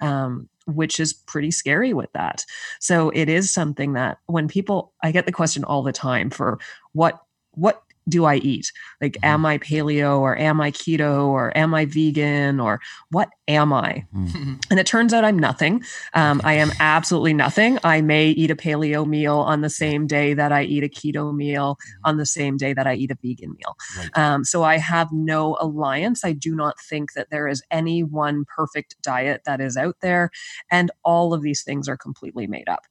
um, 0.00 0.48
which 0.66 1.00
is 1.00 1.12
pretty 1.12 1.50
scary 1.50 1.92
with 1.92 2.12
that. 2.12 2.44
So 2.80 3.10
it 3.10 3.28
is 3.28 3.50
something 3.50 3.94
that 3.94 4.18
when 4.26 4.48
people 4.48 4.92
I 5.02 5.12
get 5.12 5.26
the 5.26 5.32
question 5.32 5.64
all 5.64 5.82
the 5.82 5.92
time 5.92 6.30
for 6.30 6.58
what 6.92 7.20
what 7.52 7.82
do 8.08 8.24
I 8.24 8.36
eat? 8.36 8.72
Like, 9.00 9.12
mm-hmm. 9.14 9.24
am 9.24 9.46
I 9.46 9.58
paleo 9.58 10.18
or 10.20 10.36
am 10.38 10.60
I 10.60 10.70
keto 10.70 11.26
or 11.26 11.56
am 11.56 11.74
I 11.74 11.86
vegan 11.86 12.60
or 12.60 12.80
what 13.10 13.28
am 13.48 13.72
I? 13.72 14.06
Mm-hmm. 14.14 14.54
And 14.70 14.80
it 14.80 14.86
turns 14.86 15.14
out 15.14 15.24
I'm 15.24 15.38
nothing. 15.38 15.82
Um, 16.12 16.40
I 16.44 16.54
am 16.54 16.70
absolutely 16.80 17.34
nothing. 17.34 17.78
I 17.84 18.00
may 18.00 18.28
eat 18.28 18.50
a 18.50 18.56
paleo 18.56 19.06
meal 19.06 19.36
on 19.38 19.60
the 19.60 19.70
same 19.70 20.06
day 20.06 20.34
that 20.34 20.52
I 20.52 20.64
eat 20.64 20.84
a 20.84 20.88
keto 20.88 21.34
meal, 21.34 21.76
mm-hmm. 21.76 22.08
on 22.08 22.16
the 22.16 22.26
same 22.26 22.56
day 22.56 22.72
that 22.72 22.86
I 22.86 22.94
eat 22.94 23.10
a 23.10 23.16
vegan 23.22 23.52
meal. 23.52 23.76
Right. 23.96 24.18
Um, 24.18 24.44
so 24.44 24.62
I 24.62 24.78
have 24.78 25.12
no 25.12 25.56
alliance. 25.60 26.24
I 26.24 26.32
do 26.32 26.54
not 26.54 26.80
think 26.80 27.12
that 27.14 27.30
there 27.30 27.48
is 27.48 27.62
any 27.70 28.02
one 28.02 28.44
perfect 28.44 29.00
diet 29.02 29.42
that 29.46 29.60
is 29.60 29.76
out 29.76 29.96
there. 30.00 30.30
And 30.70 30.90
all 31.04 31.32
of 31.32 31.42
these 31.42 31.62
things 31.62 31.88
are 31.88 31.96
completely 31.96 32.46
made 32.46 32.68
up. 32.68 32.84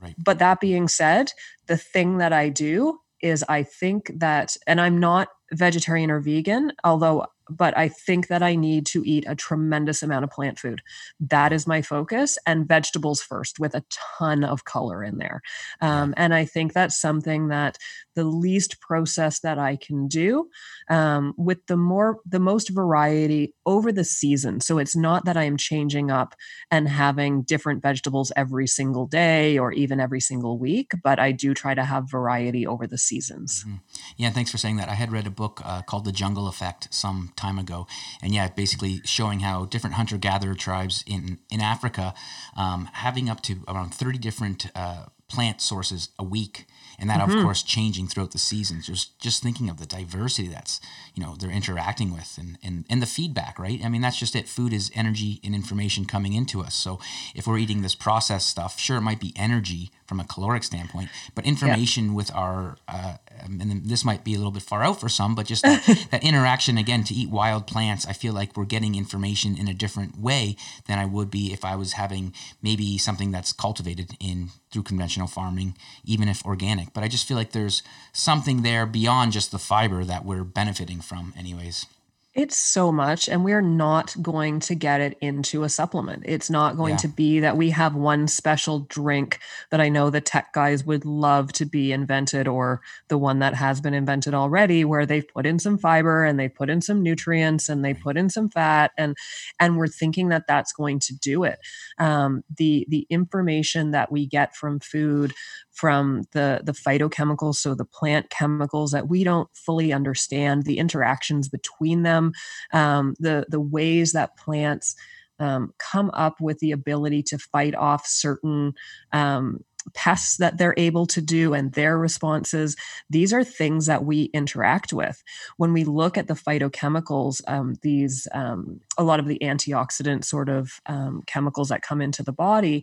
Right. 0.00 0.14
But 0.18 0.40
that 0.40 0.60
being 0.60 0.88
said, 0.88 1.30
the 1.66 1.76
thing 1.76 2.18
that 2.18 2.32
I 2.32 2.48
do 2.48 2.98
is 3.22 3.44
I 3.48 3.62
think 3.62 4.10
that, 4.16 4.56
and 4.66 4.80
I'm 4.80 4.98
not 4.98 5.28
vegetarian 5.52 6.10
or 6.10 6.20
vegan, 6.20 6.72
although 6.84 7.26
but 7.56 7.76
I 7.76 7.88
think 7.88 8.28
that 8.28 8.42
I 8.42 8.54
need 8.54 8.86
to 8.86 9.02
eat 9.04 9.24
a 9.26 9.34
tremendous 9.34 10.02
amount 10.02 10.24
of 10.24 10.30
plant 10.30 10.58
food. 10.58 10.82
That 11.20 11.52
is 11.52 11.66
my 11.66 11.82
focus, 11.82 12.38
and 12.46 12.66
vegetables 12.66 13.20
first 13.20 13.58
with 13.60 13.74
a 13.74 13.84
ton 14.18 14.44
of 14.44 14.64
color 14.64 15.02
in 15.04 15.18
there. 15.18 15.42
Um, 15.80 16.14
and 16.16 16.34
I 16.34 16.44
think 16.44 16.72
that's 16.72 17.00
something 17.00 17.48
that 17.48 17.78
the 18.14 18.24
least 18.24 18.80
process 18.80 19.40
that 19.40 19.58
I 19.58 19.76
can 19.76 20.08
do 20.08 20.48
um, 20.90 21.34
with 21.36 21.66
the 21.66 21.76
more, 21.76 22.18
the 22.26 22.40
most 22.40 22.68
variety 22.70 23.54
over 23.64 23.92
the 23.92 24.04
season. 24.04 24.60
So 24.60 24.78
it's 24.78 24.94
not 24.94 25.24
that 25.24 25.36
I 25.36 25.44
am 25.44 25.56
changing 25.56 26.10
up 26.10 26.34
and 26.70 26.88
having 26.88 27.42
different 27.42 27.82
vegetables 27.82 28.32
every 28.36 28.66
single 28.66 29.06
day 29.06 29.58
or 29.58 29.72
even 29.72 30.00
every 30.00 30.20
single 30.20 30.58
week, 30.58 30.92
but 31.02 31.18
I 31.18 31.32
do 31.32 31.54
try 31.54 31.74
to 31.74 31.84
have 31.84 32.10
variety 32.10 32.66
over 32.66 32.86
the 32.86 32.98
seasons. 32.98 33.64
Mm-hmm. 33.66 33.76
Yeah, 34.16 34.30
thanks 34.30 34.50
for 34.50 34.58
saying 34.58 34.76
that. 34.76 34.88
I 34.88 34.94
had 34.94 35.12
read 35.12 35.26
a 35.26 35.30
book 35.30 35.60
uh, 35.64 35.82
called 35.82 36.04
The 36.04 36.12
Jungle 36.12 36.48
Effect 36.48 36.88
some 36.90 37.32
time 37.42 37.58
ago, 37.58 37.86
and 38.22 38.32
yeah, 38.36 38.48
basically 38.48 38.94
showing 39.04 39.40
how 39.40 39.64
different 39.66 39.94
hunter 39.96 40.18
gatherer 40.18 40.54
tribes 40.54 41.04
in 41.06 41.38
in 41.50 41.60
Africa, 41.60 42.14
um, 42.56 42.88
having 42.92 43.28
up 43.32 43.40
to 43.42 43.52
around 43.68 43.90
thirty 43.94 44.18
different 44.18 44.60
uh, 44.74 45.06
plant 45.32 45.60
sources 45.60 46.10
a 46.18 46.24
week 46.24 46.66
and 46.98 47.08
that 47.08 47.20
mm-hmm. 47.20 47.38
of 47.38 47.44
course 47.44 47.62
changing 47.62 48.06
throughout 48.06 48.32
the 48.32 48.38
seasons 48.38 48.86
just 48.86 49.18
just 49.18 49.42
thinking 49.42 49.70
of 49.70 49.78
the 49.78 49.86
diversity 49.86 50.48
that's 50.48 50.80
you 51.14 51.22
know 51.22 51.34
they're 51.38 51.50
interacting 51.50 52.12
with 52.12 52.36
and, 52.38 52.58
and 52.62 52.84
and 52.90 53.00
the 53.00 53.06
feedback 53.06 53.58
right 53.58 53.80
i 53.84 53.88
mean 53.88 54.02
that's 54.02 54.18
just 54.18 54.36
it 54.36 54.48
food 54.48 54.72
is 54.72 54.90
energy 54.94 55.40
and 55.42 55.54
information 55.54 56.04
coming 56.04 56.34
into 56.34 56.60
us 56.60 56.74
so 56.74 57.00
if 57.34 57.46
we're 57.46 57.58
eating 57.58 57.82
this 57.82 57.94
processed 57.94 58.48
stuff 58.48 58.78
sure 58.78 58.98
it 58.98 59.02
might 59.02 59.20
be 59.20 59.32
energy 59.36 59.90
from 60.06 60.20
a 60.20 60.24
caloric 60.24 60.62
standpoint 60.62 61.08
but 61.34 61.46
information 61.46 62.08
yeah. 62.08 62.12
with 62.12 62.34
our 62.34 62.76
uh, 62.88 63.16
and 63.42 63.84
this 63.86 64.04
might 64.04 64.24
be 64.24 64.34
a 64.34 64.36
little 64.36 64.52
bit 64.52 64.62
far 64.62 64.82
out 64.82 65.00
for 65.00 65.08
some 65.08 65.34
but 65.34 65.46
just 65.46 65.62
that, 65.62 66.06
that 66.10 66.22
interaction 66.22 66.76
again 66.78 67.02
to 67.02 67.14
eat 67.14 67.30
wild 67.30 67.66
plants 67.66 68.06
i 68.06 68.12
feel 68.12 68.32
like 68.32 68.56
we're 68.56 68.64
getting 68.64 68.94
information 68.94 69.56
in 69.56 69.66
a 69.66 69.74
different 69.74 70.18
way 70.18 70.54
than 70.86 70.98
i 70.98 71.06
would 71.06 71.30
be 71.30 71.52
if 71.52 71.64
i 71.64 71.74
was 71.74 71.94
having 71.94 72.32
maybe 72.62 72.98
something 72.98 73.30
that's 73.30 73.52
cultivated 73.52 74.10
in 74.20 74.50
through 74.70 74.82
conventional 74.82 75.21
farming 75.26 75.74
even 76.04 76.28
if 76.28 76.44
organic 76.44 76.92
but 76.92 77.02
I 77.02 77.08
just 77.08 77.26
feel 77.26 77.36
like 77.36 77.52
there's 77.52 77.82
something 78.12 78.62
there 78.62 78.86
beyond 78.86 79.32
just 79.32 79.50
the 79.50 79.58
fiber 79.58 80.04
that 80.04 80.24
we're 80.24 80.44
benefiting 80.44 81.00
from, 81.00 81.32
anyways. 81.36 81.86
It's 82.34 82.56
so 82.56 82.90
much, 82.90 83.28
and 83.28 83.44
we're 83.44 83.60
not 83.60 84.16
going 84.22 84.60
to 84.60 84.74
get 84.74 85.02
it 85.02 85.18
into 85.20 85.64
a 85.64 85.68
supplement. 85.68 86.22
It's 86.24 86.48
not 86.48 86.78
going 86.78 86.92
yeah. 86.92 86.98
to 86.98 87.08
be 87.08 87.40
that 87.40 87.58
we 87.58 87.68
have 87.70 87.94
one 87.94 88.26
special 88.26 88.80
drink 88.88 89.38
that 89.70 89.82
I 89.82 89.90
know 89.90 90.08
the 90.08 90.22
tech 90.22 90.54
guys 90.54 90.82
would 90.86 91.04
love 91.04 91.52
to 91.54 91.66
be 91.66 91.92
invented, 91.92 92.48
or 92.48 92.80
the 93.08 93.18
one 93.18 93.40
that 93.40 93.54
has 93.54 93.82
been 93.82 93.92
invented 93.92 94.32
already, 94.32 94.82
where 94.82 95.04
they've 95.04 95.28
put 95.28 95.44
in 95.44 95.58
some 95.58 95.76
fiber 95.76 96.24
and 96.24 96.40
they 96.40 96.48
put 96.48 96.70
in 96.70 96.80
some 96.80 97.02
nutrients 97.02 97.68
and 97.68 97.84
they 97.84 97.92
put 97.92 98.16
in 98.16 98.30
some 98.30 98.48
fat, 98.48 98.92
and 98.96 99.14
and 99.60 99.76
we're 99.76 99.86
thinking 99.86 100.30
that 100.30 100.46
that's 100.48 100.72
going 100.72 101.00
to 101.00 101.14
do 101.14 101.44
it. 101.44 101.58
Um, 101.98 102.44
the 102.56 102.86
the 102.88 103.06
information 103.10 103.90
that 103.90 104.10
we 104.10 104.26
get 104.26 104.56
from 104.56 104.80
food 104.80 105.34
from 105.72 106.22
the 106.32 106.60
the 106.64 106.72
phytochemicals 106.72 107.56
so 107.56 107.74
the 107.74 107.84
plant 107.84 108.30
chemicals 108.30 108.92
that 108.92 109.08
we 109.08 109.24
don't 109.24 109.48
fully 109.54 109.92
understand 109.92 110.64
the 110.64 110.78
interactions 110.78 111.48
between 111.48 112.02
them 112.02 112.32
um, 112.72 113.14
the 113.18 113.46
the 113.48 113.60
ways 113.60 114.12
that 114.12 114.36
plants 114.36 114.94
um, 115.38 115.72
come 115.78 116.10
up 116.14 116.40
with 116.40 116.58
the 116.60 116.72
ability 116.72 117.22
to 117.24 117.38
fight 117.38 117.74
off 117.74 118.06
certain 118.06 118.74
um, 119.12 119.64
pests 119.94 120.36
that 120.36 120.58
they're 120.58 120.74
able 120.76 121.06
to 121.06 121.20
do 121.20 121.54
and 121.54 121.72
their 121.72 121.98
responses. 121.98 122.76
These 123.10 123.32
are 123.32 123.44
things 123.44 123.86
that 123.86 124.04
we 124.04 124.24
interact 124.32 124.92
with. 124.92 125.22
When 125.56 125.72
we 125.72 125.84
look 125.84 126.16
at 126.16 126.28
the 126.28 126.34
phytochemicals, 126.34 127.40
um, 127.48 127.74
these 127.82 128.28
um, 128.32 128.80
a 128.96 129.04
lot 129.04 129.20
of 129.20 129.26
the 129.26 129.38
antioxidant 129.42 130.24
sort 130.24 130.48
of 130.48 130.80
um, 130.86 131.22
chemicals 131.26 131.68
that 131.68 131.82
come 131.82 132.00
into 132.00 132.22
the 132.22 132.32
body, 132.32 132.82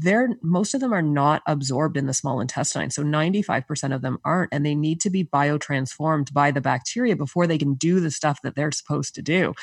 they're 0.00 0.36
most 0.42 0.74
of 0.74 0.80
them 0.80 0.92
are 0.92 1.02
not 1.02 1.42
absorbed 1.46 1.96
in 1.96 2.06
the 2.06 2.14
small 2.14 2.40
intestine. 2.40 2.90
So 2.90 3.02
95% 3.02 3.94
of 3.94 4.02
them 4.02 4.18
aren't, 4.24 4.52
and 4.52 4.64
they 4.64 4.74
need 4.74 5.00
to 5.02 5.10
be 5.10 5.24
biotransformed 5.24 6.32
by 6.32 6.50
the 6.50 6.60
bacteria 6.60 7.16
before 7.16 7.46
they 7.46 7.58
can 7.58 7.74
do 7.74 8.00
the 8.00 8.10
stuff 8.10 8.42
that 8.42 8.54
they're 8.54 8.72
supposed 8.72 9.14
to 9.14 9.22
do. 9.22 9.54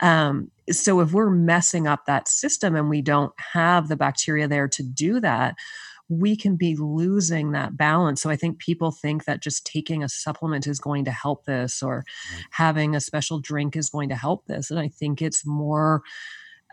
Um, 0.00 0.50
so 0.70 1.00
if 1.00 1.12
we're 1.12 1.30
messing 1.30 1.86
up 1.86 2.06
that 2.06 2.28
system 2.28 2.76
and 2.76 2.88
we 2.88 3.02
don't 3.02 3.32
have 3.52 3.88
the 3.88 3.96
bacteria 3.96 4.46
there 4.46 4.68
to 4.68 4.82
do 4.82 5.20
that, 5.20 5.56
we 6.08 6.36
can 6.36 6.56
be 6.56 6.76
losing 6.76 7.52
that 7.52 7.76
balance. 7.76 8.20
So 8.20 8.30
I 8.30 8.36
think 8.36 8.58
people 8.58 8.90
think 8.90 9.24
that 9.24 9.42
just 9.42 9.64
taking 9.64 10.02
a 10.02 10.08
supplement 10.08 10.66
is 10.66 10.80
going 10.80 11.04
to 11.04 11.12
help 11.12 11.44
this 11.44 11.82
or 11.82 12.04
having 12.50 12.94
a 12.94 13.00
special 13.00 13.38
drink 13.38 13.76
is 13.76 13.90
going 13.90 14.08
to 14.08 14.16
help 14.16 14.46
this. 14.46 14.70
And 14.70 14.80
I 14.80 14.88
think 14.88 15.22
it's 15.22 15.46
more 15.46 16.02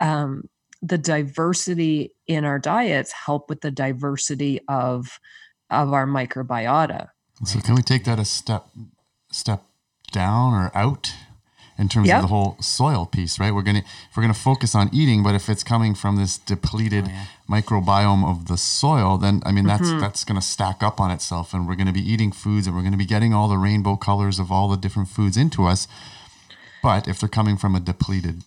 um, 0.00 0.48
the 0.82 0.98
diversity 0.98 2.12
in 2.26 2.44
our 2.44 2.58
diets 2.58 3.12
help 3.12 3.48
with 3.48 3.60
the 3.60 3.70
diversity 3.70 4.60
of 4.68 5.18
of 5.70 5.92
our 5.92 6.06
microbiota. 6.06 7.08
So 7.44 7.60
can 7.60 7.74
we 7.74 7.82
take 7.82 8.04
that 8.04 8.18
a 8.18 8.24
step 8.24 8.66
step 9.30 9.62
down 10.12 10.54
or 10.54 10.70
out 10.74 11.12
in 11.78 11.88
terms 11.88 12.08
yep. 12.08 12.16
of 12.16 12.22
the 12.22 12.28
whole 12.28 12.56
soil 12.60 13.06
piece, 13.06 13.38
right? 13.38 13.54
We're 13.54 13.62
gonna 13.62 13.84
if 14.10 14.16
we're 14.16 14.22
gonna 14.22 14.34
focus 14.34 14.74
on 14.74 14.90
eating, 14.92 15.22
but 15.22 15.34
if 15.34 15.48
it's 15.48 15.62
coming 15.62 15.94
from 15.94 16.16
this 16.16 16.36
depleted 16.36 17.04
oh, 17.06 17.10
yeah. 17.10 17.26
microbiome 17.48 18.28
of 18.28 18.48
the 18.48 18.56
soil, 18.56 19.16
then 19.16 19.42
I 19.44 19.52
mean 19.52 19.66
that's 19.66 19.88
mm-hmm. 19.88 20.00
that's 20.00 20.24
gonna 20.24 20.42
stack 20.42 20.82
up 20.82 21.00
on 21.00 21.10
itself, 21.10 21.54
and 21.54 21.68
we're 21.68 21.76
gonna 21.76 21.92
be 21.92 22.00
eating 22.12 22.32
foods, 22.32 22.66
and 22.66 22.74
we're 22.74 22.82
gonna 22.82 22.96
be 22.96 23.06
getting 23.06 23.32
all 23.32 23.48
the 23.48 23.58
rainbow 23.58 23.96
colors 23.96 24.38
of 24.38 24.50
all 24.50 24.68
the 24.68 24.76
different 24.76 25.08
foods 25.08 25.36
into 25.36 25.66
us. 25.66 25.86
But 26.82 27.06
if 27.06 27.20
they're 27.20 27.28
coming 27.28 27.56
from 27.56 27.74
a 27.74 27.80
depleted 27.80 28.42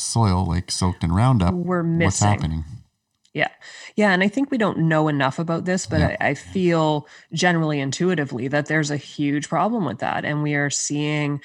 soil, 0.00 0.46
like 0.46 0.70
soaked 0.70 1.04
in 1.04 1.12
Roundup, 1.12 1.54
we're 1.54 1.82
missing. 1.82 2.06
What's 2.06 2.20
happening? 2.20 2.64
Yeah. 3.32 3.50
Yeah. 3.96 4.12
And 4.12 4.22
I 4.22 4.28
think 4.28 4.50
we 4.50 4.58
don't 4.58 4.78
know 4.78 5.08
enough 5.08 5.38
about 5.38 5.64
this, 5.64 5.86
but 5.86 6.00
yeah. 6.00 6.16
I, 6.20 6.30
I, 6.30 6.34
feel 6.34 7.06
generally 7.32 7.78
intuitively 7.78 8.48
that 8.48 8.66
there's 8.66 8.90
a 8.90 8.96
huge 8.96 9.48
problem 9.48 9.84
with 9.84 9.98
that. 10.00 10.24
And 10.24 10.42
we 10.42 10.54
are 10.54 10.70
seeing 10.70 11.40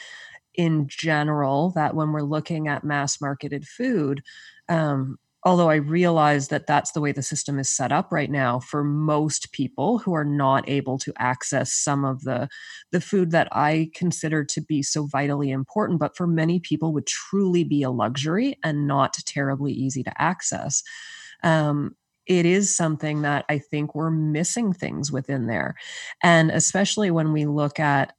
in 0.56 0.88
general 0.88 1.72
that 1.72 1.94
when 1.94 2.12
we're 2.12 2.22
looking 2.22 2.68
at 2.68 2.84
mass 2.84 3.22
marketed 3.22 3.68
food, 3.68 4.24
um, 4.68 5.20
although 5.46 5.70
I 5.70 5.76
realize 5.76 6.48
that 6.50 6.68
that's 6.68 6.92
the 6.92 7.02
way 7.02 7.12
the 7.12 7.22
system 7.24 7.60
is 7.60 7.70
set 7.70 7.92
up 7.92 8.12
right 8.12 8.32
now 8.32 8.60
for 8.60 8.84
most 8.84 9.52
people 9.52 10.00
who 10.00 10.14
are 10.14 10.26
not 10.26 10.68
able 10.68 10.98
to 11.00 11.14
access 11.18 11.72
some 11.74 12.04
of 12.04 12.24
the 12.24 12.50
the 12.92 13.02
food 13.02 13.32
that 13.32 13.48
I 13.52 13.92
consider 13.96 14.44
to 14.46 14.62
be 14.62 14.82
so 14.84 15.06
vitally 15.06 15.52
important 15.52 16.00
but 16.00 16.18
for 16.18 16.28
many 16.28 16.60
people 16.60 16.94
would 16.94 17.08
truly 17.08 17.64
be 17.64 17.84
a 17.84 17.92
luxury 17.92 18.58
and 18.64 18.88
not 18.88 19.14
terribly 19.26 19.72
easy 19.74 20.04
to 20.04 20.22
access. 20.22 20.84
Um, 21.44 21.96
it 22.28 22.46
is 22.46 22.76
something 22.76 23.22
that 23.22 23.46
I 23.50 23.60
think 23.60 23.94
we're 23.94 24.10
missing 24.10 24.74
things 24.74 25.12
within 25.12 25.46
there. 25.46 25.76
And 26.24 26.50
especially 26.50 27.12
when 27.12 27.32
we 27.34 27.46
look 27.46 27.80
at 27.80 28.14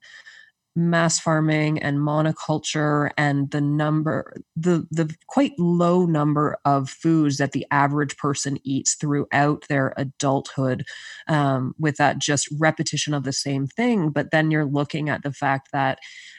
mass 0.77 1.19
farming 1.19 1.83
and 1.83 1.99
monoculture 1.99 3.11
and 3.17 3.51
the 3.51 3.61
number 3.61 4.35
the 4.55 4.87
the 4.91 5.13
quite 5.27 5.53
low 5.59 6.05
number 6.05 6.59
of 6.67 6.91
foods 6.91 7.39
that 7.39 7.53
the 7.53 7.67
average 7.71 8.17
person 8.19 8.59
eats 8.63 8.95
throughout 8.95 9.65
their 9.69 9.95
adulthood 9.97 10.85
um, 11.29 11.75
with 11.79 11.97
that 11.97 12.19
just 12.19 12.49
repetition 12.59 13.15
of 13.15 13.25
the 13.25 13.33
same 13.33 13.67
thing 13.67 14.11
but 14.11 14.31
then 14.31 14.51
you're 14.51 14.67
looking 14.67 15.09
at 15.09 15.23
the 15.23 15.33
fact 15.33 15.71
that 15.73 15.99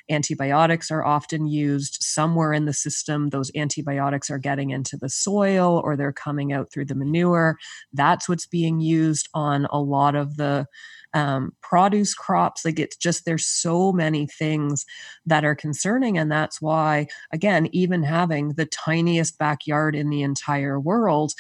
antibiotics 0.10 0.90
are 0.92 1.06
often 1.06 1.48
used 1.48 1.98
somewhere 2.02 2.54
in 2.54 2.66
the 2.66 2.74
system 2.74 3.30
those 3.30 3.52
antibiotics 3.56 4.30
are 4.30 4.40
getting 4.40 4.70
into 4.70 4.98
the 4.98 5.10
soil 5.10 5.82
or 5.84 5.96
they're 5.96 6.14
coming 6.14 6.54
out 6.54 6.72
through 6.72 6.86
the 6.86 6.96
manure 6.96 7.58
that's 7.94 8.30
what's 8.30 8.48
being 8.48 8.80
used 8.80 9.28
on 9.34 9.66
a 9.72 9.80
lot 9.80 10.16
of 10.16 10.38
the 10.38 10.66
um, 11.14 11.54
produce 11.62 12.14
crops. 12.14 12.66
Like 12.66 12.80
it's 12.80 12.96
just, 12.96 13.26
there's 13.26 13.46
so 13.46 13.92
many 13.92 14.28
things 14.28 14.86
that 15.26 15.46
are 15.46 15.56
concerning. 15.56 16.18
And 16.18 16.32
that's 16.32 16.62
why, 16.62 17.08
again, 17.32 17.68
even 17.72 18.04
having 18.04 18.50
the 18.50 18.66
tiniest 18.66 19.38
backyard 19.38 19.96
in 19.96 20.10
the 20.10 20.22
entire 20.22 20.80
world, 20.80 21.34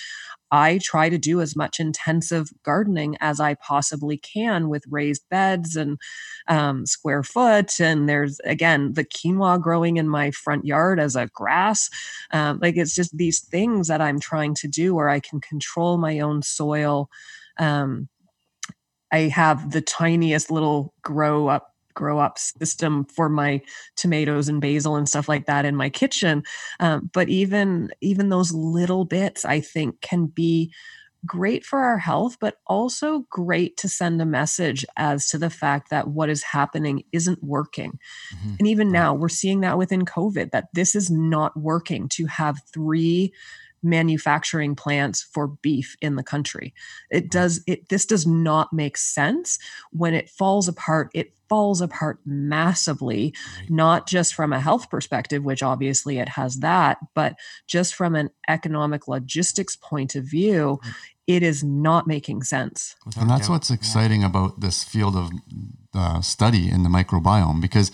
I 0.51 0.79
try 0.81 1.09
to 1.09 1.17
do 1.17 1.41
as 1.41 1.55
much 1.55 1.79
intensive 1.79 2.49
gardening 2.63 3.17
as 3.19 3.39
I 3.39 3.55
possibly 3.55 4.17
can 4.17 4.69
with 4.69 4.83
raised 4.89 5.23
beds 5.29 5.75
and 5.75 5.97
um, 6.47 6.85
square 6.85 7.23
foot. 7.23 7.79
And 7.79 8.07
there's, 8.07 8.39
again, 8.45 8.93
the 8.93 9.03
quinoa 9.03 9.61
growing 9.61 9.97
in 9.97 10.07
my 10.07 10.31
front 10.31 10.65
yard 10.65 10.99
as 10.99 11.15
a 11.15 11.27
grass. 11.27 11.89
Um, 12.31 12.59
like 12.61 12.77
it's 12.77 12.95
just 12.95 13.17
these 13.17 13.39
things 13.39 13.87
that 13.87 14.01
I'm 14.01 14.19
trying 14.19 14.55
to 14.55 14.67
do 14.67 14.95
where 14.95 15.09
I 15.09 15.19
can 15.19 15.41
control 15.41 15.97
my 15.97 16.19
own 16.19 16.41
soil. 16.41 17.09
Um, 17.59 18.07
I 19.11 19.19
have 19.19 19.71
the 19.71 19.81
tiniest 19.81 20.51
little 20.51 20.93
grow 21.01 21.47
up 21.47 21.73
grow 21.97 22.19
up 22.19 22.37
system 22.37 23.05
for 23.05 23.27
my 23.27 23.59
tomatoes 23.95 24.47
and 24.47 24.61
basil 24.61 24.95
and 24.95 25.09
stuff 25.09 25.27
like 25.27 25.47
that 25.47 25.65
in 25.65 25.75
my 25.75 25.89
kitchen. 25.89 26.43
Um, 26.79 27.09
but 27.11 27.27
even 27.27 27.89
even 28.01 28.29
those 28.29 28.51
little 28.53 29.03
bits 29.05 29.43
i 29.43 29.59
think 29.59 29.99
can 30.01 30.27
be 30.27 30.71
great 31.25 31.65
for 31.65 31.79
our 31.79 31.97
health 31.97 32.37
but 32.39 32.59
also 32.67 33.25
great 33.29 33.75
to 33.77 33.89
send 33.89 34.21
a 34.21 34.25
message 34.25 34.85
as 34.95 35.27
to 35.29 35.37
the 35.37 35.49
fact 35.49 35.89
that 35.89 36.07
what 36.07 36.29
is 36.29 36.43
happening 36.43 37.03
isn't 37.11 37.43
working. 37.43 37.99
Mm-hmm. 38.35 38.55
and 38.59 38.67
even 38.67 38.91
now 38.91 39.13
we're 39.15 39.29
seeing 39.29 39.61
that 39.61 39.77
within 39.77 40.05
covid 40.05 40.51
that 40.51 40.67
this 40.73 40.95
is 40.95 41.09
not 41.09 41.57
working 41.57 42.07
to 42.09 42.27
have 42.27 42.61
three 42.71 43.33
manufacturing 43.83 44.75
plants 44.75 45.21
for 45.21 45.47
beef 45.47 45.95
in 46.01 46.15
the 46.15 46.23
country. 46.23 46.73
It 47.09 47.29
does 47.31 47.63
it 47.67 47.89
this 47.89 48.05
does 48.05 48.25
not 48.25 48.73
make 48.73 48.97
sense 48.97 49.59
when 49.91 50.13
it 50.13 50.29
falls 50.29 50.67
apart 50.67 51.11
it 51.13 51.33
falls 51.49 51.79
apart 51.79 52.19
massively 52.25 53.33
right. 53.57 53.69
not 53.69 54.05
just 54.05 54.33
from 54.33 54.51
a 54.51 54.59
health 54.59 54.89
perspective 54.89 55.45
which 55.45 55.63
obviously 55.63 56.17
it 56.17 56.27
has 56.27 56.57
that 56.57 56.97
but 57.13 57.35
just 57.67 57.95
from 57.95 58.15
an 58.15 58.29
economic 58.49 59.07
logistics 59.07 59.77
point 59.77 60.13
of 60.15 60.25
view 60.25 60.77
it 61.27 61.43
is 61.43 61.61
not 61.61 62.07
making 62.07 62.41
sense. 62.41 62.95
And 63.17 63.29
that's 63.29 63.49
what's 63.49 63.69
exciting 63.69 64.23
about 64.23 64.61
this 64.61 64.83
field 64.85 65.15
of 65.15 65.29
uh, 65.93 66.21
study 66.21 66.69
in 66.69 66.83
the 66.83 66.89
microbiome 66.89 67.61
because 67.61 67.91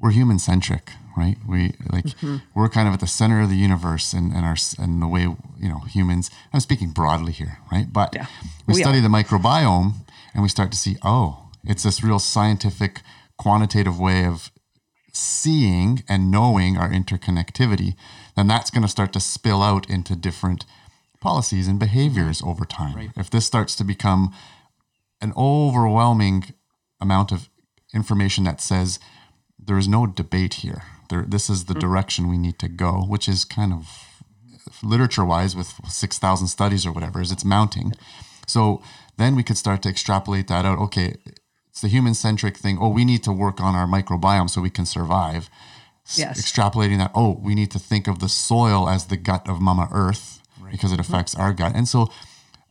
we're 0.00 0.12
human 0.12 0.38
centric, 0.38 0.90
right? 1.20 1.36
We 1.46 1.74
like 1.92 2.06
mm-hmm. 2.06 2.36
we're 2.54 2.68
kind 2.68 2.88
of 2.88 2.94
at 2.94 3.00
the 3.00 3.06
center 3.06 3.40
of 3.42 3.50
the 3.50 3.56
universe 3.56 4.12
and, 4.12 4.32
and 4.32 4.44
our 4.44 4.56
and 4.78 5.02
the 5.02 5.06
way 5.06 5.22
you 5.22 5.68
know 5.68 5.80
humans. 5.80 6.30
I'm 6.52 6.60
speaking 6.60 6.90
broadly 6.90 7.32
here, 7.32 7.58
right? 7.70 7.92
But 7.92 8.14
yeah. 8.14 8.26
we, 8.66 8.74
we, 8.74 8.80
study 8.80 8.98
are. 8.98 9.02
the 9.02 9.08
microbiome 9.08 9.94
and 10.32 10.42
we 10.42 10.48
start 10.48 10.70
to 10.72 10.78
see, 10.78 10.96
oh, 11.02 11.50
it's 11.64 11.82
this 11.82 12.02
real 12.02 12.18
scientific, 12.18 13.02
quantitative 13.36 13.98
way 13.98 14.24
of 14.24 14.50
seeing 15.12 16.02
and 16.08 16.30
knowing 16.30 16.76
our 16.76 16.90
interconnectivity. 16.90 17.94
Then 18.36 18.46
that's 18.46 18.70
going 18.70 18.82
to 18.82 18.88
start 18.88 19.12
to 19.12 19.20
spill 19.20 19.62
out 19.62 19.90
into 19.90 20.16
different 20.16 20.64
policies 21.20 21.68
and 21.68 21.78
behaviors 21.78 22.40
over 22.42 22.64
time. 22.64 22.96
Right. 22.96 23.10
If 23.16 23.28
this 23.28 23.44
starts 23.44 23.74
to 23.76 23.84
become 23.84 24.32
an 25.20 25.32
overwhelming 25.36 26.54
amount 27.00 27.32
of 27.32 27.50
information 27.92 28.44
that 28.44 28.60
says 28.60 28.98
there 29.58 29.78
is 29.78 29.88
no 29.88 30.06
debate 30.06 30.54
here. 30.54 30.82
There, 31.10 31.24
this 31.28 31.50
is 31.50 31.66
the 31.66 31.74
mm. 31.74 31.80
direction 31.80 32.28
we 32.28 32.38
need 32.38 32.58
to 32.60 32.68
go, 32.68 33.04
which 33.06 33.28
is 33.28 33.44
kind 33.44 33.72
of 33.72 33.86
literature 34.82 35.24
wise 35.24 35.54
with 35.54 35.74
6,000 35.86 36.46
studies 36.46 36.86
or 36.86 36.92
whatever, 36.92 37.20
is 37.20 37.30
it's 37.30 37.44
mounting. 37.44 37.92
So 38.46 38.82
then 39.18 39.36
we 39.36 39.42
could 39.42 39.58
start 39.58 39.82
to 39.82 39.88
extrapolate 39.88 40.48
that 40.48 40.64
out. 40.64 40.78
Okay, 40.78 41.16
it's 41.68 41.82
the 41.82 41.88
human 41.88 42.14
centric 42.14 42.56
thing. 42.56 42.78
Oh, 42.80 42.88
we 42.88 43.04
need 43.04 43.22
to 43.24 43.32
work 43.32 43.60
on 43.60 43.74
our 43.74 43.86
microbiome 43.86 44.48
so 44.48 44.60
we 44.60 44.70
can 44.70 44.86
survive. 44.86 45.50
Yes. 46.14 46.40
Extrapolating 46.40 46.98
that, 46.98 47.12
oh, 47.14 47.38
we 47.40 47.54
need 47.54 47.70
to 47.72 47.78
think 47.78 48.08
of 48.08 48.18
the 48.18 48.28
soil 48.28 48.88
as 48.88 49.06
the 49.06 49.16
gut 49.16 49.48
of 49.48 49.60
Mama 49.60 49.88
Earth 49.92 50.40
right. 50.60 50.72
because 50.72 50.90
it 50.90 50.98
mm-hmm. 50.98 51.12
affects 51.12 51.34
mm-hmm. 51.34 51.42
our 51.42 51.52
gut. 51.52 51.76
And 51.76 51.86
so 51.86 52.10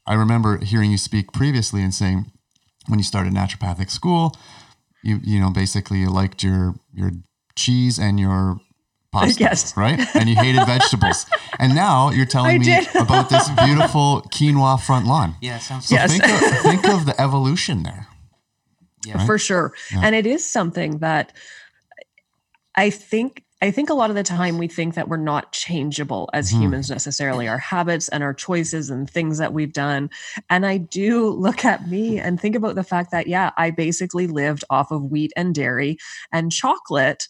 I 0.06 0.16
remember 0.16 0.58
hearing 0.58 0.92
you 0.92 0.98
speak 0.98 1.32
previously 1.32 1.82
and 1.82 1.94
saying 1.94 2.26
when 2.88 3.00
you 3.00 3.06
started 3.06 3.34
naturopathic 3.34 3.90
school, 3.90 4.36
you 5.04 5.20
you 5.24 5.40
know 5.40 5.50
basically 5.50 6.00
you 6.00 6.10
liked 6.10 6.44
your 6.44 6.76
your 6.94 7.12
cheese 7.60 8.00
and 8.00 8.20
your 8.20 8.60
pasta, 9.12 9.40
yes. 9.40 9.76
right? 9.78 10.00
And 10.16 10.30
you 10.30 10.36
hated 10.36 10.66
vegetables. 10.66 11.26
And 11.60 11.76
now 11.76 12.10
you're 12.10 12.26
telling 12.26 12.52
I 12.52 12.58
me 12.58 12.66
did. 12.66 12.88
about 12.96 13.30
this 13.30 13.50
beautiful 13.50 14.24
quinoa 14.34 14.82
front 14.82 15.06
lawn. 15.06 15.36
Yeah, 15.42 15.60
sounds 15.60 15.88
so 15.88 15.96
yes. 15.96 16.12
think, 16.12 16.24
of, 16.24 16.60
think 16.62 16.88
of 16.88 17.06
the 17.06 17.20
evolution 17.20 17.84
there. 17.84 18.08
Yeah, 19.06 19.18
right? 19.18 19.26
for 19.26 19.38
sure. 19.38 19.74
Yeah. 19.92 20.02
And 20.04 20.16
it 20.16 20.26
is 20.26 20.46
something 20.46 21.00
that 21.00 21.34
I 22.76 22.90
think 22.90 23.44
I 23.62 23.72
think 23.72 23.90
a 23.90 23.94
lot 23.94 24.10
of 24.10 24.16
the 24.16 24.24
time 24.24 24.58
we 24.58 24.70
think 24.70 24.96
that 24.96 25.10
we're 25.10 25.18
not 25.18 25.52
changeable 25.52 26.30
as 26.32 26.50
mm-hmm. 26.50 26.64
humans 26.64 26.90
necessarily, 26.90 27.48
our 27.50 27.58
habits 27.58 28.08
and 28.08 28.24
our 28.24 28.34
choices 28.34 28.90
and 28.90 29.10
things 29.10 29.38
that 29.38 29.52
we've 29.52 29.74
done. 29.74 30.10
And 30.50 30.66
I 30.66 30.78
do 30.78 31.30
look 31.30 31.66
at 31.66 31.90
me 31.90 32.20
and 32.20 32.40
think 32.40 32.56
about 32.56 32.76
the 32.76 32.86
fact 32.86 33.12
that, 33.12 33.28
yeah, 33.28 33.52
I 33.58 33.72
basically 33.72 34.28
lived 34.28 34.64
off 34.70 34.92
of 34.92 35.04
wheat 35.04 35.34
and 35.36 35.54
dairy 35.54 35.98
and 36.32 36.54
chocolate 36.54 37.28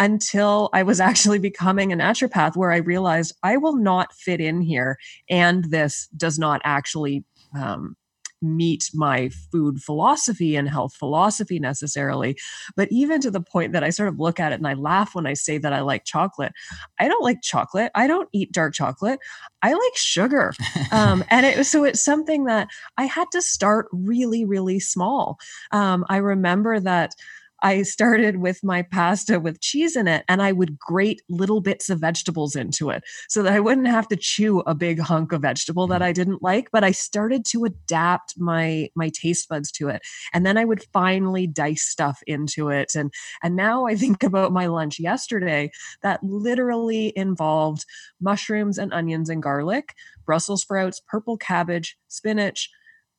until 0.00 0.70
I 0.72 0.82
was 0.82 0.98
actually 1.10 1.38
becoming 1.38 1.92
a 1.92 1.96
naturopath, 1.96 2.56
where 2.56 2.72
I 2.72 2.78
realized 2.78 3.36
I 3.44 3.56
will 3.56 3.76
not 3.76 4.12
fit 4.12 4.40
in 4.40 4.60
here. 4.60 4.98
And 5.28 5.64
this 5.70 6.08
does 6.16 6.38
not 6.38 6.60
actually 6.64 7.24
um, 7.54 7.96
meet 8.42 8.90
my 8.94 9.28
food 9.52 9.82
philosophy 9.82 10.56
and 10.56 10.68
health 10.68 10.94
philosophy 10.94 11.58
necessarily. 11.58 12.38
But 12.74 12.88
even 12.90 13.20
to 13.20 13.30
the 13.30 13.40
point 13.40 13.72
that 13.72 13.84
I 13.84 13.90
sort 13.90 14.08
of 14.08 14.18
look 14.18 14.40
at 14.40 14.52
it 14.52 14.56
and 14.56 14.66
I 14.66 14.74
laugh 14.74 15.14
when 15.14 15.26
I 15.26 15.34
say 15.34 15.58
that 15.58 15.72
I 15.72 15.80
like 15.80 16.04
chocolate. 16.04 16.52
I 16.98 17.06
don't 17.06 17.22
like 17.22 17.42
chocolate. 17.42 17.90
I 17.94 18.06
don't 18.06 18.28
eat 18.32 18.52
dark 18.52 18.74
chocolate. 18.74 19.20
I 19.62 19.72
like 19.72 19.96
sugar. 19.96 20.52
Um, 20.92 21.22
and 21.30 21.46
it, 21.46 21.66
so 21.66 21.84
it's 21.84 22.02
something 22.02 22.44
that 22.46 22.66
I 22.96 23.04
had 23.04 23.26
to 23.32 23.40
start 23.40 23.86
really, 23.92 24.44
really 24.44 24.80
small. 24.80 25.38
Um, 25.70 26.04
I 26.08 26.16
remember 26.16 26.80
that 26.80 27.14
I 27.62 27.82
started 27.82 28.36
with 28.36 28.62
my 28.64 28.82
pasta 28.82 29.38
with 29.38 29.60
cheese 29.60 29.96
in 29.96 30.08
it 30.08 30.24
and 30.28 30.42
I 30.42 30.52
would 30.52 30.78
grate 30.78 31.22
little 31.28 31.60
bits 31.60 31.90
of 31.90 32.00
vegetables 32.00 32.56
into 32.56 32.90
it 32.90 33.02
so 33.28 33.42
that 33.42 33.52
I 33.52 33.60
wouldn't 33.60 33.88
have 33.88 34.08
to 34.08 34.16
chew 34.16 34.60
a 34.60 34.74
big 34.74 34.98
hunk 34.98 35.32
of 35.32 35.42
vegetable 35.42 35.86
that 35.88 36.00
mm. 36.00 36.06
I 36.06 36.12
didn't 36.12 36.42
like 36.42 36.70
but 36.72 36.84
I 36.84 36.92
started 36.92 37.44
to 37.46 37.64
adapt 37.64 38.34
my 38.38 38.88
my 38.94 39.10
taste 39.10 39.48
buds 39.48 39.70
to 39.72 39.88
it 39.88 40.02
and 40.32 40.46
then 40.46 40.56
I 40.56 40.64
would 40.64 40.84
finally 40.92 41.46
dice 41.46 41.82
stuff 41.82 42.20
into 42.26 42.68
it 42.68 42.94
and 42.94 43.12
and 43.42 43.56
now 43.56 43.86
I 43.86 43.94
think 43.94 44.22
about 44.30 44.52
my 44.52 44.66
lunch 44.66 44.98
yesterday 44.98 45.70
that 46.02 46.22
literally 46.22 47.12
involved 47.16 47.84
mushrooms 48.20 48.78
and 48.78 48.92
onions 48.92 49.28
and 49.28 49.42
garlic 49.42 49.94
Brussels 50.24 50.62
sprouts 50.62 51.00
purple 51.08 51.36
cabbage 51.36 51.96
spinach 52.08 52.70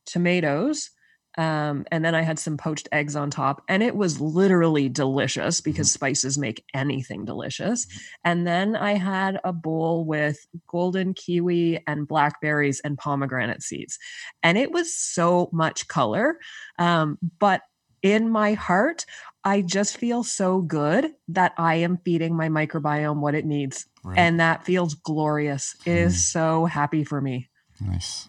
tomatoes 0.05 0.89
um, 1.37 1.85
and 1.91 2.03
then 2.03 2.15
I 2.15 2.21
had 2.21 2.39
some 2.39 2.57
poached 2.57 2.89
eggs 2.91 3.15
on 3.15 3.29
top, 3.29 3.63
and 3.67 3.81
it 3.81 3.95
was 3.95 4.19
literally 4.19 4.89
delicious 4.89 5.61
because 5.61 5.87
mm-hmm. 5.87 5.93
spices 5.93 6.37
make 6.37 6.63
anything 6.73 7.25
delicious. 7.25 7.85
Mm-hmm. 7.85 7.99
And 8.25 8.47
then 8.47 8.75
I 8.75 8.93
had 8.93 9.39
a 9.43 9.53
bowl 9.53 10.05
with 10.05 10.45
golden 10.67 11.13
kiwi 11.13 11.83
and 11.87 12.07
blackberries 12.07 12.81
and 12.81 12.97
pomegranate 12.97 13.63
seeds, 13.63 13.97
and 14.43 14.57
it 14.57 14.71
was 14.71 14.95
so 14.95 15.49
much 15.51 15.87
color. 15.87 16.37
Um, 16.77 17.17
but 17.39 17.61
in 18.01 18.29
my 18.29 18.53
heart, 18.53 19.05
I 19.43 19.61
just 19.61 19.97
feel 19.97 20.23
so 20.23 20.61
good 20.61 21.11
that 21.29 21.53
I 21.57 21.75
am 21.75 21.97
feeding 21.97 22.35
my 22.35 22.49
microbiome 22.49 23.21
what 23.21 23.35
it 23.35 23.45
needs. 23.45 23.85
Right. 24.03 24.17
And 24.17 24.39
that 24.39 24.65
feels 24.65 24.95
glorious. 24.95 25.75
It 25.85 25.91
mm. 25.91 26.05
is 26.05 26.31
so 26.31 26.65
happy 26.65 27.03
for 27.03 27.21
me. 27.21 27.49
Nice. 27.79 28.27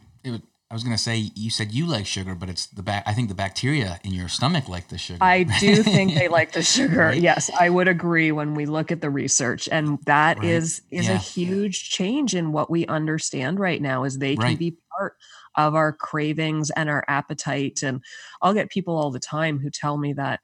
I 0.73 0.75
was 0.75 0.85
gonna 0.85 0.97
say 0.97 1.31
you 1.35 1.51
said 1.51 1.71
you 1.71 1.85
like 1.85 2.07
sugar, 2.07 2.35
but 2.35 2.49
it's 2.49 2.65
the 2.65 2.83
back. 2.83 3.03
I 3.05 3.13
think 3.13 3.29
the 3.29 3.35
bacteria 3.35 4.01
in 4.05 4.15
your 4.15 4.29
stomach 4.29 4.71
like 4.71 4.89
the 4.89 4.97
sugar. 4.97 5.19
I 5.21 5.43
do 5.43 5.83
think 5.83 6.15
they 6.15 6.29
like 6.29 6.53
the 6.53 6.63
sugar. 6.63 6.97
Right? 6.97 7.21
Yes, 7.21 7.51
I 7.61 7.69
would 7.69 7.89
agree 7.89 8.33
when 8.33 8.55
we 8.55 8.65
look 8.65 8.91
at 8.91 9.03
the 9.03 9.11
research, 9.11 9.69
and 9.71 9.99
that 10.07 10.39
right. 10.39 10.49
is 10.49 10.81
is 10.91 11.09
yeah. 11.09 11.17
a 11.17 11.19
huge 11.19 11.91
change 11.91 12.35
in 12.35 12.53
what 12.53 12.71
we 12.71 12.87
understand 12.87 13.61
right 13.61 13.83
now. 13.83 14.05
Is 14.05 14.17
they 14.17 14.35
can 14.35 14.57
be 14.57 14.79
part 14.97 15.17
of 15.57 15.75
our 15.75 15.93
cravings 15.93 16.71
and 16.71 16.89
our 16.89 17.05
appetite. 17.07 17.83
And 17.83 18.03
I'll 18.41 18.55
get 18.55 18.71
people 18.71 18.97
all 18.97 19.11
the 19.11 19.21
time 19.21 19.59
who 19.59 19.69
tell 19.69 19.99
me 19.99 20.15
that 20.15 20.41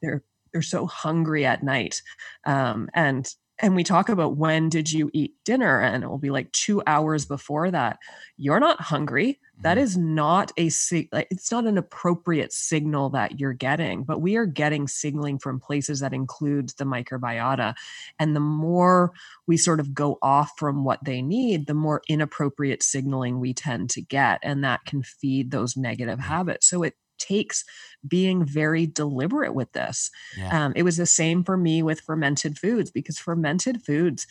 they're 0.00 0.22
they're 0.52 0.62
so 0.62 0.86
hungry 0.86 1.44
at 1.44 1.64
night, 1.64 2.02
um, 2.46 2.88
and 2.94 3.28
and 3.58 3.74
we 3.74 3.84
talk 3.84 4.08
about 4.08 4.36
when 4.36 4.68
did 4.68 4.90
you 4.90 5.10
eat 5.12 5.34
dinner 5.44 5.80
and 5.80 6.02
it 6.02 6.08
will 6.08 6.18
be 6.18 6.30
like 6.30 6.50
two 6.52 6.82
hours 6.86 7.26
before 7.26 7.70
that 7.70 7.98
you're 8.36 8.60
not 8.60 8.80
hungry. 8.80 9.38
That 9.60 9.76
mm-hmm. 9.76 10.14
not 10.14 10.50
a 10.58 10.66
it's 10.66 11.52
not 11.52 11.66
an 11.66 11.78
appropriate 11.78 12.52
signal 12.52 13.10
that 13.10 13.38
you're 13.38 13.52
getting 13.52 14.02
but 14.02 14.20
we 14.20 14.36
are 14.36 14.46
getting 14.46 14.88
signaling 14.88 15.38
from 15.38 15.60
places 15.60 16.00
that 16.00 16.12
includes 16.12 16.74
the 16.74 16.84
microbiota 16.84 17.74
and 18.18 18.34
the 18.34 18.40
more 18.40 19.12
we 19.46 19.56
sort 19.56 19.78
of 19.78 19.94
go 19.94 20.18
off 20.22 20.52
from 20.56 20.84
what 20.84 21.04
they 21.04 21.22
need 21.22 21.66
the 21.66 21.74
more 21.74 22.02
inappropriate 22.08 22.82
signaling 22.82 23.38
we 23.38 23.54
tend 23.54 23.90
to 23.90 24.02
get 24.02 24.40
and 24.42 24.64
that 24.64 24.84
can 24.84 25.02
feed 25.02 25.50
those 25.50 25.76
negative 25.76 26.18
habits. 26.18 26.68
So 26.68 26.82
it 26.82 26.94
takes 27.22 27.64
being 28.06 28.44
very 28.44 28.86
deliberate 28.86 29.54
with 29.54 29.72
this. 29.72 30.10
Yeah. 30.36 30.66
Um, 30.66 30.72
it 30.74 30.82
was 30.82 30.96
the 30.96 31.06
same 31.06 31.44
for 31.44 31.56
me 31.56 31.82
with 31.82 32.00
fermented 32.00 32.58
foods 32.58 32.90
because 32.90 33.18
fermented 33.18 33.82
foods 33.82 34.26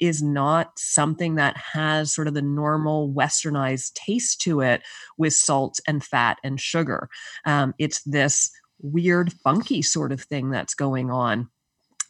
is 0.00 0.22
not 0.22 0.78
something 0.78 1.34
that 1.34 1.56
has 1.56 2.12
sort 2.12 2.28
of 2.28 2.34
the 2.34 2.42
normal 2.42 3.12
westernized 3.12 3.94
taste 3.94 4.40
to 4.42 4.60
it 4.60 4.82
with 5.18 5.32
salt 5.32 5.80
and 5.86 6.04
fat 6.04 6.38
and 6.44 6.60
sugar. 6.60 7.08
Um, 7.44 7.74
it's 7.78 8.02
this 8.04 8.50
weird, 8.80 9.32
funky 9.32 9.82
sort 9.82 10.12
of 10.12 10.20
thing 10.20 10.50
that's 10.50 10.74
going 10.74 11.10
on. 11.10 11.48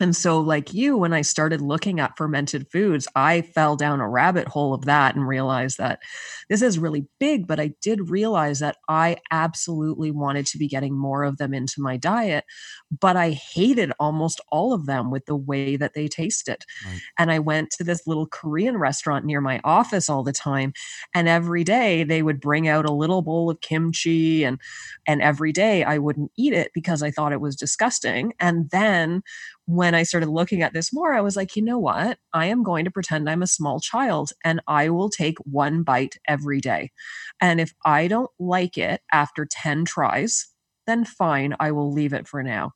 And 0.01 0.15
so, 0.15 0.41
like 0.41 0.75
you, 0.75 0.97
when 0.97 1.13
I 1.13 1.23
started 1.23 1.61
looking 1.61 2.01
at 2.01 2.17
fermented 2.17 2.67
foods, 2.71 3.09
I 3.15 3.43
fell 3.43 3.77
down 3.77 4.01
a 4.01 4.09
rabbit 4.09 4.49
hole 4.49 4.75
of 4.75 4.85
that 4.85 5.15
and 5.15 5.27
realized 5.27 5.79
that 5.79 6.01
this 6.49 6.63
is 6.63 6.79
really 6.79 7.07
big. 7.19 7.47
But 7.47 7.61
I 7.61 7.73
did 7.83 8.11
realize 8.11 8.59
that 8.61 8.77
I 8.89 9.17
absolutely 9.31 10.11
wanted 10.11 10.47
to 10.47 10.59
be 10.59 10.69
getting 10.69 10.99
more 10.99 11.25
of 11.25 11.39
them 11.39 11.55
into 11.55 11.81
my 11.81 11.97
diet, 11.97 12.45
but 13.01 13.17
I 13.17 13.31
hated 13.31 13.93
almost 13.99 14.41
all 14.51 14.73
of 14.73 14.87
them 14.87 15.11
with 15.11 15.27
the 15.27 15.37
way 15.37 15.77
that 15.77 15.95
they 15.95 16.09
tasted. 16.09 16.65
Right. 16.85 17.01
And 17.19 17.31
I 17.31 17.39
went 17.39 17.71
to 17.73 17.85
this 17.85 18.07
little 18.07 18.27
Korean 18.27 18.77
restaurant 18.77 19.25
near 19.25 19.41
my 19.41 19.61
office 19.65 20.09
all 20.09 20.23
the 20.23 20.33
time. 20.33 20.73
And 21.15 21.29
every 21.29 21.65
day 21.65 22.05
they 22.05 22.23
would 22.23 22.41
bring 22.41 22.69
out 22.69 22.85
a 22.85 22.93
little 22.93 23.23
bowl 23.23 23.51
of 23.51 23.61
kimchi, 23.61 24.45
and, 24.45 24.61
and 25.07 25.23
every 25.23 25.53
day 25.53 25.85
I 25.85 25.99
wouldn't 25.99 26.31
eat 26.37 26.53
it 26.53 26.71
because 26.75 27.03
I 27.03 27.11
thought 27.11 27.33
it 27.33 27.41
was 27.41 27.57
disgusting. 27.57 28.33
And 28.41 28.71
then 28.71 29.23
when 29.67 29.95
I 29.95 30.05
started 30.05 30.29
looking 30.29 30.63
at 30.63 30.73
this 30.73 30.93
more, 30.93 31.13
I 31.13 31.21
was 31.21 31.37
like, 31.37 31.57
you 31.57 31.63
know 31.63 31.79
what? 31.79 32.19
I 32.33 32.47
am 32.47 32.63
going 32.63 32.85
to 32.85 32.91
pretend 32.91 33.29
I'm 33.29 33.43
a 33.43 33.49
small 33.49 33.81
child 33.81 34.31
and 34.45 34.61
I 34.69 34.89
will 34.89 35.11
take 35.11 35.39
one 35.39 35.83
bite 35.83 36.17
every 36.27 36.61
day. 36.61 36.93
And 37.41 37.61
if 37.61 37.75
I 37.85 38.07
don't 38.07 38.31
like 38.39 38.79
it 38.79 39.03
after 39.13 39.45
10 39.45 39.85
tries, 39.85 40.47
then 40.87 41.05
fine, 41.05 41.57
I 41.59 41.73
will 41.73 41.93
leave 41.93 42.13
it 42.13 42.29
for 42.29 42.45
now. 42.45 42.73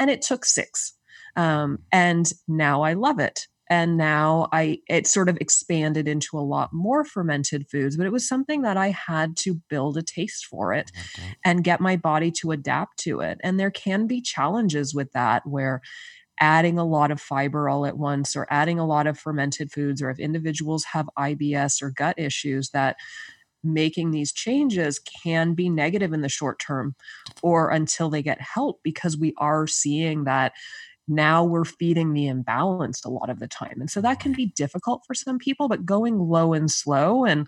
And 0.00 0.10
it 0.10 0.20
took 0.20 0.44
six. 0.44 0.94
Um, 1.36 1.78
and 1.92 2.30
now 2.48 2.82
I 2.82 2.94
love 2.94 3.20
it. 3.20 3.46
And 3.70 3.96
now 3.96 4.48
I 4.52 4.80
it 4.86 5.06
sort 5.06 5.30
of 5.30 5.38
expanded 5.40 6.06
into 6.06 6.36
a 6.36 6.40
lot 6.40 6.74
more 6.74 7.04
fermented 7.04 7.70
foods, 7.70 7.96
but 7.96 8.04
it 8.04 8.12
was 8.12 8.28
something 8.28 8.62
that 8.62 8.76
I 8.76 8.90
had 8.90 9.36
to 9.38 9.62
build 9.70 9.96
a 9.96 10.02
taste 10.02 10.44
for 10.44 10.74
it 10.74 10.90
okay. 11.16 11.36
and 11.42 11.64
get 11.64 11.80
my 11.80 11.96
body 11.96 12.30
to 12.32 12.50
adapt 12.50 12.98
to 13.04 13.20
it. 13.20 13.40
And 13.42 13.58
there 13.58 13.70
can 13.70 14.06
be 14.06 14.20
challenges 14.20 14.94
with 14.94 15.12
that 15.12 15.46
where 15.46 15.80
adding 16.42 16.76
a 16.76 16.84
lot 16.84 17.12
of 17.12 17.20
fiber 17.20 17.68
all 17.68 17.86
at 17.86 17.96
once 17.96 18.34
or 18.34 18.48
adding 18.50 18.80
a 18.80 18.84
lot 18.84 19.06
of 19.06 19.16
fermented 19.16 19.70
foods 19.70 20.02
or 20.02 20.10
if 20.10 20.18
individuals 20.18 20.82
have 20.82 21.08
IBS 21.16 21.80
or 21.80 21.90
gut 21.90 22.18
issues 22.18 22.70
that 22.70 22.96
making 23.62 24.10
these 24.10 24.32
changes 24.32 24.98
can 24.98 25.54
be 25.54 25.68
negative 25.68 26.12
in 26.12 26.20
the 26.20 26.28
short 26.28 26.58
term 26.58 26.96
or 27.42 27.70
until 27.70 28.10
they 28.10 28.24
get 28.24 28.40
help 28.40 28.80
because 28.82 29.16
we 29.16 29.32
are 29.38 29.68
seeing 29.68 30.24
that 30.24 30.52
now 31.06 31.44
we're 31.44 31.64
feeding 31.64 32.12
the 32.12 32.26
imbalanced 32.26 33.04
a 33.04 33.10
lot 33.10 33.30
of 33.30 33.38
the 33.38 33.48
time. 33.48 33.80
And 33.80 33.90
so 33.90 34.00
that 34.00 34.18
can 34.18 34.32
mm. 34.32 34.36
be 34.36 34.46
difficult 34.46 35.04
for 35.06 35.14
some 35.14 35.38
people, 35.38 35.68
but 35.68 35.86
going 35.86 36.18
low 36.18 36.52
and 36.52 36.70
slow 36.70 37.24
and 37.24 37.46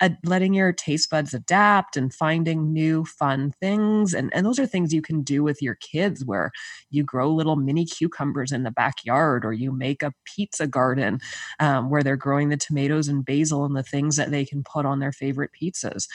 uh, 0.00 0.10
letting 0.24 0.54
your 0.54 0.72
taste 0.72 1.10
buds 1.10 1.34
adapt 1.34 1.96
and 1.96 2.12
finding 2.12 2.72
new 2.72 3.04
fun 3.04 3.52
things. 3.60 4.12
And, 4.12 4.32
and 4.34 4.44
those 4.44 4.58
are 4.58 4.66
things 4.66 4.92
you 4.92 5.02
can 5.02 5.22
do 5.22 5.42
with 5.42 5.62
your 5.62 5.76
kids 5.76 6.24
where 6.24 6.50
you 6.90 7.04
grow 7.04 7.30
little 7.30 7.56
mini 7.56 7.84
cucumbers 7.84 8.52
in 8.52 8.64
the 8.64 8.70
backyard 8.70 9.44
or 9.44 9.52
you 9.52 9.72
make 9.72 10.02
a 10.02 10.12
pizza 10.24 10.66
garden 10.66 11.20
um, 11.60 11.90
where 11.90 12.02
they're 12.02 12.16
growing 12.16 12.48
the 12.48 12.56
tomatoes 12.56 13.08
and 13.08 13.24
basil 13.24 13.64
and 13.64 13.76
the 13.76 13.82
things 13.82 14.16
that 14.16 14.30
they 14.30 14.44
can 14.44 14.62
put 14.62 14.84
on 14.84 14.98
their 14.98 15.12
favorite 15.12 15.50
pizzas 15.60 16.06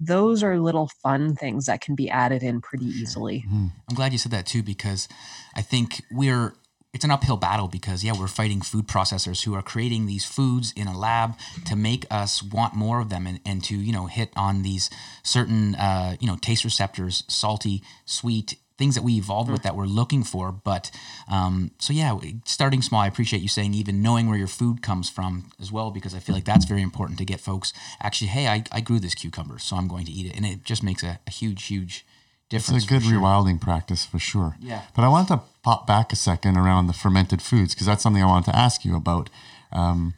those 0.00 0.42
are 0.42 0.58
little 0.58 0.90
fun 1.02 1.36
things 1.36 1.66
that 1.66 1.80
can 1.80 1.94
be 1.94 2.10
added 2.10 2.42
in 2.42 2.60
pretty 2.60 2.86
easily. 2.86 3.44
Mm-hmm. 3.46 3.66
I'm 3.88 3.94
glad 3.94 4.12
you 4.12 4.18
said 4.18 4.32
that 4.32 4.46
too, 4.46 4.62
because 4.62 5.08
I 5.54 5.62
think 5.62 6.02
we're 6.10 6.54
it's 6.92 7.04
an 7.04 7.10
uphill 7.10 7.36
battle 7.36 7.68
because 7.68 8.04
yeah 8.04 8.12
we're 8.18 8.28
fighting 8.28 8.60
food 8.60 8.86
processors 8.86 9.44
who 9.44 9.54
are 9.54 9.62
creating 9.62 10.06
these 10.06 10.24
foods 10.24 10.72
in 10.76 10.86
a 10.86 10.96
lab 10.96 11.34
to 11.64 11.74
make 11.74 12.06
us 12.10 12.42
want 12.42 12.74
more 12.74 13.00
of 13.00 13.08
them 13.08 13.26
and, 13.26 13.40
and 13.46 13.64
to 13.64 13.76
you 13.76 13.92
know 13.92 14.06
hit 14.06 14.30
on 14.36 14.62
these 14.62 14.90
certain 15.22 15.74
uh, 15.76 16.16
you 16.20 16.26
know 16.26 16.36
taste 16.40 16.64
receptors 16.64 17.24
salty 17.28 17.82
sweet 18.04 18.56
things 18.78 18.94
that 18.96 19.02
we 19.02 19.14
evolved 19.14 19.50
with 19.50 19.60
mm. 19.60 19.64
that 19.64 19.76
we're 19.76 19.84
looking 19.84 20.24
for. 20.24 20.50
But 20.50 20.90
um, 21.30 21.70
so 21.78 21.92
yeah, 21.92 22.18
starting 22.44 22.82
small. 22.82 23.02
I 23.02 23.06
appreciate 23.06 23.40
you 23.40 23.48
saying 23.48 23.74
even 23.74 24.02
knowing 24.02 24.28
where 24.28 24.38
your 24.38 24.48
food 24.48 24.82
comes 24.82 25.08
from 25.08 25.52
as 25.60 25.70
well, 25.70 25.90
because 25.90 26.14
I 26.14 26.18
feel 26.18 26.34
like 26.34 26.44
that's 26.44 26.64
very 26.64 26.82
important 26.82 27.18
to 27.18 27.24
get 27.24 27.38
folks 27.38 27.72
actually. 28.00 28.28
Hey, 28.28 28.48
I, 28.48 28.64
I 28.72 28.80
grew 28.80 28.98
this 28.98 29.14
cucumber, 29.14 29.58
so 29.58 29.76
I'm 29.76 29.86
going 29.88 30.06
to 30.06 30.12
eat 30.12 30.26
it, 30.26 30.36
and 30.36 30.44
it 30.44 30.64
just 30.64 30.82
makes 30.82 31.02
a, 31.02 31.20
a 31.26 31.30
huge, 31.30 31.64
huge 31.66 32.04
difference. 32.52 32.84
It's 32.84 32.92
a 32.92 32.94
good 32.94 33.02
sure. 33.02 33.20
rewilding 33.20 33.60
practice 33.60 34.04
for 34.04 34.18
sure. 34.18 34.56
Yeah. 34.60 34.82
But 34.94 35.02
I 35.02 35.08
want 35.08 35.28
to 35.28 35.40
pop 35.62 35.86
back 35.86 36.12
a 36.12 36.16
second 36.16 36.56
around 36.56 36.86
the 36.86 36.92
fermented 36.92 37.42
foods 37.42 37.74
because 37.74 37.86
that's 37.86 38.02
something 38.02 38.22
I 38.22 38.26
wanted 38.26 38.50
to 38.52 38.56
ask 38.56 38.84
you 38.84 38.94
about. 38.96 39.30
Um, 39.72 40.14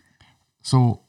so 0.63 1.01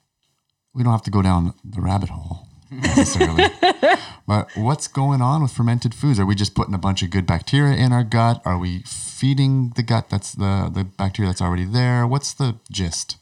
we 0.73 0.83
don't 0.83 0.91
have 0.91 1.03
to 1.03 1.11
go 1.11 1.21
down 1.21 1.53
the 1.63 1.81
rabbit 1.81 2.09
hole 2.09 2.47
necessarily. 2.71 3.45
but 4.27 4.49
what's 4.55 4.87
going 4.87 5.21
on 5.21 5.41
with 5.41 5.51
fermented 5.51 5.93
foods? 5.93 6.19
Are 6.19 6.25
we 6.25 6.35
just 6.35 6.55
putting 6.55 6.73
a 6.73 6.79
bunch 6.79 7.01
of 7.01 7.09
good 7.09 7.25
bacteria 7.25 7.75
in 7.75 7.91
our 7.91 8.03
gut? 8.03 8.41
Are 8.45 8.57
we 8.57 8.83
feeding 8.85 9.73
the 9.75 9.83
gut 9.83 10.09
that's 10.09 10.33
the 10.33 10.69
the 10.73 10.83
bacteria 10.83 11.29
that's 11.29 11.41
already 11.41 11.65
there? 11.65 12.05
What's 12.05 12.33
the 12.33 12.55
gist? 12.71 13.17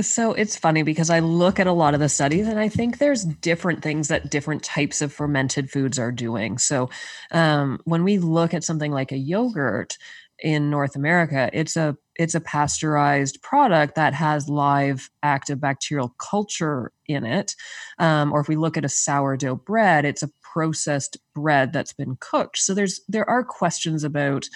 So 0.00 0.34
it's 0.34 0.56
funny 0.56 0.82
because 0.82 1.08
I 1.08 1.20
look 1.20 1.58
at 1.58 1.66
a 1.66 1.72
lot 1.72 1.94
of 1.94 2.00
the 2.00 2.08
studies 2.08 2.48
and 2.48 2.58
I 2.58 2.68
think 2.68 2.98
there's 2.98 3.24
different 3.24 3.82
things 3.82 4.08
that 4.08 4.30
different 4.30 4.62
types 4.62 5.00
of 5.00 5.12
fermented 5.12 5.70
foods 5.70 5.98
are 5.98 6.12
doing. 6.12 6.58
So 6.58 6.90
um, 7.32 7.80
when 7.84 8.04
we 8.04 8.18
look 8.18 8.52
at 8.52 8.64
something 8.64 8.92
like 8.92 9.10
a 9.10 9.16
yogurt 9.16 9.96
in 10.38 10.68
North 10.68 10.96
America, 10.96 11.48
it's 11.54 11.76
a 11.76 11.96
it's 12.16 12.34
a 12.34 12.40
pasteurized 12.40 13.40
product 13.42 13.94
that 13.94 14.12
has 14.12 14.48
live 14.50 15.10
active 15.22 15.60
bacterial 15.60 16.14
culture 16.18 16.92
in 17.06 17.24
it. 17.24 17.54
Um, 17.98 18.32
or 18.32 18.40
if 18.40 18.48
we 18.48 18.56
look 18.56 18.76
at 18.76 18.84
a 18.84 18.90
sourdough 18.90 19.56
bread, 19.56 20.04
it's 20.04 20.22
a 20.22 20.30
processed 20.42 21.16
bread 21.34 21.72
that's 21.72 21.94
been 21.94 22.16
cooked. 22.20 22.58
So 22.58 22.74
there's 22.74 23.00
there 23.08 23.28
are 23.28 23.44
questions 23.44 24.04
about 24.04 24.46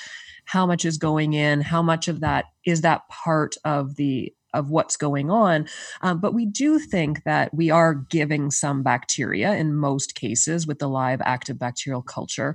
how 0.45 0.67
much 0.67 0.85
is 0.85 0.99
going 0.99 1.33
in, 1.33 1.61
how 1.63 1.81
much 1.81 2.09
of 2.09 2.21
that 2.21 2.47
is 2.67 2.83
that 2.83 3.09
part 3.09 3.57
of 3.65 3.97
the 3.97 4.35
of 4.55 4.71
what's 4.71 4.97
going 4.97 5.31
on. 5.31 5.67
Um, 6.03 6.21
but 6.21 6.35
we 6.35 6.47
do 6.47 6.79
think 6.79 7.25
that 7.25 7.53
we 7.55 7.71
are 7.71 7.95
giving 7.95 8.51
some 8.51 8.83
bacteria 8.83 9.55
in 9.55 9.75
most 9.75 10.15
cases 10.15 10.67
with 10.67 10.79
the 10.79 10.89
live 10.89 11.21
active 11.25 11.59
bacterial 11.59 12.03
culture. 12.03 12.55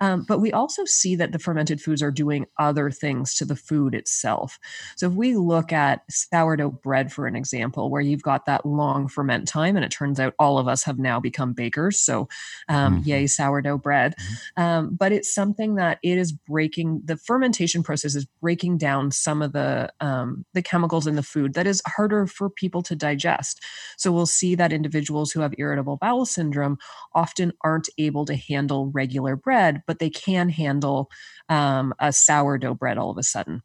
Um, 0.00 0.24
but 0.26 0.40
we 0.40 0.52
also 0.52 0.84
see 0.84 1.16
that 1.16 1.32
the 1.32 1.38
fermented 1.38 1.80
foods 1.80 2.02
are 2.02 2.10
doing 2.10 2.46
other 2.58 2.90
things 2.90 3.34
to 3.36 3.44
the 3.44 3.56
food 3.56 3.94
itself. 3.94 4.58
So 4.96 5.06
if 5.06 5.12
we 5.12 5.36
look 5.36 5.72
at 5.72 6.02
sourdough 6.10 6.80
bread, 6.82 7.12
for 7.12 7.26
an 7.26 7.36
example, 7.36 7.90
where 7.90 8.00
you've 8.00 8.22
got 8.22 8.46
that 8.46 8.66
long 8.66 9.08
ferment 9.08 9.48
time, 9.48 9.76
and 9.76 9.84
it 9.84 9.90
turns 9.90 10.18
out 10.20 10.34
all 10.38 10.58
of 10.58 10.68
us 10.68 10.82
have 10.84 10.98
now 10.98 11.20
become 11.20 11.52
bakers. 11.52 12.00
So 12.00 12.28
um, 12.68 12.96
mm-hmm. 12.98 13.08
yay, 13.08 13.26
sourdough 13.26 13.78
bread. 13.78 14.14
Mm-hmm. 14.16 14.62
Um, 14.62 14.94
but 14.94 15.12
it's 15.12 15.32
something 15.34 15.76
that 15.76 15.98
it 16.02 16.18
is 16.18 16.32
breaking, 16.32 17.02
the 17.04 17.16
fermentation 17.16 17.82
process 17.82 18.14
is 18.14 18.26
breaking 18.40 18.78
down 18.78 19.10
some 19.10 19.42
of 19.42 19.52
the, 19.52 19.92
um, 20.00 20.44
the 20.54 20.62
chemicals 20.62 21.06
in 21.06 21.16
the 21.16 21.22
food 21.32 21.54
that 21.54 21.66
is 21.66 21.82
harder 21.86 22.26
for 22.26 22.50
people 22.50 22.82
to 22.82 22.96
digest. 22.96 23.62
So 23.96 24.12
we'll 24.12 24.26
see 24.26 24.54
that 24.54 24.72
individuals 24.72 25.32
who 25.32 25.40
have 25.40 25.54
irritable 25.58 25.96
bowel 25.96 26.26
syndrome 26.26 26.78
often 27.14 27.52
aren't 27.62 27.88
able 27.98 28.24
to 28.26 28.36
handle 28.36 28.90
regular 28.92 29.36
bread, 29.36 29.82
but 29.86 29.98
they 29.98 30.10
can 30.10 30.48
handle 30.48 31.10
um, 31.48 31.94
a 31.98 32.12
sourdough 32.12 32.74
bread 32.74 32.98
all 32.98 33.10
of 33.10 33.18
a 33.18 33.22
sudden 33.22 33.62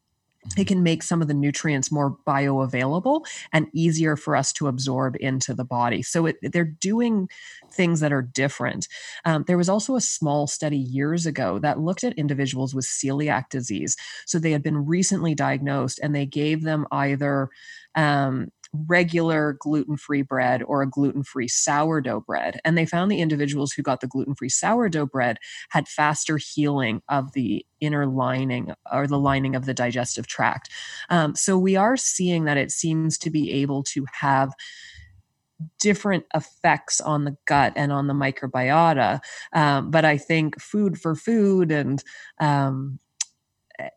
it 0.56 0.66
can 0.66 0.82
make 0.82 1.02
some 1.02 1.22
of 1.22 1.28
the 1.28 1.34
nutrients 1.34 1.92
more 1.92 2.16
bioavailable 2.26 3.24
and 3.52 3.68
easier 3.72 4.16
for 4.16 4.36
us 4.36 4.52
to 4.54 4.68
absorb 4.68 5.16
into 5.20 5.54
the 5.54 5.64
body. 5.64 6.02
So 6.02 6.26
it, 6.26 6.36
they're 6.42 6.64
doing 6.64 7.28
things 7.70 8.00
that 8.00 8.12
are 8.12 8.22
different. 8.22 8.88
Um, 9.24 9.44
there 9.46 9.58
was 9.58 9.68
also 9.68 9.96
a 9.96 10.00
small 10.00 10.46
study 10.46 10.78
years 10.78 11.26
ago 11.26 11.58
that 11.60 11.80
looked 11.80 12.04
at 12.04 12.14
individuals 12.14 12.74
with 12.74 12.86
celiac 12.86 13.50
disease. 13.50 13.96
So 14.26 14.38
they 14.38 14.52
had 14.52 14.62
been 14.62 14.86
recently 14.86 15.34
diagnosed 15.34 16.00
and 16.02 16.14
they 16.14 16.26
gave 16.26 16.62
them 16.62 16.86
either 16.90 17.50
um, 17.94 18.50
regular 18.72 19.56
gluten 19.58 19.96
free 19.96 20.22
bread 20.22 20.62
or 20.62 20.82
a 20.82 20.88
gluten 20.88 21.22
free 21.22 21.48
sourdough 21.48 22.20
bread. 22.20 22.60
And 22.64 22.76
they 22.76 22.86
found 22.86 23.10
the 23.10 23.20
individuals 23.20 23.72
who 23.72 23.82
got 23.82 24.00
the 24.00 24.06
gluten 24.06 24.34
free 24.34 24.48
sourdough 24.48 25.06
bread 25.06 25.38
had 25.70 25.88
faster 25.88 26.36
healing 26.36 27.02
of 27.08 27.32
the 27.32 27.64
inner 27.80 28.06
lining 28.06 28.72
or 28.92 29.06
the 29.06 29.18
lining 29.18 29.54
of 29.54 29.64
the 29.64 29.74
digestive 29.74 30.26
tract. 30.26 30.68
Um, 31.10 31.34
so 31.34 31.58
we 31.58 31.76
are 31.76 31.96
seeing 31.96 32.44
that 32.44 32.56
it 32.56 32.70
seems 32.70 33.18
to 33.18 33.30
be 33.30 33.52
able 33.52 33.82
to 33.84 34.04
have 34.12 34.52
different 35.80 36.24
effects 36.34 37.00
on 37.00 37.24
the 37.24 37.36
gut 37.46 37.72
and 37.76 37.92
on 37.92 38.06
the 38.06 38.14
microbiota. 38.14 39.20
Um, 39.52 39.90
but 39.90 40.04
I 40.04 40.18
think 40.18 40.60
food 40.60 41.00
for 41.00 41.14
food 41.14 41.72
and 41.72 42.02
um, 42.40 42.98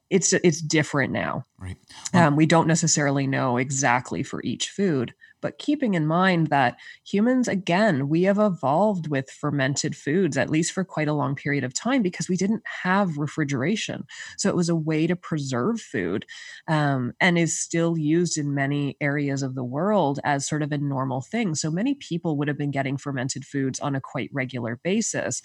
it's 0.09 0.33
it's 0.33 0.61
different 0.61 1.13
now. 1.13 1.45
Right. 1.57 1.77
Well, 2.13 2.27
um, 2.27 2.35
we 2.35 2.45
don't 2.45 2.67
necessarily 2.67 3.27
know 3.27 3.57
exactly 3.57 4.23
for 4.23 4.41
each 4.43 4.69
food, 4.69 5.13
but 5.41 5.57
keeping 5.57 5.93
in 5.95 6.05
mind 6.05 6.47
that 6.47 6.77
humans, 7.05 7.47
again, 7.47 8.09
we 8.09 8.23
have 8.23 8.39
evolved 8.39 9.07
with 9.07 9.29
fermented 9.29 9.95
foods 9.95 10.37
at 10.37 10.49
least 10.49 10.71
for 10.71 10.83
quite 10.83 11.07
a 11.07 11.13
long 11.13 11.35
period 11.35 11.63
of 11.63 11.73
time 11.73 12.01
because 12.01 12.29
we 12.29 12.37
didn't 12.37 12.63
have 12.83 13.17
refrigeration. 13.17 14.03
So 14.37 14.49
it 14.49 14.55
was 14.55 14.69
a 14.69 14.75
way 14.75 15.07
to 15.07 15.15
preserve 15.15 15.81
food, 15.81 16.25
um, 16.67 17.13
and 17.19 17.37
is 17.37 17.59
still 17.59 17.97
used 17.97 18.37
in 18.37 18.53
many 18.53 18.97
areas 19.01 19.43
of 19.43 19.55
the 19.55 19.63
world 19.63 20.19
as 20.23 20.47
sort 20.47 20.61
of 20.61 20.71
a 20.71 20.77
normal 20.77 21.21
thing. 21.21 21.55
So 21.55 21.71
many 21.71 21.95
people 21.95 22.37
would 22.37 22.47
have 22.47 22.57
been 22.57 22.71
getting 22.71 22.97
fermented 22.97 23.45
foods 23.45 23.79
on 23.79 23.95
a 23.95 24.01
quite 24.01 24.29
regular 24.33 24.79
basis, 24.83 25.41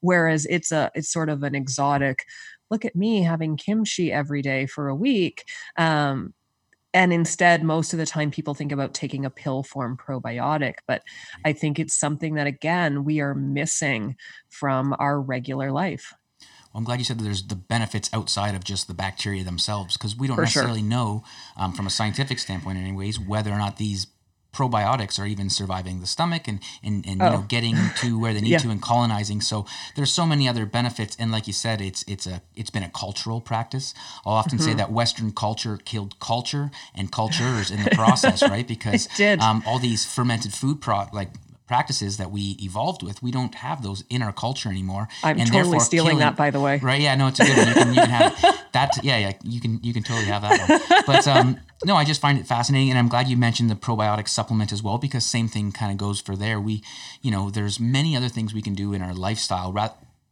whereas 0.00 0.46
it's 0.46 0.72
a 0.72 0.90
it's 0.94 1.12
sort 1.12 1.28
of 1.28 1.42
an 1.42 1.54
exotic 1.54 2.24
look 2.70 2.84
at 2.84 2.96
me 2.96 3.22
having 3.22 3.56
kimchi 3.56 4.12
every 4.12 4.42
day 4.42 4.66
for 4.66 4.88
a 4.88 4.94
week. 4.94 5.44
Um, 5.76 6.34
and 6.92 7.12
instead, 7.12 7.62
most 7.62 7.92
of 7.92 7.98
the 7.98 8.06
time, 8.06 8.30
people 8.30 8.54
think 8.54 8.72
about 8.72 8.94
taking 8.94 9.24
a 9.24 9.30
pill 9.30 9.62
form 9.62 9.96
probiotic. 9.96 10.74
But 10.88 11.02
I 11.44 11.52
think 11.52 11.78
it's 11.78 11.94
something 11.94 12.34
that, 12.34 12.46
again, 12.46 13.04
we 13.04 13.20
are 13.20 13.34
missing 13.34 14.16
from 14.48 14.94
our 14.98 15.20
regular 15.20 15.70
life. 15.70 16.12
Well, 16.40 16.78
I'm 16.78 16.84
glad 16.84 16.98
you 16.98 17.04
said 17.04 17.18
that 17.18 17.24
there's 17.24 17.46
the 17.46 17.56
benefits 17.56 18.10
outside 18.12 18.54
of 18.54 18.64
just 18.64 18.88
the 18.88 18.94
bacteria 18.94 19.44
themselves, 19.44 19.96
because 19.96 20.16
we 20.16 20.26
don't 20.26 20.36
For 20.36 20.42
necessarily 20.42 20.80
sure. 20.80 20.88
know, 20.88 21.24
um, 21.56 21.72
from 21.72 21.86
a 21.86 21.90
scientific 21.90 22.38
standpoint, 22.38 22.78
anyways, 22.78 23.18
whether 23.20 23.50
or 23.50 23.58
not 23.58 23.76
these 23.76 24.06
probiotics 24.52 25.18
are 25.18 25.26
even 25.26 25.48
surviving 25.48 26.00
the 26.00 26.06
stomach 26.06 26.48
and 26.48 26.60
and, 26.82 27.06
and 27.06 27.22
oh. 27.22 27.24
you 27.24 27.30
know 27.30 27.44
getting 27.48 27.76
to 27.96 28.18
where 28.22 28.32
they 28.34 28.40
need 28.40 28.50
yeah. 28.50 28.58
to 28.58 28.70
and 28.70 28.82
colonizing 28.82 29.40
so 29.40 29.66
there's 29.96 30.12
so 30.12 30.26
many 30.26 30.48
other 30.48 30.66
benefits 30.66 31.16
and 31.18 31.30
like 31.30 31.46
you 31.46 31.52
said 31.52 31.80
it's 31.80 32.04
it's 32.08 32.26
a 32.26 32.42
it's 32.56 32.70
been 32.70 32.82
a 32.82 32.90
cultural 32.90 33.40
practice 33.40 33.94
i'll 34.24 34.34
often 34.34 34.58
mm-hmm. 34.58 34.68
say 34.68 34.74
that 34.74 34.90
western 34.90 35.32
culture 35.32 35.78
killed 35.84 36.18
culture 36.20 36.70
and 36.94 37.12
cultures 37.12 37.70
in 37.70 37.82
the 37.84 37.90
process 37.90 38.42
right 38.48 38.66
because 38.66 39.08
um, 39.40 39.62
all 39.66 39.78
these 39.78 40.04
fermented 40.04 40.52
food 40.52 40.80
pro 40.80 41.06
like 41.12 41.30
practices 41.70 42.16
that 42.16 42.32
we 42.32 42.56
evolved 42.60 43.00
with, 43.00 43.22
we 43.22 43.30
don't 43.30 43.54
have 43.54 43.80
those 43.80 44.02
in 44.10 44.22
our 44.22 44.32
culture 44.32 44.68
anymore. 44.68 45.06
I'm 45.22 45.38
and 45.38 45.46
totally 45.48 45.78
stealing 45.78 46.08
killing, 46.08 46.18
that, 46.18 46.34
by 46.34 46.50
the 46.50 46.58
way. 46.58 46.80
Right? 46.82 47.00
Yeah, 47.00 47.14
no, 47.14 47.28
it's 47.28 47.38
a 47.38 47.44
good 47.44 47.56
one. 47.56 47.68
You 47.68 47.74
can, 47.74 47.88
you 47.94 48.00
can 48.00 48.10
have 48.10 48.58
that. 48.72 48.90
Yeah, 49.04 49.18
yeah, 49.18 49.32
you 49.44 49.60
can 49.60 49.78
you 49.80 49.92
can 49.92 50.02
totally 50.02 50.26
have 50.26 50.42
that 50.42 50.68
one. 50.68 51.04
But 51.06 51.28
um, 51.28 51.60
no, 51.84 51.94
I 51.94 52.04
just 52.04 52.20
find 52.20 52.40
it 52.40 52.46
fascinating, 52.48 52.90
and 52.90 52.98
I'm 52.98 53.08
glad 53.08 53.28
you 53.28 53.36
mentioned 53.36 53.70
the 53.70 53.76
probiotic 53.76 54.28
supplement 54.28 54.72
as 54.72 54.82
well 54.82 54.98
because 54.98 55.24
same 55.24 55.46
thing 55.46 55.70
kind 55.70 55.92
of 55.92 55.96
goes 55.96 56.20
for 56.20 56.34
there. 56.34 56.60
We, 56.60 56.82
you 57.22 57.30
know, 57.30 57.50
there's 57.50 57.78
many 57.78 58.16
other 58.16 58.28
things 58.28 58.52
we 58.52 58.62
can 58.62 58.74
do 58.74 58.92
in 58.92 59.00
our 59.00 59.14
lifestyle 59.14 59.72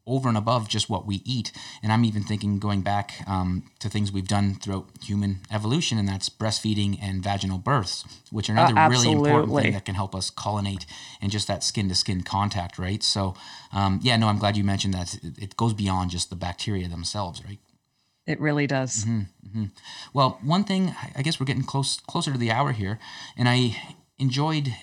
over 0.08 0.28
and 0.28 0.36
above 0.36 0.68
just 0.68 0.90
what 0.90 1.06
we 1.06 1.22
eat. 1.24 1.52
And 1.82 1.92
I'm 1.92 2.04
even 2.04 2.22
thinking 2.22 2.58
going 2.58 2.80
back 2.80 3.22
um, 3.26 3.70
to 3.78 3.88
things 3.88 4.10
we've 4.10 4.26
done 4.26 4.54
throughout 4.54 4.86
human 5.02 5.40
evolution, 5.52 5.98
and 5.98 6.08
that's 6.08 6.28
breastfeeding 6.28 6.98
and 7.00 7.22
vaginal 7.22 7.58
births, 7.58 8.04
which 8.30 8.48
are 8.48 8.52
another 8.52 8.76
uh, 8.76 8.88
really 8.88 9.12
important 9.12 9.54
thing 9.54 9.72
that 9.72 9.84
can 9.84 9.94
help 9.94 10.14
us 10.14 10.30
colonate 10.30 10.86
and 11.20 11.30
just 11.30 11.46
that 11.46 11.62
skin 11.62 11.88
to 11.88 11.94
skin 11.94 12.22
contact, 12.22 12.78
right? 12.78 13.02
So, 13.02 13.34
um, 13.72 14.00
yeah, 14.02 14.16
no, 14.16 14.28
I'm 14.28 14.38
glad 14.38 14.56
you 14.56 14.64
mentioned 14.64 14.94
that. 14.94 15.18
It 15.22 15.56
goes 15.56 15.74
beyond 15.74 16.10
just 16.10 16.30
the 16.30 16.36
bacteria 16.36 16.88
themselves, 16.88 17.44
right? 17.44 17.58
It 18.26 18.40
really 18.40 18.66
does. 18.66 19.04
Mm-hmm, 19.04 19.20
mm-hmm. 19.48 19.64
Well, 20.12 20.38
one 20.42 20.64
thing, 20.64 20.94
I 21.16 21.22
guess 21.22 21.40
we're 21.40 21.46
getting 21.46 21.62
close 21.62 21.98
closer 22.00 22.32
to 22.32 22.38
the 22.38 22.50
hour 22.50 22.72
here, 22.72 22.98
and 23.36 23.48
I 23.48 23.76
enjoyed 24.18 24.74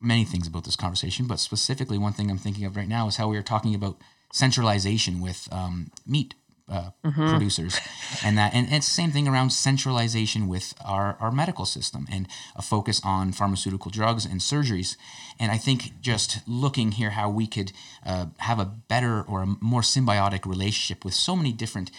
many 0.00 0.24
things 0.24 0.46
about 0.46 0.64
this 0.64 0.76
conversation, 0.76 1.26
but 1.26 1.38
specifically 1.38 1.98
one 1.98 2.14
thing 2.14 2.30
I'm 2.30 2.38
thinking 2.38 2.64
of 2.64 2.76
right 2.76 2.88
now 2.88 3.06
is 3.06 3.16
how 3.16 3.28
we 3.28 3.36
were 3.36 3.42
talking 3.42 3.74
about 3.74 3.98
centralization 4.32 5.20
with 5.20 5.48
um, 5.52 5.90
meat 6.06 6.34
uh, 6.70 6.90
mm-hmm. 7.04 7.30
producers 7.30 7.80
and 8.24 8.38
that 8.38 8.54
and 8.54 8.72
it's 8.72 8.86
the 8.86 8.94
same 8.94 9.10
thing 9.10 9.26
around 9.26 9.50
centralization 9.50 10.46
with 10.46 10.72
our, 10.84 11.16
our 11.20 11.32
medical 11.32 11.64
system 11.64 12.06
and 12.10 12.28
a 12.54 12.62
focus 12.62 13.00
on 13.04 13.32
pharmaceutical 13.32 13.90
drugs 13.90 14.24
and 14.24 14.40
surgeries 14.40 14.96
and 15.40 15.50
i 15.50 15.56
think 15.56 16.00
just 16.00 16.38
looking 16.46 16.92
here 16.92 17.10
how 17.10 17.28
we 17.28 17.46
could 17.46 17.72
uh, 18.06 18.26
have 18.38 18.60
a 18.60 18.64
better 18.64 19.22
or 19.22 19.42
a 19.42 19.46
more 19.60 19.80
symbiotic 19.80 20.46
relationship 20.46 21.04
with 21.04 21.14
so 21.14 21.34
many 21.34 21.52
different 21.52 21.90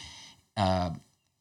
uh, 0.55 0.91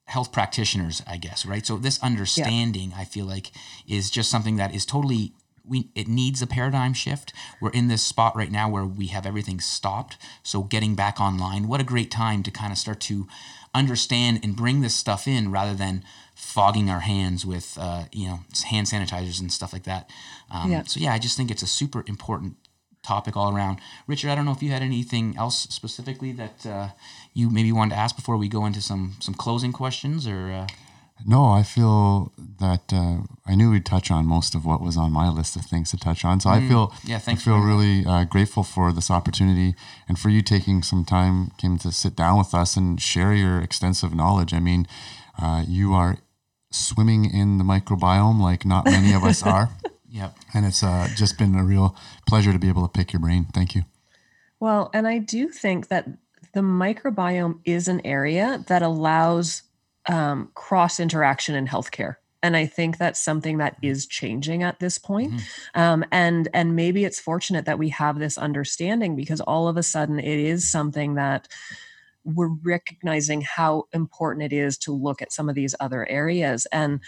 health 0.06 0.32
practitioners 0.32 1.00
i 1.06 1.16
guess 1.16 1.46
right 1.46 1.64
so 1.64 1.76
this 1.76 2.02
understanding 2.02 2.90
yeah. 2.90 2.98
i 2.98 3.04
feel 3.04 3.26
like 3.26 3.52
is 3.86 4.10
just 4.10 4.28
something 4.28 4.56
that 4.56 4.74
is 4.74 4.84
totally 4.84 5.32
we 5.64 5.88
it 5.94 6.08
needs 6.08 6.42
a 6.42 6.46
paradigm 6.46 6.94
shift. 6.94 7.32
We're 7.60 7.70
in 7.70 7.88
this 7.88 8.02
spot 8.02 8.36
right 8.36 8.50
now 8.50 8.68
where 8.68 8.84
we 8.84 9.08
have 9.08 9.26
everything 9.26 9.60
stopped. 9.60 10.16
So 10.42 10.62
getting 10.62 10.94
back 10.94 11.20
online, 11.20 11.68
what 11.68 11.80
a 11.80 11.84
great 11.84 12.10
time 12.10 12.42
to 12.44 12.50
kind 12.50 12.72
of 12.72 12.78
start 12.78 13.00
to 13.02 13.26
understand 13.74 14.40
and 14.42 14.56
bring 14.56 14.80
this 14.80 14.94
stuff 14.94 15.28
in 15.28 15.50
rather 15.50 15.74
than 15.74 16.04
fogging 16.34 16.90
our 16.90 17.00
hands 17.00 17.46
with 17.46 17.76
uh, 17.80 18.04
you 18.12 18.26
know 18.26 18.40
hand 18.68 18.86
sanitizers 18.86 19.40
and 19.40 19.52
stuff 19.52 19.72
like 19.72 19.84
that. 19.84 20.10
Um, 20.50 20.70
yeah. 20.70 20.82
So 20.84 21.00
yeah, 21.00 21.12
I 21.12 21.18
just 21.18 21.36
think 21.36 21.50
it's 21.50 21.62
a 21.62 21.68
super 21.68 22.04
important 22.06 22.56
topic 23.02 23.36
all 23.36 23.54
around. 23.54 23.78
Richard, 24.06 24.30
I 24.30 24.34
don't 24.34 24.44
know 24.44 24.52
if 24.52 24.62
you 24.62 24.70
had 24.70 24.82
anything 24.82 25.34
else 25.38 25.66
specifically 25.70 26.32
that 26.32 26.66
uh, 26.66 26.88
you 27.32 27.50
maybe 27.50 27.72
wanted 27.72 27.94
to 27.94 28.00
ask 28.00 28.16
before 28.16 28.36
we 28.36 28.48
go 28.48 28.66
into 28.66 28.82
some 28.82 29.16
some 29.20 29.34
closing 29.34 29.72
questions, 29.72 30.26
or 30.26 30.50
uh... 30.50 30.66
no, 31.26 31.46
I 31.46 31.62
feel 31.62 32.32
that 32.58 32.92
uh, 32.92 33.18
I 33.46 33.54
knew 33.54 33.70
we'd 33.70 33.86
touch 33.86 34.10
on 34.10 34.26
most 34.26 34.54
of 34.54 34.64
what 34.64 34.80
was 34.80 34.96
on 34.96 35.12
my 35.12 35.28
list 35.28 35.56
of 35.56 35.64
things 35.64 35.90
to 35.90 35.96
touch 35.96 36.24
on. 36.24 36.40
So 36.40 36.50
mm, 36.50 36.52
I 36.52 36.68
feel 36.68 36.94
yeah, 37.04 37.18
thanks 37.18 37.42
I 37.42 37.44
feel 37.46 37.58
really 37.58 38.04
uh, 38.04 38.24
grateful 38.24 38.62
for 38.62 38.92
this 38.92 39.10
opportunity 39.10 39.74
and 40.08 40.18
for 40.18 40.28
you 40.28 40.42
taking 40.42 40.82
some 40.82 41.04
time, 41.04 41.52
Kim, 41.58 41.78
to 41.78 41.92
sit 41.92 42.16
down 42.16 42.38
with 42.38 42.54
us 42.54 42.76
and 42.76 43.00
share 43.00 43.34
your 43.34 43.60
extensive 43.60 44.14
knowledge. 44.14 44.52
I 44.52 44.60
mean, 44.60 44.86
uh, 45.40 45.64
you 45.66 45.92
are 45.94 46.18
swimming 46.70 47.24
in 47.24 47.58
the 47.58 47.64
microbiome 47.64 48.40
like 48.40 48.64
not 48.64 48.84
many 48.84 49.12
of 49.12 49.24
us 49.24 49.42
are. 49.42 49.70
Yep. 50.12 50.36
And 50.54 50.66
it's 50.66 50.82
uh, 50.82 51.08
just 51.14 51.38
been 51.38 51.54
a 51.54 51.62
real 51.62 51.96
pleasure 52.26 52.52
to 52.52 52.58
be 52.58 52.68
able 52.68 52.82
to 52.82 52.88
pick 52.88 53.12
your 53.12 53.20
brain. 53.20 53.46
Thank 53.54 53.76
you. 53.76 53.84
Well, 54.58 54.90
and 54.92 55.06
I 55.06 55.18
do 55.18 55.48
think 55.48 55.86
that 55.86 56.08
the 56.52 56.60
microbiome 56.60 57.60
is 57.64 57.86
an 57.86 58.04
area 58.04 58.64
that 58.66 58.82
allows 58.82 59.62
um, 60.06 60.50
cross 60.54 61.00
interaction 61.00 61.54
in 61.54 61.66
healthcare. 61.66 62.16
And 62.42 62.56
I 62.56 62.66
think 62.66 62.96
that's 62.96 63.20
something 63.20 63.58
that 63.58 63.80
mm-hmm. 63.82 64.08
changing 64.08 64.62
at 64.62 64.80
this 64.80 64.98
point. 64.98 65.32
Mm-hmm. 65.32 65.80
Um, 65.80 66.04
and 66.10 66.48
and 66.54 66.74
maybe 66.74 67.04
it's 67.04 67.20
fortunate 67.20 67.66
that 67.66 67.78
we 67.78 67.90
have 67.90 68.18
this 68.18 68.38
understanding 68.38 69.14
because 69.14 69.40
all 69.40 69.68
of 69.68 69.76
a 69.76 69.82
sudden 69.82 70.18
it 70.18 70.38
is 70.38 70.70
something 70.70 71.14
that 71.14 71.48
we're 72.24 72.54
recognizing 72.62 73.40
how 73.40 73.84
important 73.92 74.52
it 74.52 74.54
is 74.54 74.76
to 74.76 74.92
look 74.92 75.22
at 75.22 75.32
some 75.32 75.48
of 75.48 75.54
these 75.54 75.74
other 75.80 76.06
areas. 76.08 76.66
And 76.70 77.00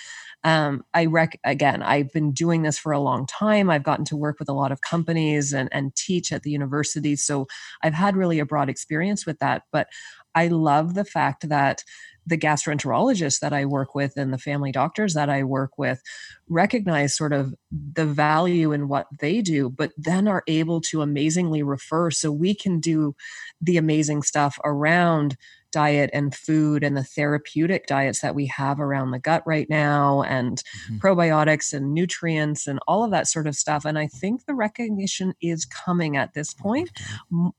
um, 0.42 0.84
I 0.94 1.06
rec 1.06 1.38
again, 1.44 1.82
I've 1.82 2.12
been 2.12 2.32
doing 2.32 2.62
this 2.62 2.78
for 2.78 2.92
a 2.92 3.00
long 3.00 3.26
time. 3.26 3.70
I've 3.70 3.84
gotten 3.84 4.04
to 4.06 4.16
work 4.16 4.38
with 4.38 4.48
a 4.48 4.54
lot 4.54 4.72
of 4.72 4.80
companies 4.80 5.52
and, 5.52 5.68
and 5.70 5.94
teach 5.94 6.32
at 6.32 6.42
the 6.42 6.50
university. 6.50 7.14
So 7.16 7.46
I've 7.82 7.94
had 7.94 8.16
really 8.16 8.38
a 8.38 8.46
broad 8.46 8.68
experience 8.68 9.26
with 9.26 9.38
that. 9.38 9.62
But 9.70 9.88
I 10.34 10.48
love 10.48 10.94
the 10.94 11.04
fact 11.04 11.48
that 11.48 11.84
the 12.26 12.38
gastroenterologists 12.38 13.40
that 13.40 13.52
I 13.52 13.64
work 13.64 13.94
with 13.94 14.16
and 14.16 14.32
the 14.32 14.38
family 14.38 14.72
doctors 14.72 15.14
that 15.14 15.28
I 15.28 15.42
work 15.42 15.78
with 15.78 16.02
recognize 16.48 17.16
sort 17.16 17.32
of 17.32 17.54
the 17.70 18.06
value 18.06 18.72
in 18.72 18.88
what 18.88 19.06
they 19.20 19.40
do, 19.40 19.68
but 19.68 19.92
then 19.96 20.28
are 20.28 20.44
able 20.46 20.80
to 20.82 21.02
amazingly 21.02 21.62
refer. 21.62 22.10
So 22.10 22.30
we 22.30 22.54
can 22.54 22.80
do 22.80 23.14
the 23.60 23.76
amazing 23.76 24.22
stuff 24.22 24.58
around 24.64 25.36
diet 25.72 26.10
and 26.12 26.34
food 26.34 26.84
and 26.84 26.96
the 26.96 27.02
therapeutic 27.02 27.86
diets 27.86 28.20
that 28.20 28.34
we 28.34 28.46
have 28.46 28.80
around 28.80 29.10
the 29.10 29.18
gut 29.18 29.42
right 29.46 29.68
now 29.68 30.22
and 30.22 30.62
mm-hmm. 30.86 30.98
probiotics 30.98 31.72
and 31.72 31.92
nutrients 31.94 32.66
and 32.66 32.78
all 32.86 33.04
of 33.04 33.10
that 33.10 33.26
sort 33.26 33.46
of 33.46 33.54
stuff 33.54 33.84
and 33.84 33.98
i 33.98 34.06
think 34.06 34.44
the 34.46 34.54
recognition 34.54 35.34
is 35.40 35.64
coming 35.64 36.16
at 36.16 36.34
this 36.34 36.54
point 36.54 36.90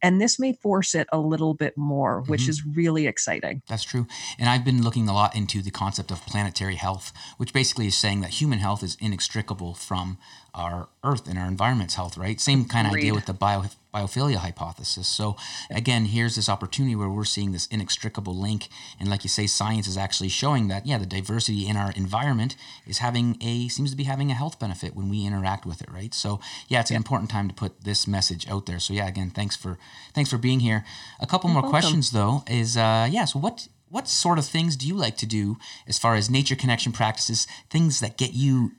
and 0.01 0.21
this 0.21 0.39
may 0.39 0.53
force 0.53 0.95
it 0.95 1.07
a 1.11 1.19
little 1.19 1.53
bit 1.53 1.77
more 1.77 2.21
which 2.27 2.43
mm-hmm. 2.43 2.51
is 2.51 2.65
really 2.65 3.07
exciting 3.07 3.61
that's 3.67 3.83
true 3.83 4.07
and 4.39 4.49
i've 4.49 4.63
been 4.63 4.81
looking 4.81 5.09
a 5.09 5.13
lot 5.13 5.35
into 5.35 5.61
the 5.61 5.71
concept 5.71 6.11
of 6.11 6.21
planetary 6.25 6.75
health 6.75 7.11
which 7.37 7.51
basically 7.51 7.87
is 7.87 7.97
saying 7.97 8.21
that 8.21 8.29
human 8.41 8.59
health 8.59 8.83
is 8.83 8.95
inextricable 8.99 9.73
from 9.73 10.17
our 10.53 10.89
earth 11.03 11.27
and 11.27 11.37
our 11.39 11.47
environment's 11.47 11.95
health, 11.95 12.17
right? 12.17 12.39
Same 12.39 12.65
kind 12.65 12.87
of 12.87 12.93
idea 12.93 13.13
with 13.13 13.25
the 13.25 13.33
bio, 13.33 13.63
biophilia 13.93 14.37
hypothesis. 14.37 15.07
So 15.07 15.35
again, 15.69 16.05
here's 16.05 16.35
this 16.35 16.49
opportunity 16.49 16.95
where 16.95 17.09
we're 17.09 17.25
seeing 17.25 17.51
this 17.51 17.67
inextricable 17.67 18.35
link. 18.35 18.67
And 18.99 19.09
like 19.09 19.23
you 19.23 19.29
say, 19.29 19.47
science 19.47 19.87
is 19.87 19.97
actually 19.97 20.29
showing 20.29 20.67
that, 20.69 20.85
yeah, 20.85 20.97
the 20.97 21.05
diversity 21.05 21.67
in 21.67 21.77
our 21.77 21.91
environment 21.91 22.55
is 22.87 22.97
having 22.97 23.37
a, 23.41 23.67
seems 23.67 23.91
to 23.91 23.97
be 23.97 24.03
having 24.03 24.31
a 24.31 24.33
health 24.33 24.59
benefit 24.59 24.95
when 24.95 25.09
we 25.09 25.25
interact 25.25 25.65
with 25.65 25.81
it, 25.81 25.91
right? 25.91 26.13
So 26.13 26.39
yeah, 26.67 26.79
it's 26.79 26.89
an 26.89 26.97
important 26.97 27.29
time 27.29 27.47
to 27.47 27.53
put 27.53 27.83
this 27.83 28.07
message 28.07 28.47
out 28.49 28.65
there. 28.65 28.79
So 28.79 28.93
yeah, 28.93 29.07
again, 29.07 29.29
thanks 29.29 29.55
for, 29.55 29.77
thanks 30.13 30.29
for 30.29 30.37
being 30.37 30.59
here. 30.59 30.83
A 31.19 31.27
couple 31.27 31.49
You're 31.49 31.61
more 31.61 31.63
welcome. 31.63 31.79
questions 31.79 32.11
though 32.11 32.43
is, 32.49 32.75
uh, 32.75 33.07
yeah, 33.11 33.25
so 33.25 33.39
what, 33.39 33.67
what 33.89 34.07
sort 34.07 34.39
of 34.39 34.45
things 34.45 34.75
do 34.75 34.87
you 34.87 34.95
like 34.95 35.17
to 35.17 35.27
do 35.27 35.57
as 35.87 35.99
far 35.99 36.15
as 36.15 36.29
nature 36.29 36.55
connection 36.55 36.91
practices, 36.91 37.45
things 37.69 37.99
that 37.99 38.17
get 38.17 38.33
you 38.33 38.71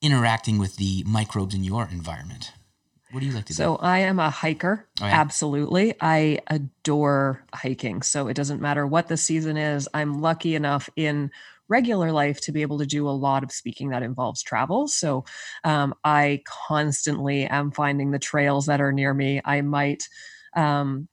interacting 0.00 0.56
with 0.56 0.76
the 0.76 1.02
microbes 1.04 1.54
in 1.54 1.64
your 1.64 1.88
environment? 1.90 2.52
What 3.10 3.20
do 3.20 3.26
you 3.26 3.32
like 3.32 3.46
to 3.46 3.54
so 3.54 3.62
do? 3.62 3.64
So 3.64 3.76
I 3.76 4.00
am 4.00 4.18
a 4.18 4.30
hiker. 4.30 4.86
Oh, 5.00 5.06
yeah? 5.06 5.20
Absolutely. 5.20 5.94
I 6.00 6.40
adore 6.46 7.44
hiking. 7.52 8.02
So 8.02 8.28
it 8.28 8.34
doesn't 8.34 8.60
matter 8.60 8.86
what 8.86 9.08
the 9.08 9.16
season 9.16 9.56
is. 9.56 9.88
I'm 9.92 10.20
lucky 10.20 10.54
enough 10.54 10.88
in 10.96 11.30
regular 11.68 12.12
life 12.12 12.40
to 12.42 12.52
be 12.52 12.62
able 12.62 12.78
to 12.78 12.86
do 12.86 13.08
a 13.08 13.10
lot 13.10 13.42
of 13.42 13.52
speaking 13.52 13.90
that 13.90 14.02
involves 14.02 14.42
travel. 14.42 14.88
So 14.88 15.24
um, 15.64 15.94
I 16.04 16.42
constantly 16.68 17.44
am 17.44 17.70
finding 17.70 18.10
the 18.10 18.18
trails 18.18 18.66
that 18.66 18.80
are 18.80 18.92
near 18.92 19.14
me. 19.14 19.40
I 19.44 19.60
might 19.62 20.08
um, 20.56 21.08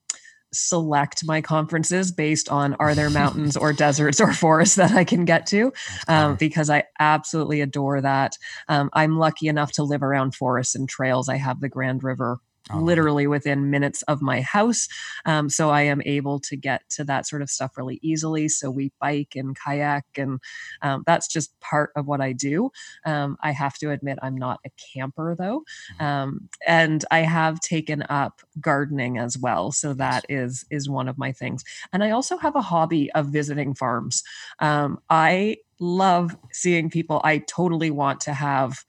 select 0.54 1.24
my 1.26 1.42
conferences 1.42 2.12
based 2.12 2.50
on 2.50 2.76
are 2.76 2.96
there 2.96 3.10
mountains 3.18 3.58
or 3.58 3.74
deserts 3.74 4.22
or 4.22 4.34
forests 4.34 4.76
that 4.76 4.92
I 4.92 5.04
can 5.04 5.26
get 5.26 5.46
to 5.48 5.74
um, 6.08 6.36
because 6.36 6.70
I 6.70 6.84
absolutely 7.00 7.62
adore 7.62 8.02
that. 8.02 8.38
Um, 8.68 8.90
I'm 8.94 9.18
lucky 9.18 9.48
enough 9.48 9.72
to 9.74 9.84
live 9.84 10.04
around 10.04 10.36
forests 10.36 10.76
and 10.76 10.88
trails. 10.88 11.30
I 11.30 11.38
have 11.38 11.60
the 11.60 11.70
Grand 11.70 12.04
River 12.04 12.40
oh. 12.72 12.80
literally 12.80 13.28
within 13.28 13.70
minutes 13.70 14.02
of 14.04 14.22
my 14.22 14.42
house. 14.42 14.88
Um, 15.26 15.50
so 15.50 15.70
I 15.70 15.84
am 15.84 16.02
able 16.06 16.40
to 16.42 16.56
get 16.56 16.82
to 16.92 17.04
that 17.06 17.28
sort 17.28 17.42
of 17.42 17.50
stuff 17.50 17.78
really 17.78 18.00
easily. 18.02 18.48
So 18.50 18.70
we 18.70 18.92
bike 19.00 19.34
and 19.36 19.58
kayak, 19.58 20.06
and 20.18 20.40
um, 20.82 21.04
that's 21.06 21.28
just 21.28 21.58
part 21.60 21.92
of 21.96 22.08
what 22.08 22.22
I 22.22 22.34
do. 22.34 22.72
Um, 23.06 23.38
I 23.42 23.52
have 23.52 23.78
to 23.80 23.92
admit, 23.92 24.20
I'm 24.22 24.38
not 24.38 24.60
a 24.66 24.72
camper 24.94 25.36
though. 25.38 25.64
Mm-hmm. 26.00 26.06
Um, 26.06 26.50
and 26.66 27.06
I 27.12 27.20
have 27.20 27.60
taken 27.60 28.04
up 28.10 28.42
gardening 28.60 29.18
as 29.18 29.38
well. 29.38 29.72
So 29.72 29.94
that 29.96 30.26
is 30.30 30.66
is 30.72 30.90
one 30.90 31.08
of 31.08 31.18
my 31.18 31.32
things. 31.32 31.64
And 31.94 32.04
I 32.04 32.12
also 32.12 32.38
have 32.38 32.56
a 32.56 32.62
hobby 32.62 33.12
of 33.14 33.28
visiting 33.28 33.74
farms. 33.74 34.24
Um, 34.60 35.00
I 35.10 35.58
love 35.80 36.36
seeing 36.52 36.90
people 36.90 37.22
I 37.24 37.40
totally 37.40 37.92
want 37.92 38.22
to 38.22 38.34
have 38.34 38.84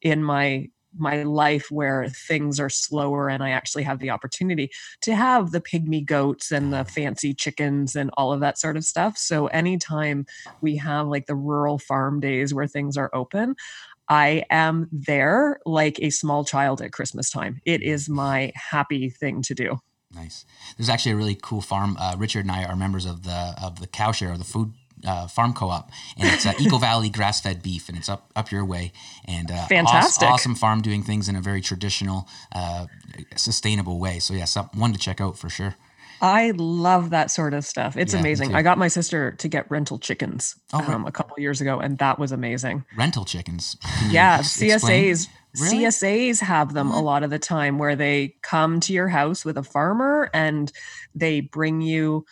in 0.00 0.22
my 0.24 0.68
my 0.96 1.22
life 1.22 1.70
where 1.70 2.08
things 2.08 2.60
are 2.60 2.68
slower 2.68 3.28
and 3.28 3.42
I 3.42 3.50
actually 3.50 3.82
have 3.84 3.98
the 3.98 4.10
opportunity 4.10 4.70
to 5.02 5.14
have 5.14 5.50
the 5.50 5.60
pygmy 5.60 6.04
goats 6.04 6.50
and 6.50 6.72
the 6.72 6.84
fancy 6.84 7.34
chickens 7.34 7.96
and 7.96 8.10
all 8.14 8.32
of 8.32 8.40
that 8.40 8.58
sort 8.58 8.76
of 8.76 8.84
stuff. 8.84 9.16
So 9.16 9.46
anytime 9.48 10.26
we 10.60 10.76
have 10.76 11.08
like 11.08 11.26
the 11.26 11.34
rural 11.34 11.78
farm 11.78 12.20
days 12.20 12.52
where 12.52 12.66
things 12.66 12.96
are 12.96 13.10
open, 13.12 13.56
I 14.08 14.44
am 14.50 14.88
there 14.92 15.60
like 15.64 15.98
a 16.00 16.10
small 16.10 16.44
child 16.44 16.82
at 16.82 16.92
Christmas 16.92 17.30
time. 17.30 17.60
It 17.64 17.82
is 17.82 18.08
my 18.08 18.52
happy 18.54 19.08
thing 19.08 19.42
to 19.42 19.54
do. 19.54 19.78
Nice. 20.14 20.44
There's 20.76 20.90
actually 20.90 21.12
a 21.12 21.16
really 21.16 21.38
cool 21.40 21.62
farm. 21.62 21.96
Uh, 21.98 22.16
Richard 22.18 22.44
and 22.44 22.50
I 22.50 22.64
are 22.64 22.76
members 22.76 23.06
of 23.06 23.22
the 23.22 23.54
of 23.62 23.80
the 23.80 23.86
cow 23.86 24.12
share, 24.12 24.32
or 24.32 24.36
the 24.36 24.44
food 24.44 24.74
uh, 25.06 25.26
farm 25.26 25.52
co-op, 25.52 25.90
and 26.16 26.32
it's 26.32 26.46
uh, 26.46 26.52
Eco 26.58 26.78
Valley 26.78 27.10
grass-fed 27.10 27.62
beef, 27.62 27.88
and 27.88 27.98
it's 27.98 28.08
up 28.08 28.30
up 28.36 28.50
your 28.50 28.64
way. 28.64 28.92
And 29.24 29.50
uh, 29.50 29.66
fantastic, 29.66 30.28
awesome, 30.28 30.52
awesome, 30.52 30.54
farm 30.54 30.82
doing 30.82 31.02
things 31.02 31.28
in 31.28 31.36
a 31.36 31.40
very 31.40 31.60
traditional, 31.60 32.28
uh, 32.54 32.86
sustainable 33.36 33.98
way. 33.98 34.18
So 34.18 34.34
yeah, 34.34 34.44
some, 34.44 34.68
one 34.74 34.92
to 34.92 34.98
check 34.98 35.20
out 35.20 35.38
for 35.38 35.48
sure. 35.48 35.76
I 36.22 36.52
love 36.56 37.10
that 37.10 37.32
sort 37.32 37.52
of 37.52 37.64
stuff. 37.64 37.96
It's 37.96 38.14
yeah, 38.14 38.20
amazing. 38.20 38.54
I 38.54 38.62
got 38.62 38.78
my 38.78 38.86
sister 38.86 39.32
to 39.32 39.48
get 39.48 39.68
rental 39.68 39.98
chickens 39.98 40.54
oh, 40.72 40.78
um, 40.92 41.04
a 41.04 41.10
couple 41.10 41.36
years 41.40 41.60
ago, 41.60 41.80
and 41.80 41.98
that 41.98 42.20
was 42.20 42.30
amazing. 42.30 42.84
Rental 42.96 43.24
chickens. 43.24 43.76
Yeah, 44.08 44.38
CSAs. 44.38 45.28
Really? 45.60 45.84
CSAs 45.84 46.40
have 46.40 46.74
them 46.74 46.90
a 46.90 47.00
lot 47.00 47.22
of 47.22 47.30
the 47.30 47.38
time 47.38 47.78
where 47.78 47.96
they 47.96 48.36
come 48.42 48.80
to 48.80 48.92
your 48.92 49.08
house 49.08 49.44
with 49.44 49.56
a 49.58 49.62
farmer 49.62 50.30
and 50.32 50.72
they 51.14 51.40
bring 51.40 51.80
you 51.80 52.24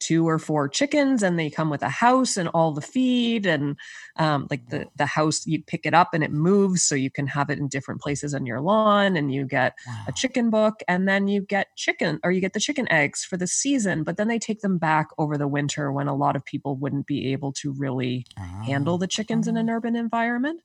two 0.00 0.28
or 0.28 0.38
four 0.38 0.68
chickens 0.68 1.22
and 1.22 1.38
they 1.38 1.50
come 1.50 1.70
with 1.70 1.82
a 1.82 1.88
house 1.88 2.36
and 2.36 2.48
all 2.50 2.72
the 2.72 2.80
feed 2.80 3.46
and 3.46 3.76
um, 4.16 4.46
like 4.50 4.68
the 4.68 4.86
the 4.96 5.06
house 5.06 5.46
you 5.46 5.62
pick 5.62 5.84
it 5.84 5.94
up 5.94 6.14
and 6.14 6.22
it 6.22 6.32
moves 6.32 6.82
so 6.82 6.94
you 6.94 7.10
can 7.10 7.26
have 7.26 7.50
it 7.50 7.58
in 7.58 7.68
different 7.68 8.00
places 8.00 8.34
on 8.34 8.46
your 8.46 8.60
lawn 8.60 9.16
and 9.16 9.32
you 9.32 9.44
get 9.44 9.74
wow. 9.86 10.04
a 10.08 10.12
chicken 10.12 10.50
book 10.50 10.80
and 10.86 11.08
then 11.08 11.28
you 11.28 11.40
get 11.40 11.74
chicken 11.76 12.20
or 12.22 12.30
you 12.30 12.40
get 12.40 12.52
the 12.52 12.60
chicken 12.60 12.90
eggs 12.90 13.24
for 13.24 13.36
the 13.36 13.46
season 13.46 14.02
but 14.02 14.16
then 14.16 14.28
they 14.28 14.38
take 14.38 14.60
them 14.60 14.78
back 14.78 15.08
over 15.18 15.36
the 15.36 15.48
winter 15.48 15.90
when 15.92 16.08
a 16.08 16.14
lot 16.14 16.36
of 16.36 16.44
people 16.44 16.76
wouldn't 16.76 17.06
be 17.06 17.32
able 17.32 17.52
to 17.52 17.72
really 17.72 18.24
handle 18.64 18.98
the 18.98 19.06
chickens 19.06 19.48
in 19.48 19.56
an 19.56 19.70
oh. 19.70 19.74
urban 19.74 19.96
environment 19.96 20.60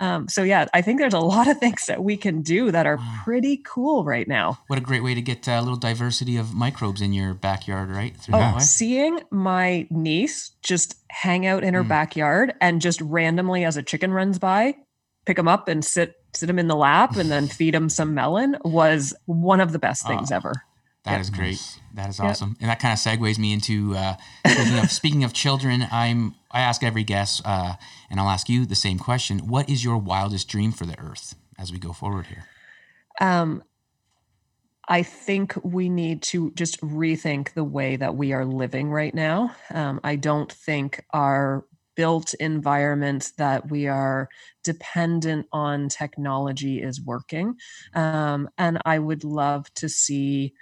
um, 0.00 0.28
so 0.28 0.42
yeah 0.42 0.66
i 0.72 0.82
think 0.82 0.98
there's 0.98 1.14
a 1.14 1.20
lot 1.20 1.48
of 1.48 1.58
things 1.58 1.86
that 1.86 2.02
we 2.02 2.16
can 2.16 2.42
do 2.42 2.70
that 2.70 2.86
are 2.86 2.96
wow. 2.96 3.20
pretty 3.24 3.56
cool 3.64 4.04
right 4.04 4.28
now 4.28 4.58
what 4.66 4.78
a 4.78 4.82
great 4.82 5.02
way 5.02 5.14
to 5.14 5.22
get 5.22 5.46
a 5.48 5.60
little 5.60 5.76
diversity 5.76 6.36
of 6.36 6.54
microbes 6.54 7.00
in 7.00 7.12
your 7.12 7.34
backyard 7.34 7.88
right 7.90 8.16
Through 8.16 8.36
oh, 8.36 8.58
seeing 8.78 9.20
my 9.30 9.86
niece 9.90 10.52
just 10.62 10.94
hang 11.10 11.46
out 11.46 11.64
in 11.64 11.74
her 11.74 11.82
mm. 11.82 11.88
backyard 11.88 12.54
and 12.60 12.80
just 12.80 13.00
randomly 13.00 13.64
as 13.64 13.76
a 13.76 13.82
chicken 13.82 14.12
runs 14.12 14.38
by 14.38 14.74
pick 15.26 15.36
them 15.36 15.48
up 15.48 15.66
and 15.66 15.84
sit 15.84 16.14
sit 16.32 16.46
them 16.46 16.58
in 16.58 16.68
the 16.68 16.76
lap 16.76 17.16
and 17.16 17.30
then 17.30 17.48
feed 17.48 17.74
them 17.74 17.88
some 17.88 18.14
melon 18.14 18.56
was 18.64 19.14
one 19.26 19.60
of 19.60 19.72
the 19.72 19.78
best 19.78 20.06
things 20.06 20.30
uh, 20.30 20.36
ever 20.36 20.52
That 21.04 21.12
yep. 21.12 21.20
is 21.20 21.30
great 21.30 21.78
that 21.94 22.08
is 22.08 22.20
awesome 22.20 22.50
yep. 22.50 22.56
and 22.60 22.70
that 22.70 22.78
kind 22.78 22.92
of 22.92 22.98
segues 22.98 23.38
me 23.38 23.52
into 23.52 23.96
uh, 23.96 24.14
speaking, 24.46 24.78
of, 24.78 24.90
speaking 24.90 25.24
of 25.24 25.32
children 25.32 25.86
i'm 25.90 26.36
i 26.52 26.60
ask 26.60 26.84
every 26.84 27.04
guest 27.04 27.42
uh, 27.44 27.74
and 28.08 28.20
i'll 28.20 28.28
ask 28.28 28.48
you 28.48 28.64
the 28.64 28.76
same 28.76 28.98
question 28.98 29.40
what 29.48 29.68
is 29.68 29.82
your 29.82 29.98
wildest 29.98 30.48
dream 30.48 30.70
for 30.70 30.86
the 30.86 30.98
earth 31.00 31.34
as 31.58 31.72
we 31.72 31.78
go 31.78 31.92
forward 31.92 32.26
here 32.26 32.44
um 33.20 33.62
I 34.88 35.02
think 35.02 35.54
we 35.62 35.88
need 35.88 36.22
to 36.22 36.50
just 36.52 36.80
rethink 36.80 37.52
the 37.52 37.64
way 37.64 37.96
that 37.96 38.16
we 38.16 38.32
are 38.32 38.44
living 38.44 38.90
right 38.90 39.14
now. 39.14 39.54
Um, 39.72 40.00
I 40.02 40.16
don't 40.16 40.50
think 40.50 41.04
our 41.12 41.66
built 41.94 42.32
environment 42.34 43.32
that 43.36 43.70
we 43.70 43.86
are 43.86 44.28
dependent 44.64 45.46
on 45.52 45.88
technology 45.88 46.80
is 46.80 47.00
working. 47.02 47.56
Um, 47.94 48.48
and 48.56 48.78
I 48.84 48.98
would 48.98 49.24
love 49.24 49.72
to 49.74 49.88
see 49.88 50.54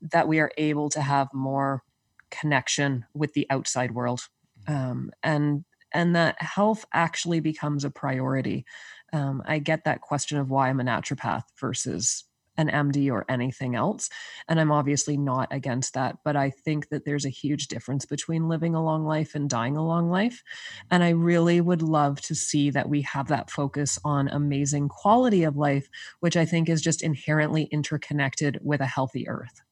that 0.00 0.28
we 0.28 0.40
are 0.40 0.52
able 0.58 0.90
to 0.90 1.02
have 1.02 1.32
more 1.34 1.82
connection 2.30 3.04
with 3.14 3.34
the 3.34 3.46
outside 3.50 3.92
world. 3.92 4.28
Um, 4.68 5.12
and 5.22 5.64
and 5.94 6.14
that 6.16 6.40
health 6.42 6.84
actually 6.92 7.40
becomes 7.40 7.84
a 7.84 7.90
priority. 7.90 8.66
Um, 9.12 9.42
I 9.46 9.58
get 9.58 9.84
that 9.84 10.02
question 10.02 10.38
of 10.38 10.50
why 10.50 10.68
I'm 10.68 10.80
a 10.80 10.84
naturopath 10.84 11.44
versus 11.58 12.24
an 12.58 12.68
MD 12.68 13.10
or 13.10 13.24
anything 13.28 13.74
else. 13.74 14.10
And 14.48 14.60
I'm 14.60 14.72
obviously 14.72 15.16
not 15.16 15.48
against 15.50 15.94
that. 15.94 16.18
But 16.24 16.36
I 16.36 16.50
think 16.50 16.88
that 16.90 17.04
there's 17.04 17.24
a 17.24 17.30
huge 17.30 17.68
difference 17.68 18.04
between 18.04 18.48
living 18.48 18.74
a 18.74 18.84
long 18.84 19.06
life 19.06 19.34
and 19.34 19.48
dying 19.48 19.76
a 19.76 19.86
long 19.86 20.10
life. 20.10 20.42
Mm-hmm. 20.42 20.86
And 20.90 21.04
I 21.04 21.10
really 21.10 21.60
would 21.60 21.82
love 21.82 22.20
to 22.22 22.34
see 22.34 22.70
that 22.70 22.88
we 22.88 23.02
have 23.02 23.28
that 23.28 23.50
focus 23.50 23.98
on 24.04 24.28
amazing 24.28 24.88
quality 24.88 25.44
of 25.44 25.56
life, 25.56 25.88
which 26.20 26.36
I 26.36 26.44
think 26.44 26.68
is 26.68 26.82
just 26.82 27.02
inherently 27.02 27.64
interconnected 27.64 28.58
with 28.62 28.80
a 28.80 28.86
healthy 28.86 29.28
earth. 29.28 29.62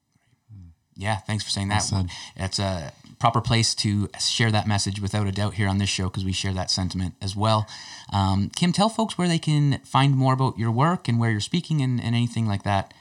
Mm. 0.55 0.71
Yeah, 0.95 1.17
thanks 1.17 1.45
for 1.45 1.51
saying 1.51 1.69
that. 1.69 1.87
Well 1.91 2.07
That's 2.37 2.59
a 2.59 2.93
proper 3.19 3.41
place 3.41 3.75
to 3.77 4.09
share 4.21 4.51
that 4.51 4.67
message 4.67 5.01
without 5.01 5.27
a 5.27 5.33
doubt 5.33 5.55
here 5.55 5.69
on 5.69 5.79
this 5.79 5.89
show 5.89 6.05
because 6.05 6.25
we 6.25 6.33
share 6.33 6.53
that 6.53 6.71
sentiment 6.71 7.15
as 7.23 7.35
well. 7.35 7.67
Um, 8.13 8.51
Kim, 8.55 8.73
tell 8.73 8.89
folks 8.89 9.17
where 9.17 9.29
they 9.29 9.39
can 9.39 9.79
find 9.85 10.15
more 10.15 10.35
about 10.35 10.59
your 10.59 10.71
work 10.71 11.09
and 11.09 11.19
where 11.19 11.31
you're 11.31 11.41
speaking 11.41 11.81
and, 11.81 12.01
and 12.01 12.15
anything 12.15 12.47
like 12.47 12.63
that. 12.65 12.93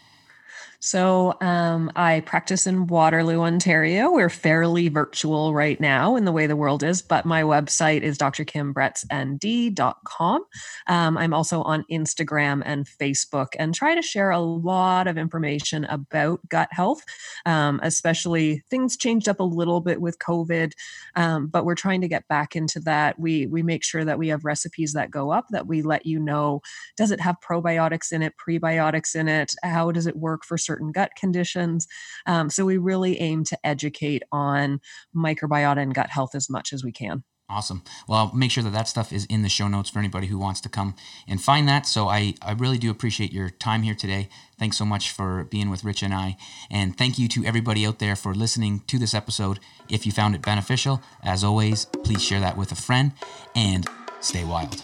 So 0.86 1.36
um, 1.42 1.92
I 1.96 2.20
practice 2.28 2.68
in 2.68 2.86
Waterloo, 2.86 3.42
Ontario. 3.42 4.12
We're 4.12 4.30
fairly 4.30 4.88
virtual 4.88 5.52
right 5.52 5.82
now 5.82 6.16
in 6.16 6.26
the 6.26 6.32
way 6.32 6.46
the 6.46 6.56
world 6.56 6.84
is, 6.84 7.02
but 7.02 7.26
my 7.26 7.42
website 7.42 8.04
is 8.04 8.20
drkimbretznd.com. 8.20 10.46
Um, 10.86 11.18
I'm 11.18 11.34
also 11.34 11.64
on 11.64 11.86
Instagram 11.92 12.62
and 12.64 12.86
Facebook 12.86 13.48
and 13.58 13.74
try 13.74 13.96
to 13.96 14.04
share 14.04 14.30
a 14.30 14.40
lot 14.40 15.08
of 15.08 15.18
information 15.18 15.86
about 15.86 16.48
gut 16.50 16.70
health, 16.70 17.02
um, 17.48 17.80
especially 17.82 18.62
things 18.70 18.96
changed 18.96 19.28
up 19.28 19.40
a 19.40 19.44
little 19.44 19.82
bit 19.82 20.00
with 20.00 20.20
COVID, 20.20 20.74
um, 21.16 21.48
but 21.48 21.66
we're 21.66 21.74
trying 21.74 22.02
to 22.02 22.08
get 22.08 22.28
back 22.28 22.56
into 22.56 22.80
that. 22.82 23.18
We, 23.18 23.48
we 23.48 23.64
make 23.64 23.84
sure 23.84 24.06
that 24.06 24.20
we 24.20 24.28
have 24.28 24.46
recipes 24.46 24.94
that 24.94 25.10
go 25.10 25.32
up 25.32 25.48
that 25.50 25.66
we 25.66 25.82
let 25.82 26.06
you 26.06 26.20
know 26.20 26.62
does 26.96 27.10
it 27.10 27.22
have 27.22 27.38
probiotics 27.42 28.12
in 28.12 28.22
it, 28.22 28.36
prebiotics 28.38 29.16
in 29.16 29.28
it? 29.28 29.56
How 29.64 29.92
does 29.92 30.06
it 30.06 30.16
work 30.16 30.46
for 30.46 30.60
certain 30.60 30.75
certain 30.76 30.92
gut 30.92 31.12
conditions. 31.18 31.88
Um, 32.26 32.50
so 32.50 32.66
we 32.66 32.78
really 32.78 33.20
aim 33.20 33.44
to 33.46 33.58
educate 33.64 34.24
on 34.32 34.80
microbiota 35.16 35.78
and 35.78 35.96
gut 35.96 36.10
health 36.10 36.36
as 36.36 36.50
much 36.50 36.74
as 36.74 36.84
we 36.84 36.92
can. 36.92 37.24
Awesome. 37.48 37.84
Well, 38.08 38.18
I'll 38.18 38.34
make 38.34 38.50
sure 38.50 38.64
that 38.64 38.74
that 38.74 38.88
stuff 38.88 39.14
is 39.14 39.26
in 39.26 39.44
the 39.44 39.50
show 39.50 39.68
notes 39.68 39.92
for 39.92 40.00
anybody 40.00 40.26
who 40.26 40.40
wants 40.40 40.60
to 40.62 40.70
come 40.70 40.96
and 41.28 41.40
find 41.40 41.68
that. 41.68 41.86
So 41.86 42.08
I, 42.08 42.34
I 42.42 42.54
really 42.54 42.80
do 42.80 42.90
appreciate 42.90 43.32
your 43.32 43.52
time 43.52 43.84
here 43.84 43.94
today. 43.94 44.30
Thanks 44.58 44.78
so 44.78 44.86
much 44.86 45.12
for 45.12 45.44
being 45.44 45.70
with 45.70 45.84
Rich 45.84 46.02
and 46.02 46.12
I. 46.14 46.38
And 46.72 46.98
thank 46.98 47.20
you 47.20 47.28
to 47.30 47.46
everybody 47.46 47.86
out 47.86 48.00
there 48.00 48.16
for 48.16 48.34
listening 48.34 48.82
to 48.88 48.98
this 48.98 49.14
episode. 49.14 49.60
If 49.90 50.08
you 50.08 50.12
found 50.12 50.34
it 50.34 50.42
beneficial, 50.42 51.04
as 51.24 51.44
always, 51.44 51.86
please 51.86 52.24
share 52.24 52.40
that 52.40 52.58
with 52.58 52.72
a 52.72 52.76
friend 52.76 53.12
and 53.56 53.88
stay 54.22 54.44
wild. 54.44 54.82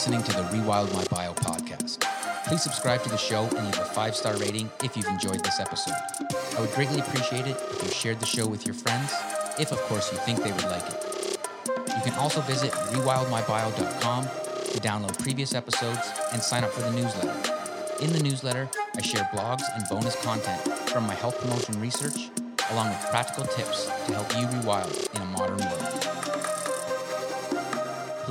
Listening 0.00 0.22
to 0.22 0.32
the 0.32 0.42
Rewild 0.44 0.90
My 0.94 1.04
Bio 1.14 1.34
podcast. 1.34 2.00
Please 2.46 2.62
subscribe 2.62 3.02
to 3.02 3.10
the 3.10 3.18
show 3.18 3.42
and 3.42 3.66
leave 3.66 3.78
a 3.78 3.84
five 3.84 4.16
star 4.16 4.34
rating 4.38 4.70
if 4.82 4.96
you've 4.96 5.06
enjoyed 5.08 5.44
this 5.44 5.60
episode. 5.60 5.92
I 6.56 6.60
would 6.62 6.72
greatly 6.72 7.00
appreciate 7.00 7.46
it 7.46 7.54
if 7.70 7.82
you 7.82 7.90
shared 7.90 8.18
the 8.18 8.24
show 8.24 8.46
with 8.46 8.64
your 8.64 8.72
friends, 8.72 9.12
if 9.58 9.72
of 9.72 9.78
course 9.80 10.10
you 10.10 10.16
think 10.20 10.42
they 10.42 10.52
would 10.52 10.64
like 10.64 10.88
it. 10.88 11.38
You 11.66 12.02
can 12.02 12.14
also 12.14 12.40
visit 12.40 12.72
rewildmybio.com 12.72 14.24
to 14.24 14.80
download 14.80 15.22
previous 15.22 15.52
episodes 15.52 16.10
and 16.32 16.40
sign 16.40 16.64
up 16.64 16.70
for 16.70 16.80
the 16.80 16.92
newsletter. 16.92 17.36
In 18.02 18.10
the 18.10 18.22
newsletter, 18.22 18.70
I 18.96 19.02
share 19.02 19.28
blogs 19.34 19.64
and 19.74 19.84
bonus 19.90 20.16
content 20.24 20.62
from 20.88 21.06
my 21.06 21.14
health 21.14 21.38
promotion 21.40 21.78
research, 21.78 22.30
along 22.70 22.88
with 22.88 23.06
practical 23.10 23.44
tips 23.44 23.84
to 24.06 24.14
help 24.14 24.32
you 24.32 24.46
rewild 24.46 25.14
in 25.14 25.20
a 25.20 25.26
modern 25.26 25.58
world. 25.58 25.89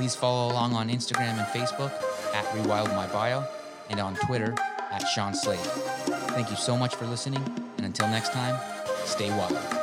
Please 0.00 0.14
follow 0.14 0.50
along 0.50 0.72
on 0.72 0.88
Instagram 0.88 1.36
and 1.36 1.46
Facebook 1.48 1.92
at 2.32 2.42
Rewild 2.54 2.88
My 2.96 3.06
Bio 3.08 3.44
and 3.90 4.00
on 4.00 4.16
Twitter 4.16 4.54
at 4.90 5.02
Sean 5.08 5.34
Slade. 5.34 5.58
Thank 6.30 6.48
you 6.48 6.56
so 6.56 6.74
much 6.74 6.94
for 6.94 7.04
listening, 7.04 7.44
and 7.76 7.84
until 7.84 8.08
next 8.08 8.32
time, 8.32 8.58
stay 9.04 9.28
wild. 9.28 9.79